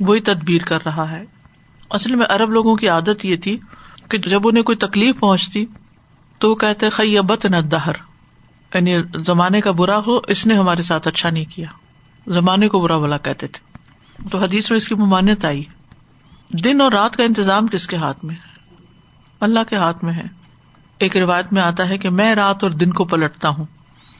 وہی 0.00 0.20
تدبیر 0.20 0.62
کر 0.62 0.78
رہا 0.86 1.10
ہے۔ 1.10 1.24
اصل 1.90 2.14
میں 2.14 2.26
ارب 2.30 2.50
لوگوں 2.50 2.76
کی 2.76 2.88
عادت 2.88 3.24
یہ 3.24 3.36
تھی 3.36 3.56
کہ 4.08 4.18
جب 4.18 4.40
انہیں 4.44 4.64
کوئی 4.64 4.76
تکلیف 4.76 5.20
پہنچتی 5.20 5.66
تو 6.38 6.50
وہ 6.50 6.54
کہتے 6.54 6.90
خیبت 6.90 7.46
نہ 7.46 7.56
دہر 7.56 7.92
یعنی 8.74 8.96
زمانے 9.26 9.60
کا 9.60 9.70
برا 9.70 10.00
ہو، 10.06 10.20
اس 10.28 10.46
نے 10.46 10.54
ہمارے 10.54 10.82
ساتھ 10.82 11.08
اچھا 11.08 11.30
نہیں 11.30 11.44
کیا۔ 11.44 11.66
زمانے 12.26 12.68
کو 12.68 12.80
برا 12.80 12.98
بلا 12.98 13.16
کہتے 13.16 13.46
تھے۔ 13.46 13.78
تو 14.28 14.38
حدیث 14.38 14.70
میں 14.70 14.76
اس 14.76 14.88
کی 14.88 14.94
ممانت 14.94 15.44
آئی۔ 15.44 15.64
دن 16.64 16.80
اور 16.80 16.92
رات 16.92 17.16
کا 17.16 17.24
انتظام 17.24 17.66
کس 17.66 17.86
کے 17.86 17.96
ہاتھ 17.96 18.24
میں؟ 18.24 18.34
اللہ 19.40 19.60
کے 19.68 19.76
ہاتھ 19.76 20.04
میں 20.04 20.12
ہے۔ 20.12 20.24
ایک 20.98 21.16
روایت 21.16 21.52
میں 21.52 21.62
آتا 21.62 21.88
ہے 21.88 21.98
کہ 21.98 22.10
میں 22.10 22.34
رات 22.34 22.62
اور 22.62 22.70
دن 22.70 22.90
کو 22.90 23.04
پلٹتا 23.04 23.48
ہوں 23.48 23.64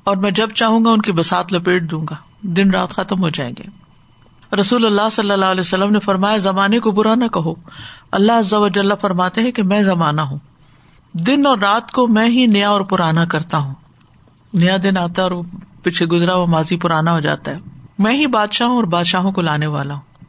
اور 0.05 0.17
میں 0.17 0.31
جب 0.31 0.51
چاہوں 0.51 0.85
گا 0.85 0.91
ان 0.91 1.01
کی 1.01 1.13
بسات 1.13 1.53
لپیٹ 1.53 1.91
دوں 1.91 2.07
گا۔ 2.11 2.17
دن 2.43 2.71
رات 2.71 2.91
ختم 2.91 3.23
ہو 3.23 3.29
جائیں 3.29 3.53
گے۔ 3.59 3.63
رسول 4.61 4.87
اللہ 4.87 5.09
صلی 5.13 5.31
اللہ 5.31 5.45
علیہ 5.45 5.61
وسلم 5.61 5.93
نے 5.93 6.01
فرمایا، 6.01 6.37
زمانے 6.37 6.79
کو 6.79 6.91
برا 6.91 7.15
نہ 7.15 7.25
کہو۔ 7.25 7.55
اللہ 8.11 8.95
فرماتے 9.01 9.41
ہیں 9.41 9.53
کہ 9.53 9.63
میں 9.63 9.83
زمانہ 9.83 10.21
ہوں۔ 10.21 10.39
دن 11.13 11.47
اور 11.47 11.59
رات 11.59 11.93
کو 11.93 12.07
میں 12.07 12.29
ہی 12.29 12.47
نیا 12.47 12.69
اور 12.69 12.81
پرانا 12.81 13.25
کرتا 13.25 13.59
ہوں۔ 13.59 13.75
نیا 14.55 14.77
دن 14.83 14.99
آتا 14.99 15.23
ہے 15.23 15.29
اور 15.29 15.45
پیچھے 15.83 16.07
گزرا 16.07 16.35
ہوا 16.35 16.45
ماضی 16.45 16.77
پرانا 16.77 17.13
ہو 17.13 17.21
جاتا 17.21 17.51
ہے۔ 17.51 17.57
میں 17.99 18.13
ہی 18.13 18.27
بادشاہ 18.27 18.69
ہوں 18.69 18.77
اور 18.77 18.85
بادشاہوں 18.85 19.33
کو 19.33 19.43
لانے 19.43 19.67
والا 19.67 19.95
ہوں۔ 19.95 20.25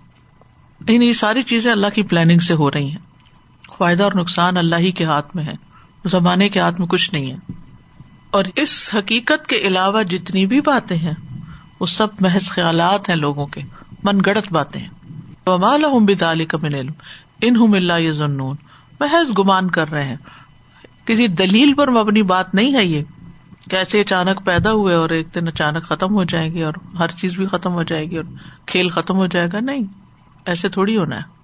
لیکن 0.80 1.04
یہ 1.04 1.14
ساری 1.14 1.42
چیزیں 1.42 1.72
اللہ 1.72 1.88
کی 1.96 2.04
پلاننگ 2.04 2.40
سے 2.40 2.54
ہو 2.54 2.72
رہی 2.72 2.90
ہیں۔ 2.90 2.98
فائدہ 3.78 4.04
اور 4.04 4.12
نقصان 4.16 4.58
اللہ 4.58 4.76
ہی 4.76 4.92
کے 4.92 5.06
ہاتھ 5.06 5.36
میں 5.36 5.44
ہے۔ 5.44 5.54
زمانے 6.06 6.50
کے 6.50 6.60
ہاتھ 6.60 6.80
میں 6.80 6.88
کچھ 6.88 7.14
نہیں 7.14 7.32
ہے۔ 7.32 7.38
اور 8.32 8.46
اس 8.56 8.90
حقیقت 8.94 9.48
کے 9.48 9.56
علاوہ 9.56 10.04
جتنی 10.04 10.46
بھی 10.46 10.62
باتیں 10.62 10.98
ہیں، 10.98 11.14
وہ 11.80 11.86
سب 11.86 12.08
محض 12.20 12.50
خیالات 12.50 13.10
ہیں 13.10 13.16
لوگوں 13.16 13.48
کے۔ 13.48 13.62
من 14.04 14.20
گڑت 14.26 14.54
باتیں۔ 14.54 14.88
ان 17.42 17.56
اللہ 17.74 17.94
یہ 17.94 18.12
ضنون 18.12 18.56
محض 19.00 19.32
گمان 19.40 19.70
کر 19.70 19.92
رہے 19.92 20.04
ہیں۔ 20.04 20.16
کسی 21.06 21.28
دلیل 21.28 21.74
پر 21.74 21.88
مبنی 21.88 22.22
بات 22.22 22.56
نہیں 22.56 22.76
ہے 22.76 22.86
یہ۔ 22.86 23.04
کیسے 23.70 24.02
اچانک 24.02 24.46
پیدا 24.46 24.72
ہوئے 24.72 24.96
اور 24.96 25.10
ایک 25.10 25.28
دن 25.36 25.48
اچانک 25.48 25.84
ختم 25.84 26.14
ہو 26.14 26.24
جائیں 26.24 26.54
گے 26.54 26.64
اور 26.64 26.74
ہر 27.00 27.08
چیز 27.10 27.36
بھی 27.36 27.46
ختم 27.46 27.74
ہو 27.74 27.84
جائے 27.84 28.06
گی 28.06 28.16
اور 28.16 28.26
کھیل 28.66 28.90
ختم 28.90 29.16
ہو 29.16 29.26
جائے 29.26 29.48
گا؟ 29.54 29.60
نہیں۔ 29.60 29.84
ایسے 30.46 30.70
تھوڑی 30.70 30.98
ہونا 30.98 31.16
ہے۔ 31.16 31.38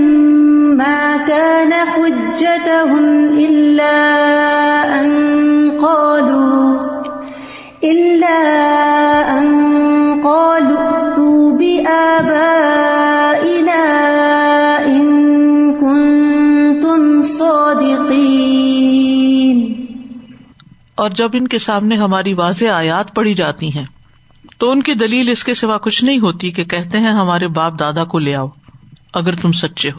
مَا 0.77 1.15
كَانَ 1.27 1.73
حُجَّتَهُمْ 1.73 3.35
إِلَّا 3.35 4.19
اور 20.95 21.09
جب 21.09 21.29
ان 21.33 21.47
کے 21.47 21.59
سامنے 21.59 21.95
ہماری 21.95 22.33
واضح 22.33 22.65
آیات 22.65 23.15
پڑھی 23.15 23.33
جاتی 23.33 23.69
ہیں، 23.75 23.85
تو 24.57 24.71
ان 24.71 24.83
کی 24.83 24.93
دلیل 24.93 25.29
اس 25.29 25.43
کے 25.43 25.53
سوا 25.53 25.77
کچھ 25.77 26.03
نہیں 26.03 26.19
ہوتی 26.19 26.51
کہ 26.51 26.63
کہتے 26.63 26.99
ہیں 26.99 27.11
ہمارے 27.11 27.47
باپ 27.47 27.79
دادا 27.79 28.03
کو 28.03 28.19
لے 28.19 28.35
آؤ، 28.35 28.47
اگر 29.13 29.35
تم 29.35 29.51
سچے 29.51 29.91
ہو۔ 29.91 29.97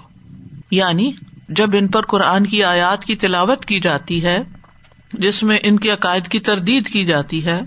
یعنی 0.71 1.13
جب 1.49 1.71
ان 1.73 1.87
پر 1.87 2.03
قرآن 2.03 2.47
کی 2.47 2.65
آیات 2.65 3.05
کی 3.05 3.17
تلاوت 3.17 3.65
کی 3.65 3.81
جاتی 3.81 4.25
ہے، 4.25 4.43
جس 5.13 5.43
میں 5.43 5.59
ان 5.63 5.79
کے 5.79 5.91
عقائد 5.91 6.29
کی 6.29 6.41
تردید 6.41 6.87
کی 6.87 7.05
جاتی 7.05 7.45
ہے 7.45 7.61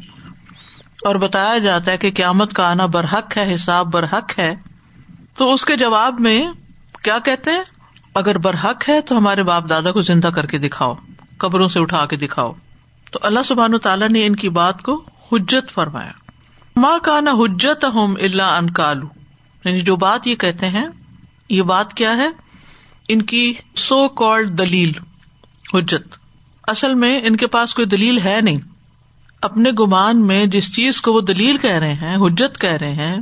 اور 1.05 1.15
بتایا 1.15 1.57
جاتا 1.57 1.91
ہے 1.91 1.97
کہ 1.97 2.11
قیامت 2.11 2.53
کا 2.53 2.71
آنا 2.71 2.85
برحق 2.85 3.37
ہے، 3.37 3.55
حساب 3.55 3.93
برحق 3.93 4.39
ہے۔ 4.39 4.55
تو 5.37 5.53
اس 5.53 5.65
کے 5.65 5.75
جواب 5.75 6.19
میں 6.19 6.45
کیا 7.03 7.19
کہتے 7.19 7.51
ہیں؟ 7.51 7.63
اگر 8.15 8.37
برحق 8.37 8.89
ہے 8.89 9.01
تو 9.01 9.17
ہمارے 9.17 9.43
باپ 9.43 9.69
دادا 9.69 9.91
کو 9.91 10.01
زندہ 10.01 10.27
کر 10.27 10.45
کے 10.45 10.57
دکھاؤ، 10.57 10.93
قبروں 11.37 11.67
سے 11.67 11.79
اٹھا 11.79 12.05
کے 12.05 12.15
دکھاؤ۔ 12.15 12.51
تو 13.11 13.19
اللہ 13.23 13.39
سبحان 13.45 13.77
تعالیٰ 13.77 14.09
نے 14.09 14.25
ان 14.25 14.35
کی 14.35 14.49
بات 14.49 14.81
کو 14.81 15.03
حجت 15.31 15.71
فرمایا۔ 15.71 16.11
ماں 16.75 16.99
کا 17.03 17.19
نا 17.19 17.31
حجت 17.31 17.85
ہوم 17.85 18.13
اللہ 18.21 18.43
ان 18.43 18.69
کالو 18.69 19.05
یعنی 19.65 19.81
جو 19.81 19.95
بات 19.95 20.27
یہ 20.27 20.35
کہتے 20.35 20.67
ہیں، 20.67 20.87
یہ 21.49 21.61
بات 21.61 21.93
کیا 21.93 22.17
ہے؟ 22.17 22.29
ان 23.07 23.21
کی 23.21 23.53
سو 23.75 24.07
کالڈ 24.07 24.59
دلیل، 24.59 24.91
حجت۔ 25.73 26.17
اصل 26.63 26.93
میں 26.93 27.21
ان 27.23 27.35
کے 27.35 27.47
پاس 27.47 27.73
کوئی 27.73 27.87
دلیل 27.87 28.19
ہے 28.19 28.39
نہیں۔ 28.41 28.76
اپنے 29.41 29.71
گمان 29.79 30.27
میں 30.27 30.45
جس 30.45 30.75
چیز 30.75 31.01
کو 31.01 31.13
وہ 31.13 31.21
دلیل 31.21 31.57
کہہ 31.57 31.71
رہے 31.71 31.93
ہیں، 31.93 32.15
حجت 32.15 32.59
کہہ 32.59 32.69
رہے 32.69 32.91
ہیں، 32.91 33.17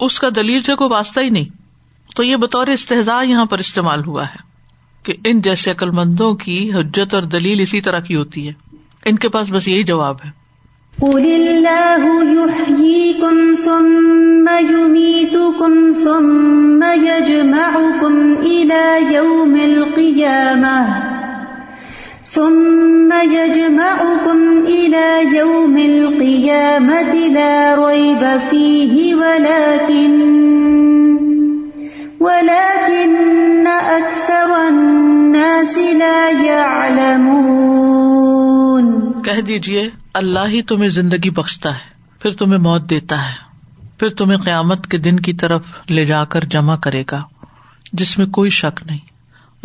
اس 0.00 0.20
کا 0.20 0.28
دلیل 0.36 0.62
سے 0.62 0.74
کوئی 0.74 0.90
واسطہ 0.90 1.20
ہی 1.20 1.28
نہیں۔ 1.28 1.44
تو 2.16 2.22
یہ 2.22 2.36
بطور 2.36 2.66
استحضاء 2.66 3.22
یہاں 3.22 3.44
پر 3.44 3.58
استعمال 3.58 4.06
ہوا 4.06 4.24
ہے 4.24 4.36
کہ 5.02 5.12
ان 5.24 5.40
جیسے 5.40 5.70
عقل 5.70 5.90
مندوں 5.90 6.34
کی 6.34 6.70
حجت 6.74 7.14
اور 7.14 7.22
دلیل 7.22 7.60
اسی 7.60 7.80
طرح 7.80 7.98
کی 7.98 8.16
ہوتی 8.16 8.48
ہے۔ 8.48 8.52
ان 9.04 9.16
کے 9.16 9.28
پاس 9.28 9.50
بس 9.50 9.68
یہی 9.68 9.82
جواب 9.82 10.16
ہے۔ 10.24 10.46
ثم 13.64 14.48
ثم 22.34 23.12
يجمعكم 23.22 24.62
إلى 24.66 25.36
يوم 25.36 25.76
القيامة 25.76 27.14
لا 27.32 27.74
ريب 27.76 28.24
فيه 28.50 29.16
ولكن 29.18 30.36
ولكن 32.20 33.66
أكثر 33.88 34.50
الناس 34.50 35.76
لا 35.76 36.30
يعلمون. 36.44 37.52
کہہ 39.22 39.40
دیجیے 39.40 39.90
اللہ 40.14 40.48
ہی 40.48 40.62
تمہیں 40.62 40.88
زندگی 40.88 41.30
بخشتا 41.30 41.74
ہے، 41.74 41.90
پھر 42.20 42.30
تمہیں 42.30 42.58
موت 42.58 42.90
دیتا 42.90 43.28
ہے۔ 43.28 43.46
پھر 43.98 44.08
تمہیں 44.08 44.38
قیامت 44.38 44.86
کے 44.86 44.98
دن 44.98 45.20
کی 45.20 45.32
طرف 45.32 45.62
لے 45.88 46.04
جا 46.04 46.24
کر 46.24 46.44
جمع 46.44 46.76
کرے 46.76 47.04
گا، 47.10 47.22
جس 47.92 48.18
میں 48.18 48.26
کوئی 48.26 48.50
شک 48.50 48.82
نہیں۔ 48.86 49.15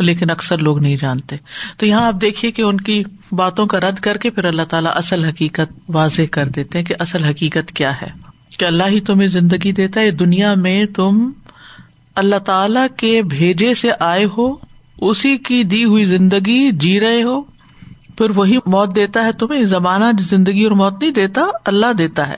لیکن 0.01 0.29
اکثر 0.29 0.57
لوگ 0.57 0.79
نہیں 0.79 0.97
جانتے۔ 1.01 1.35
تو 1.77 1.85
یہاں 1.85 2.07
آپ 2.07 2.13
دیکھیے 2.21 2.51
کہ 2.51 2.61
ان 2.61 2.77
کی 2.77 3.03
باتوں 3.31 3.65
کا 3.65 3.79
رد 3.79 3.99
کر 3.99 4.17
کے 4.17 4.29
پھر 4.29 4.45
اللہ 4.45 4.61
تعالیٰ 4.69 4.91
اصل 4.95 5.25
حقیقت 5.25 5.73
واضح 5.89 6.21
کر 6.31 6.47
دیتے 6.47 6.77
ہیں 6.77 6.85
کہ 6.85 6.95
اصل 6.99 7.23
حقیقت 7.23 7.71
کیا 7.71 8.01
ہے۔ 8.01 8.31
کہ 8.57 8.65
اللہ 8.65 8.83
ہی 8.87 8.99
تمہیں 8.99 9.27
زندگی 9.27 9.71
دیتا 9.71 10.01
ہے، 10.01 10.11
دنیا 10.11 10.53
میں 10.53 10.85
تم 10.85 11.31
اللہ 12.15 12.35
تعالی 12.35 12.79
کے 12.97 13.21
بھیجے 13.21 13.73
سے 13.73 13.89
آئے 13.99 14.25
ہو، 14.37 14.55
اسی 15.01 15.37
کی 15.37 15.63
دی 15.63 15.85
ہوئی 15.85 16.05
زندگی 16.05 16.71
جی 16.71 16.99
رہے 16.99 17.23
ہو، 17.23 17.41
پھر 18.17 18.29
وہی 18.35 18.57
موت 18.65 18.95
دیتا 18.95 19.25
ہے 19.25 19.31
تمہیں، 19.31 19.63
زمانہ 19.63 20.05
زندگی 20.19 20.63
اور 20.63 20.71
موت 20.71 21.01
نہیں 21.01 21.11
دیتا، 21.11 21.41
اللہ 21.65 21.93
دیتا 21.97 22.27
ہے۔ 22.27 22.35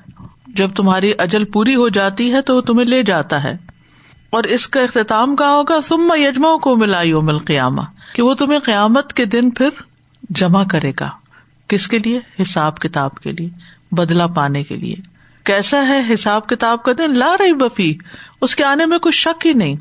جب 0.48 0.72
تمہاری 0.72 1.12
اجل 1.18 1.44
پوری 1.46 1.76
ہو 1.76 1.90
جاتی 1.90 2.32
ہے 2.32 2.42
تو 2.42 2.56
وہ 2.56 2.62
تمہیں 2.62 2.88
لے 2.88 3.04
جاتا 3.04 3.44
ہے۔ 3.44 3.73
اور 4.34 4.44
اس 4.44 4.68
کا 4.68 4.80
اختتام 4.80 5.36
کہاں 5.36 5.52
ہوگا؟ 5.52 5.80
تم 5.88 6.14
یجما 6.16 6.58
کو 6.58 6.76
ملائی 6.76 7.12
ہو 7.12 7.22
مل 7.22 7.38
قیامہ 7.38 7.82
کہ 8.14 8.24
وہ 8.24 8.34
تمہیں 8.34 8.60
قیامت 8.60 9.14
کے 9.14 9.26
دن 9.26 9.50
پھر 9.50 9.70
جمع 10.30 10.64
کرے 10.64 10.92
گا۔ 11.00 11.10
کس 11.68 11.88
کے 11.88 11.98
لیے؟ 11.98 12.20
حساب 12.42 12.80
کتاب 12.80 13.16
کے 13.16 13.32
لیے 13.32 13.50
بدلا 13.92 14.28
پانے 14.28 14.64
کے 14.64 14.76
لیے۔ 14.76 14.96
کیسا 15.44 15.88
ہے 15.88 16.14
حساب 16.14 16.48
کتاب 16.48 16.84
کا 16.84 16.92
دن؟ 16.98 17.18
لا 17.18 17.36
رہی 17.40 17.54
بفی 17.54 17.98
اس 18.42 18.56
کے 18.56 18.64
آنے 18.64 18.86
میں 18.86 19.00
کچھ 19.00 19.16
شک 19.16 19.48
ہی 19.48 19.54
نہیں۔ 19.54 19.76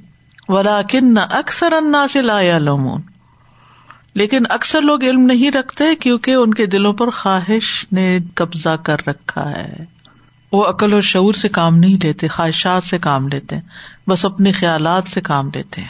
ولا 0.48 0.82
کن 0.82 1.18
اکثر 1.18 1.72
انا 1.72 2.08
سے 2.08 2.22
لا 2.22 2.58
لومون 2.58 3.00
لیکن 4.14 4.42
اکثر 4.48 4.80
لوگ 4.80 5.04
علم 5.04 5.20
نہیں 5.20 5.50
رکھتے 5.50 5.94
کیونکہ 5.94 6.30
ان 6.30 6.54
کے 6.54 6.66
دلوں 6.66 6.92
پر 6.92 7.10
خواہش 7.10 7.86
نے 7.92 8.18
قبضہ 8.34 8.76
کر 8.82 8.96
رکھا 9.06 9.50
ہے۔ 9.50 9.84
وہ 10.52 10.66
عقل 10.66 10.92
اور 10.92 11.00
شعور 11.00 11.32
سے 11.32 11.48
کام 11.48 11.76
نہیں 11.76 11.96
لیتے، 12.02 12.28
خواہشات 12.28 12.84
سے 12.84 12.98
کام 12.98 13.28
لیتے، 13.28 13.56
بس 14.08 14.24
اپنے 14.24 14.52
خیالات 14.52 15.02
سے 15.08 15.20
کام 15.20 15.50
لیتے 15.54 15.80
ہیں۔ 15.80 15.88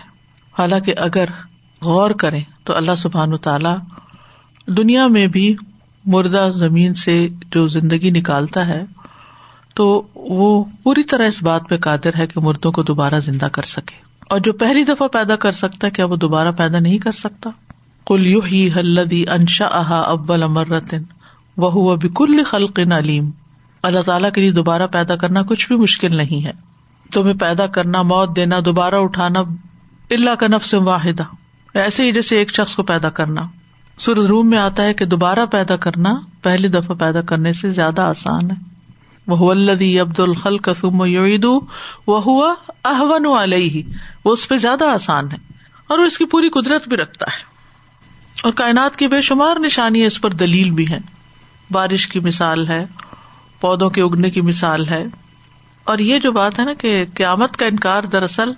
حالانکہ 0.58 0.94
اگر 0.98 1.24
غور 1.82 2.10
کریں 2.10 2.40
تو 2.64 2.76
اللہ 2.76 2.94
سبحان 2.98 3.36
تعالی 3.36 3.68
دنیا 4.72 5.06
میں 5.06 5.26
بھی 5.26 5.56
مردہ 6.04 6.50
زمین 6.54 6.94
سے 6.94 7.28
جو 7.50 7.66
زندگی 7.66 8.10
نکالتا 8.10 8.66
ہے، 8.66 8.84
تو 9.74 10.06
وہ 10.14 10.64
پوری 10.82 11.02
طرح 11.02 11.26
اس 11.26 11.42
بات 11.42 11.68
پہ 11.68 11.76
قادر 11.76 12.10
ہے 12.18 12.26
کہ 12.26 12.40
مردوں 12.40 12.72
کو 12.72 12.82
دوبارہ 12.82 13.20
زندہ 13.20 13.46
کر 13.46 13.62
سکے۔ 13.62 13.94
اور 14.30 14.40
جو 14.40 14.52
پہلی 14.52 14.84
دفعہ 14.84 15.08
پیدا 15.08 15.36
کر 15.36 15.52
سکتا 15.52 15.86
ہے، 15.86 15.90
کیا 15.90 16.04
وہ 16.04 16.16
دوبارہ 16.16 16.52
پیدا 16.56 16.78
نہیں 16.78 16.98
کر 16.98 17.12
سکتا؟ 17.12 17.50
کل 18.06 18.26
یو 18.26 18.40
ہی 18.40 18.70
حلدی 18.76 19.28
انشا 19.28 19.66
احا 19.66 20.00
ابل 20.00 20.42
امرتن 20.42 21.02
وہ 21.56 21.96
بکل 21.96 22.44
خلق 22.44 22.78
علیم۔ 22.78 23.30
اللہ 23.82 24.00
تعالیٰ 24.00 24.32
کے 24.32 24.40
لیے 24.40 24.50
دوبارہ 24.50 24.86
پیدا 24.86 25.16
کرنا 25.16 25.42
کچھ 25.42 25.68
بھی 25.68 25.76
مشکل 25.76 26.16
نہیں 26.16 26.46
ہے۔ 26.46 26.52
تمہیں 27.12 27.34
پیدا 27.34 27.66
کرنا، 27.66 28.02
موت 28.02 28.36
دینا، 28.36 28.56
دوبارہ 28.64 28.94
اٹھانا 28.94 29.40
اللہ 30.10 30.34
کا 30.34 30.46
نفس 30.46 30.74
واحدہ۔ 30.74 31.22
ایسے 31.74 32.04
ہی 32.04 32.12
جیسے 32.12 32.38
ایک 32.38 32.54
شخص 32.54 32.74
کو 32.74 32.82
پیدا 32.82 33.10
کرنا۔ 33.10 33.42
سر 33.98 34.12
روم 34.12 34.50
میں 34.50 34.58
آتا 34.58 34.84
ہے 34.84 34.94
کہ 34.94 35.04
دوبارہ 35.04 35.46
پیدا 35.46 35.76
کرنا 35.76 36.14
پہلی 36.42 36.68
دفعہ 36.68 36.96
پیدا 36.96 37.22
کرنے 37.22 37.52
سے 37.52 37.72
زیادہ 37.72 38.02
آسان 38.02 38.50
ہے۔ 38.50 38.56
وہ 39.26 39.50
الدی 39.50 40.00
عبد 40.00 40.20
الخل 40.20 40.58
قسم 40.58 41.04
یعید 41.04 41.44
وہ 42.06 42.22
ہوا 42.22 42.54
احون 42.84 43.26
علیہ۔ 43.42 43.82
وہ 44.24 44.32
اس 44.32 44.48
پہ 44.48 44.56
زیادہ 44.56 44.84
آسان 44.84 45.32
ہے 45.32 45.36
اور 45.86 45.98
وہ 45.98 46.04
اس 46.04 46.18
کی 46.18 46.24
پوری 46.24 46.48
قدرت 46.48 46.88
بھی 46.88 46.96
رکھتا 46.96 47.26
ہے۔ 47.26 47.42
اور 48.42 48.52
کائنات 48.52 48.96
کی 48.96 49.06
بے 49.06 49.20
شمار 49.20 49.56
نشانی 49.56 50.04
اس 50.04 50.20
پر 50.20 50.30
دلیل 50.30 50.70
بھی 50.70 50.90
ہے۔ 50.90 50.98
بارش 51.70 52.08
کی 52.08 52.20
مثال 52.20 52.68
ہے۔ 52.68 52.86
پودوں 53.62 53.90
کے 53.90 54.02
اگنے 54.02 54.30
کی 54.30 54.40
مثال 54.40 54.88
ہے۔ 54.88 55.04
اور 55.84 55.98
یہ 55.98 56.18
جو 56.18 56.32
بات 56.32 56.58
ہے 56.58 56.64
نا 56.64 56.72
کہ 56.74 57.04
قیامت 57.14 57.56
کا 57.56 57.66
انکار 57.66 58.02
دراصل 58.02 58.50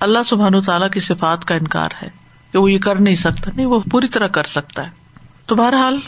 اللہ 0.00 0.18
سبحان 0.26 0.60
تعالیٰ 0.60 0.90
کی 0.90 1.00
صفات 1.00 1.44
کا 1.44 1.54
انکار 1.54 1.88
ہے 2.02 2.08
کہ 2.52 2.58
وہ 2.58 2.72
یہ 2.72 2.78
کر 2.78 3.00
نہیں 3.00 3.14
سکتا، 3.14 3.50
نہیں، 3.56 3.66
وہ 3.66 3.80
پوری 3.90 4.08
طرح 4.08 4.26
کر 4.26 4.44
سکتا 4.44 4.84
ہے۔ 4.84 4.90
تو 5.46 5.54
بہرحال 5.54 5.98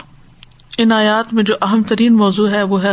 ان 0.78 0.92
آیات 0.92 1.34
میں 1.34 1.42
جو 1.42 1.54
اہم 1.62 1.82
ترین 1.82 2.16
موضوع 2.16 2.48
ہے 2.48 2.62
وہ 2.62 2.84
ہے 2.84 2.92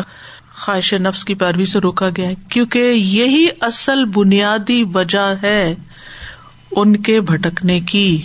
خواہش 0.54 0.94
نفس 0.94 1.26
کی 1.26 1.36
پیروی 1.36 1.66
سے 1.66 1.80
روکا 1.80 2.10
گیا 2.16 2.30
ہے، 2.30 2.36
کیونکہ 2.50 2.92
یہی 2.92 3.48
اصل 3.62 4.06
بنیادی 4.06 4.84
وجہ 4.94 5.34
ہے 5.44 5.76
ان 6.72 6.96
کے 6.96 7.22
بھٹکنے 7.22 7.80
کی، 7.80 8.22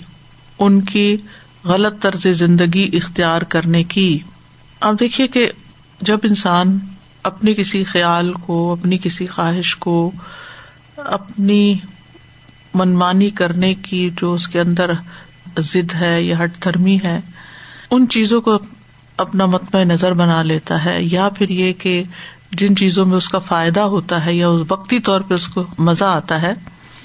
ان 0.58 0.80
کی 0.80 1.16
غلط 1.64 2.02
طرز 2.02 2.26
زندگی 2.26 2.90
اختیار 2.92 3.42
کرنے 3.42 3.84
کی۔ 3.84 4.18
آپ 4.80 4.94
دیکھیے 5.00 5.26
کہ 5.26 5.50
جب 6.00 6.18
انسان 6.22 6.78
اپنی 7.24 7.54
کسی 7.54 7.84
خیال 7.84 8.32
کو، 8.32 8.72
اپنی 8.72 8.98
کسی 8.98 9.26
خواہش 9.26 9.76
کو، 9.76 10.10
اپنی 10.96 11.74
منمانی 12.74 13.30
کرنے 13.30 13.74
کی 13.74 14.10
جو 14.16 14.32
اس 14.32 14.48
کے 14.48 14.60
اندر 14.60 14.90
ضد 15.58 15.94
ہے 15.94 16.22
یا 16.22 16.44
ہٹ 16.44 16.64
دھرمی 16.64 16.98
ہے، 17.04 17.20
ان 17.90 18.08
چیزوں 18.08 18.40
کو 18.40 18.58
اپنا 19.16 19.46
متمع 19.46 19.82
نظر 19.84 20.12
بنا 20.12 20.42
لیتا 20.42 20.84
ہے، 20.84 21.02
یا 21.02 21.28
پھر 21.28 21.48
یہ 21.48 21.72
کہ 21.72 22.02
جن 22.52 22.76
چیزوں 22.76 23.06
میں 23.06 23.16
اس 23.16 23.28
کا 23.28 23.38
فائدہ 23.38 23.80
ہوتا 23.80 24.24
ہے 24.26 24.34
یا 24.34 24.48
اس 24.48 24.62
وقتی 24.68 24.98
طور 25.00 25.20
پہ 25.20 25.34
اس 25.34 25.48
کو 25.48 25.64
مزہ 25.78 26.04
آتا 26.04 26.42
ہے، 26.42 26.52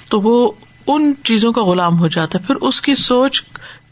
تو 0.09 0.21
وہ 0.21 0.51
ان 0.87 1.13
چیزوں 1.23 1.51
کا 1.53 1.63
غلام 1.63 1.99
ہو 1.99 2.07
جاتا 2.07 2.39
ہے۔ 2.39 2.43
پھر 2.47 2.55
اس 2.55 2.81
کی 2.81 2.95
سوچ 2.95 3.43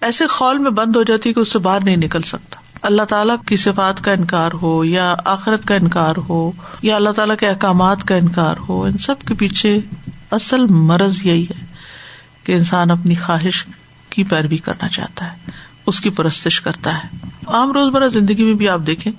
ایسے 0.02 0.28
خول 0.28 0.58
میں 0.58 0.72
بند 0.72 0.96
ہو 0.96 1.04
جاتی 1.04 1.30
ہے 1.30 1.34
کہ 1.34 1.40
اس 1.40 1.52
سے 1.54 1.60
باہر 1.60 1.84
نہیں 1.84 1.96
نکل 1.96 2.22
سکتا۔ 2.22 2.60
اللہ 2.82 3.02
تعالیٰ 3.02 3.36
کی 3.46 3.58
صفات 3.58 4.04
کا 4.04 4.12
انکار 4.12 4.52
ہو 4.62 4.86
یا 4.86 5.16
آخرت 5.26 5.66
کا 5.66 5.76
انکار 5.76 6.16
ہو 6.30 6.52
یا 6.82 6.96
اللہ 6.96 7.10
تعالیٰ 7.10 7.36
کے 7.36 7.48
احکامات 7.48 8.04
کا 8.04 8.16
انکار 8.16 8.56
ہو، 8.70 8.84
ان 8.84 8.98
سب 8.98 9.22
کے 9.22 9.34
پیچھے 9.34 9.80
اصل 10.32 10.66
مرض 10.70 11.26
یہی 11.26 11.44
ہے 11.44 11.66
کہ 12.44 12.52
انسان 12.52 12.92
اپنی 12.92 13.16
خواہش 13.16 13.66
کی 14.10 14.24
پیروی 14.24 14.58
کرنا 14.58 14.90
چاہتا 14.90 15.34
ہے، 15.34 15.52
اس 15.86 16.02
کی 16.02 16.10
پرستش 16.10 16.62
کرتا 16.62 16.98
ہے۔ 16.98 17.08
عام 17.48 17.72
روز 17.72 17.94
مرہ 17.94 18.08
زندگی 18.08 18.44
میں 18.44 18.54
بھی 18.54 18.70
آپ 18.70 18.80
دیکھیں 18.88 19.14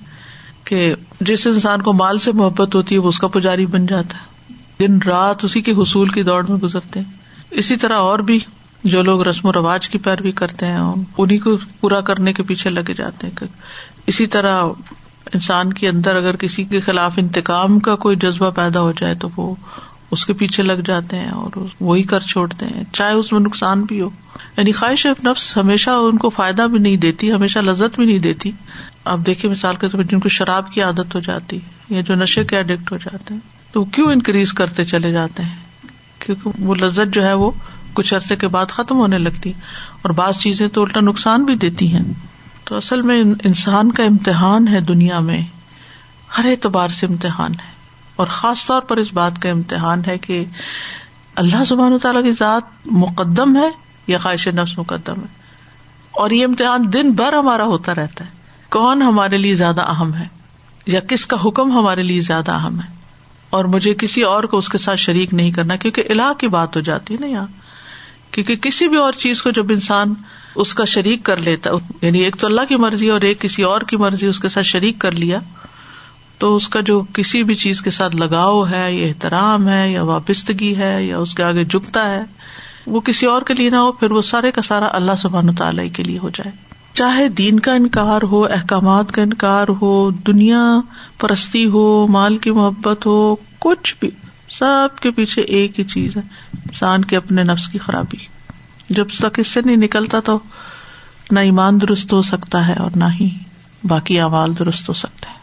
کہ 0.63 0.95
جس 1.21 1.47
انسان 1.47 1.81
کو 1.81 1.93
مال 1.93 2.17
سے 2.17 2.31
محبت 2.31 2.75
ہوتی 2.75 2.95
ہے، 2.95 2.99
وہ 2.99 3.07
اس 3.07 3.19
کا 3.19 3.27
پجاری 3.27 3.65
بن 3.65 3.85
جاتا 3.85 4.17
ہے۔ 4.17 4.53
دن 4.79 4.97
رات 5.05 5.43
اسی 5.43 5.61
کے 5.61 5.71
حصول 5.71 6.09
کی 6.09 6.23
دوڑ 6.23 6.45
میں 6.49 6.57
گزرتے 6.57 6.99
ہیں۔ 6.99 7.11
اسی 7.51 7.75
طرح 7.75 7.97
اور 7.97 8.19
بھی 8.19 8.39
جو 8.83 9.01
لوگ 9.01 9.23
رسم 9.23 9.47
و 9.47 9.53
رواج 9.53 9.89
کی 9.89 9.97
پیروی 9.97 10.31
کرتے 10.31 10.65
ہیں 10.65 10.93
انہیں 11.17 11.39
کو 11.39 11.57
پورا 11.79 12.01
کرنے 12.01 12.33
کے 12.33 12.43
پیچھے 12.43 12.69
لگے 12.69 12.93
جاتے 12.93 13.27
ہیں 13.27 13.47
اسی 14.07 14.27
طرح 14.27 14.63
انسان 15.33 15.73
کے 15.73 15.89
اندر 15.89 16.15
اگر 16.15 16.35
کسی 16.35 16.63
کے 16.63 16.79
خلاف 16.79 17.13
انتقام 17.17 17.79
کا 17.79 17.95
کوئی 17.95 18.15
جذبہ 18.15 18.49
پیدا 18.49 18.81
ہو 18.81 18.91
جائے 18.91 19.15
تو 19.15 19.27
وہ 19.37 19.55
اس 20.11 20.25
کے 20.25 20.33
پیچھے 20.33 20.63
لگ 20.63 20.73
جاتے 20.73 21.15
ہیں 21.15 21.29
اور 21.29 21.65
وہی 21.79 22.03
کر 22.03 22.19
چھوڑتے 22.19 22.65
ہیں، 22.65 22.83
چاہے 22.93 23.13
اس 23.13 23.31
میں 23.31 23.39
نقصان 23.39 23.83
بھی 23.83 24.01
ہو۔ 24.01 24.09
یعنی 24.57 24.71
خواہش 24.71 25.07
نفس 25.25 25.57
ہمیشہ 25.57 25.89
ان 25.89 26.17
کو 26.17 26.29
فائدہ 26.29 26.61
بھی 26.61 26.79
نہیں 26.79 26.97
دیتی، 26.97 27.31
ہمیشہ 27.31 27.59
لذت 27.59 27.95
بھی 27.95 28.05
نہیں 28.05 28.19
دیتی۔ 28.19 28.51
آپ 29.05 29.19
دیکھیں 29.25 29.51
مثال 29.51 29.75
کے 29.75 29.89
طور 29.89 30.01
پر 30.01 30.07
جن 30.07 30.19
کو 30.19 30.29
شراب 30.29 30.71
کی 30.71 30.81
عادت 30.81 31.15
ہو 31.15 31.19
جاتی 31.19 31.59
یا 31.89 32.01
جو 32.01 32.15
نشے 32.15 32.43
کے 32.43 32.57
اڈکٹ 32.57 32.91
ہو 32.91 32.97
جاتے 32.97 33.33
ہیں، 33.33 33.41
تو 33.71 33.85
کیوں 33.85 34.11
انکریز 34.11 34.53
کرتے 34.53 34.85
چلے 34.85 35.11
جاتے 35.11 35.43
ہیں؟ 35.43 35.55
کیونکہ 36.19 36.49
وہ 36.59 36.75
لذت 36.75 37.13
جو 37.13 37.23
ہے 37.23 37.33
وہ 37.33 37.51
کچھ 37.99 38.13
عرصے 38.13 38.35
کے 38.35 38.47
بعد 38.47 38.65
ختم 38.65 38.97
ہونے 38.97 39.17
لگتی 39.17 39.53
اور 40.01 40.09
بعض 40.09 40.37
چیزیں 40.37 40.67
تو 40.67 40.81
الٹا 40.81 40.99
نقصان 40.99 41.43
بھی 41.43 41.55
دیتی 41.55 41.93
ہیں۔ 41.93 42.03
تو 42.63 42.77
اصل 42.77 43.01
میں 43.01 43.23
انسان 43.43 43.91
کا 43.91 44.03
امتحان 44.03 44.67
ہے 44.67 44.79
دنیا 44.79 45.19
میں۔ 45.19 45.41
ہر 46.37 46.45
اعتبار 46.45 46.89
سے 46.89 47.05
امتحان 47.05 47.51
ہے۔ 47.51 47.71
اور 48.15 48.27
خاص 48.27 48.65
طور 48.65 48.81
پر 48.81 48.97
اس 48.97 49.13
بات 49.13 49.41
کا 49.41 49.49
امتحان 49.49 50.01
ہے 50.07 50.17
کہ 50.17 50.45
اللہ 51.35 51.63
زبان 51.67 51.97
تعالیٰ 51.99 52.23
کی 52.23 52.31
ذات 52.31 52.87
مقدم 52.87 53.57
ہے 53.57 53.69
یا 54.07 54.17
خواہش 54.17 54.47
نفس 54.47 54.77
مقدم 54.77 55.13
ہے۔ 55.13 55.27
اور 56.11 56.29
یہ 56.29 56.45
امتحان 56.45 56.93
دن 56.93 57.11
بھر 57.11 57.33
ہمارا 57.33 57.63
ہوتا 57.63 57.95
رہتا 57.95 58.25
ہے۔ 58.25 58.29
کون 58.69 59.01
ہمارے 59.01 59.37
لیے 59.37 59.55
زیادہ 59.55 59.81
اہم 59.81 60.13
ہے؟ 60.13 60.27
یا 60.85 60.99
کس 60.99 61.27
کا 61.27 61.37
حکم 61.45 61.71
ہمارے 61.71 62.01
لیے 62.01 62.21
زیادہ 62.21 62.51
اہم 62.51 62.79
ہے؟ 62.79 62.99
اور 63.49 63.65
مجھے 63.65 63.93
کسی 63.93 64.21
اور 64.21 64.43
کو 64.43 64.57
اس 64.57 64.69
کے 64.69 64.77
ساتھ 64.77 64.99
شریک 64.99 65.33
نہیں 65.33 65.51
کرنا 65.51 65.75
کیونکہ 65.75 66.03
اللہ 66.09 66.33
کی 66.37 66.47
بات 66.47 66.75
ہو 66.75 66.81
جاتی 66.81 67.13
ہے 67.13 67.21
نا 67.21 67.27
یہاں۔ 67.27 67.47
کیونکہ 68.31 68.55
کسی 68.55 68.87
بھی 68.87 68.97
اور 68.97 69.13
چیز 69.13 69.41
کو 69.41 69.49
جب 69.49 69.65
انسان 69.69 70.13
اس 70.55 70.73
کا 70.73 70.83
شریک 70.83 71.23
کر 71.23 71.37
لیتا 71.37 71.69
یعنی 72.01 72.19
ایک 72.19 72.35
تو 72.35 72.47
اللہ 72.47 72.61
کی 72.69 72.75
مرضی 72.75 73.09
اور 73.09 73.21
ایک 73.21 73.39
کسی 73.39 73.63
اور 73.63 73.81
کی 73.81 73.97
مرضی 73.97 74.27
اس 74.27 74.39
کے 74.39 74.47
ساتھ 74.47 74.65
شریک 74.65 74.99
کر 74.99 75.11
لیا، 75.11 75.39
تو 76.37 76.55
اس 76.55 76.69
کا 76.69 76.79
جو 76.79 77.03
کسی 77.13 77.43
بھی 77.43 77.55
چیز 77.55 77.81
کے 77.81 77.89
ساتھ 77.89 78.15
لگاؤ 78.15 78.65
ہے، 78.69 78.93
یا 78.93 79.07
احترام 79.07 79.69
ہے، 79.69 79.91
یا 79.91 80.03
وابستگی 80.03 80.77
ہے، 80.77 81.05
یا 81.05 81.17
اس 81.17 81.33
کے 81.35 81.43
آگے 81.43 81.63
جھکتا 81.63 82.09
ہے، 82.09 82.23
وہ 82.87 82.99
کسی 82.99 83.25
اور 83.25 83.41
کے 83.41 83.53
لیے 83.53 83.69
نہ 83.69 83.75
ہو، 83.75 83.91
پھر 83.91 84.11
وہ 84.11 84.21
سارے 84.21 84.51
کا 84.51 84.61
سارا 84.61 84.87
اللہ 84.91 85.11
سبحان 85.17 85.55
تعالی 85.55 85.89
کے 85.89 86.03
لیے 86.03 86.17
ہو 86.17 86.29
جائے۔ 86.29 86.51
چاہے 86.93 87.29
دین 87.29 87.59
کا 87.59 87.73
انکار 87.73 88.21
ہو، 88.21 88.45
احکامات 88.45 89.11
کا 89.11 89.21
انکار 89.21 89.67
ہو، 89.81 90.09
دنیا 90.09 90.79
پرستی 91.19 91.65
ہو، 91.65 92.07
مال 92.07 92.37
کی 92.37 92.51
محبت 92.51 93.05
ہو، 93.05 93.35
کچھ 93.59 93.95
بھی۔ 93.99 94.09
سب 94.49 94.99
کے 95.01 95.11
پیچھے 95.11 95.41
ایک 95.41 95.79
ہی 95.79 95.83
چیز 95.83 96.17
ہے، 96.17 96.21
انسان 96.53 97.05
کے 97.05 97.17
اپنے 97.17 97.43
نفس 97.43 97.67
کی 97.67 97.77
خرابی۔ 97.77 98.17
جب 98.89 99.07
تک 99.19 99.39
اس 99.39 99.47
سے 99.47 99.59
نہیں 99.65 99.77
نکلتا 99.77 100.19
تو 100.19 100.39
نہ 101.31 101.39
ایمان 101.39 101.81
درست 101.81 102.13
ہو 102.13 102.21
سکتا 102.21 102.67
ہے 102.67 102.73
اور 102.73 102.91
نہ 102.95 103.05
ہی 103.19 103.29
باقی 103.83 104.19
اعمال 104.19 104.59
درست 104.59 104.89
ہو 104.89 104.93
سکتا 104.93 105.29
ہے 105.29 105.38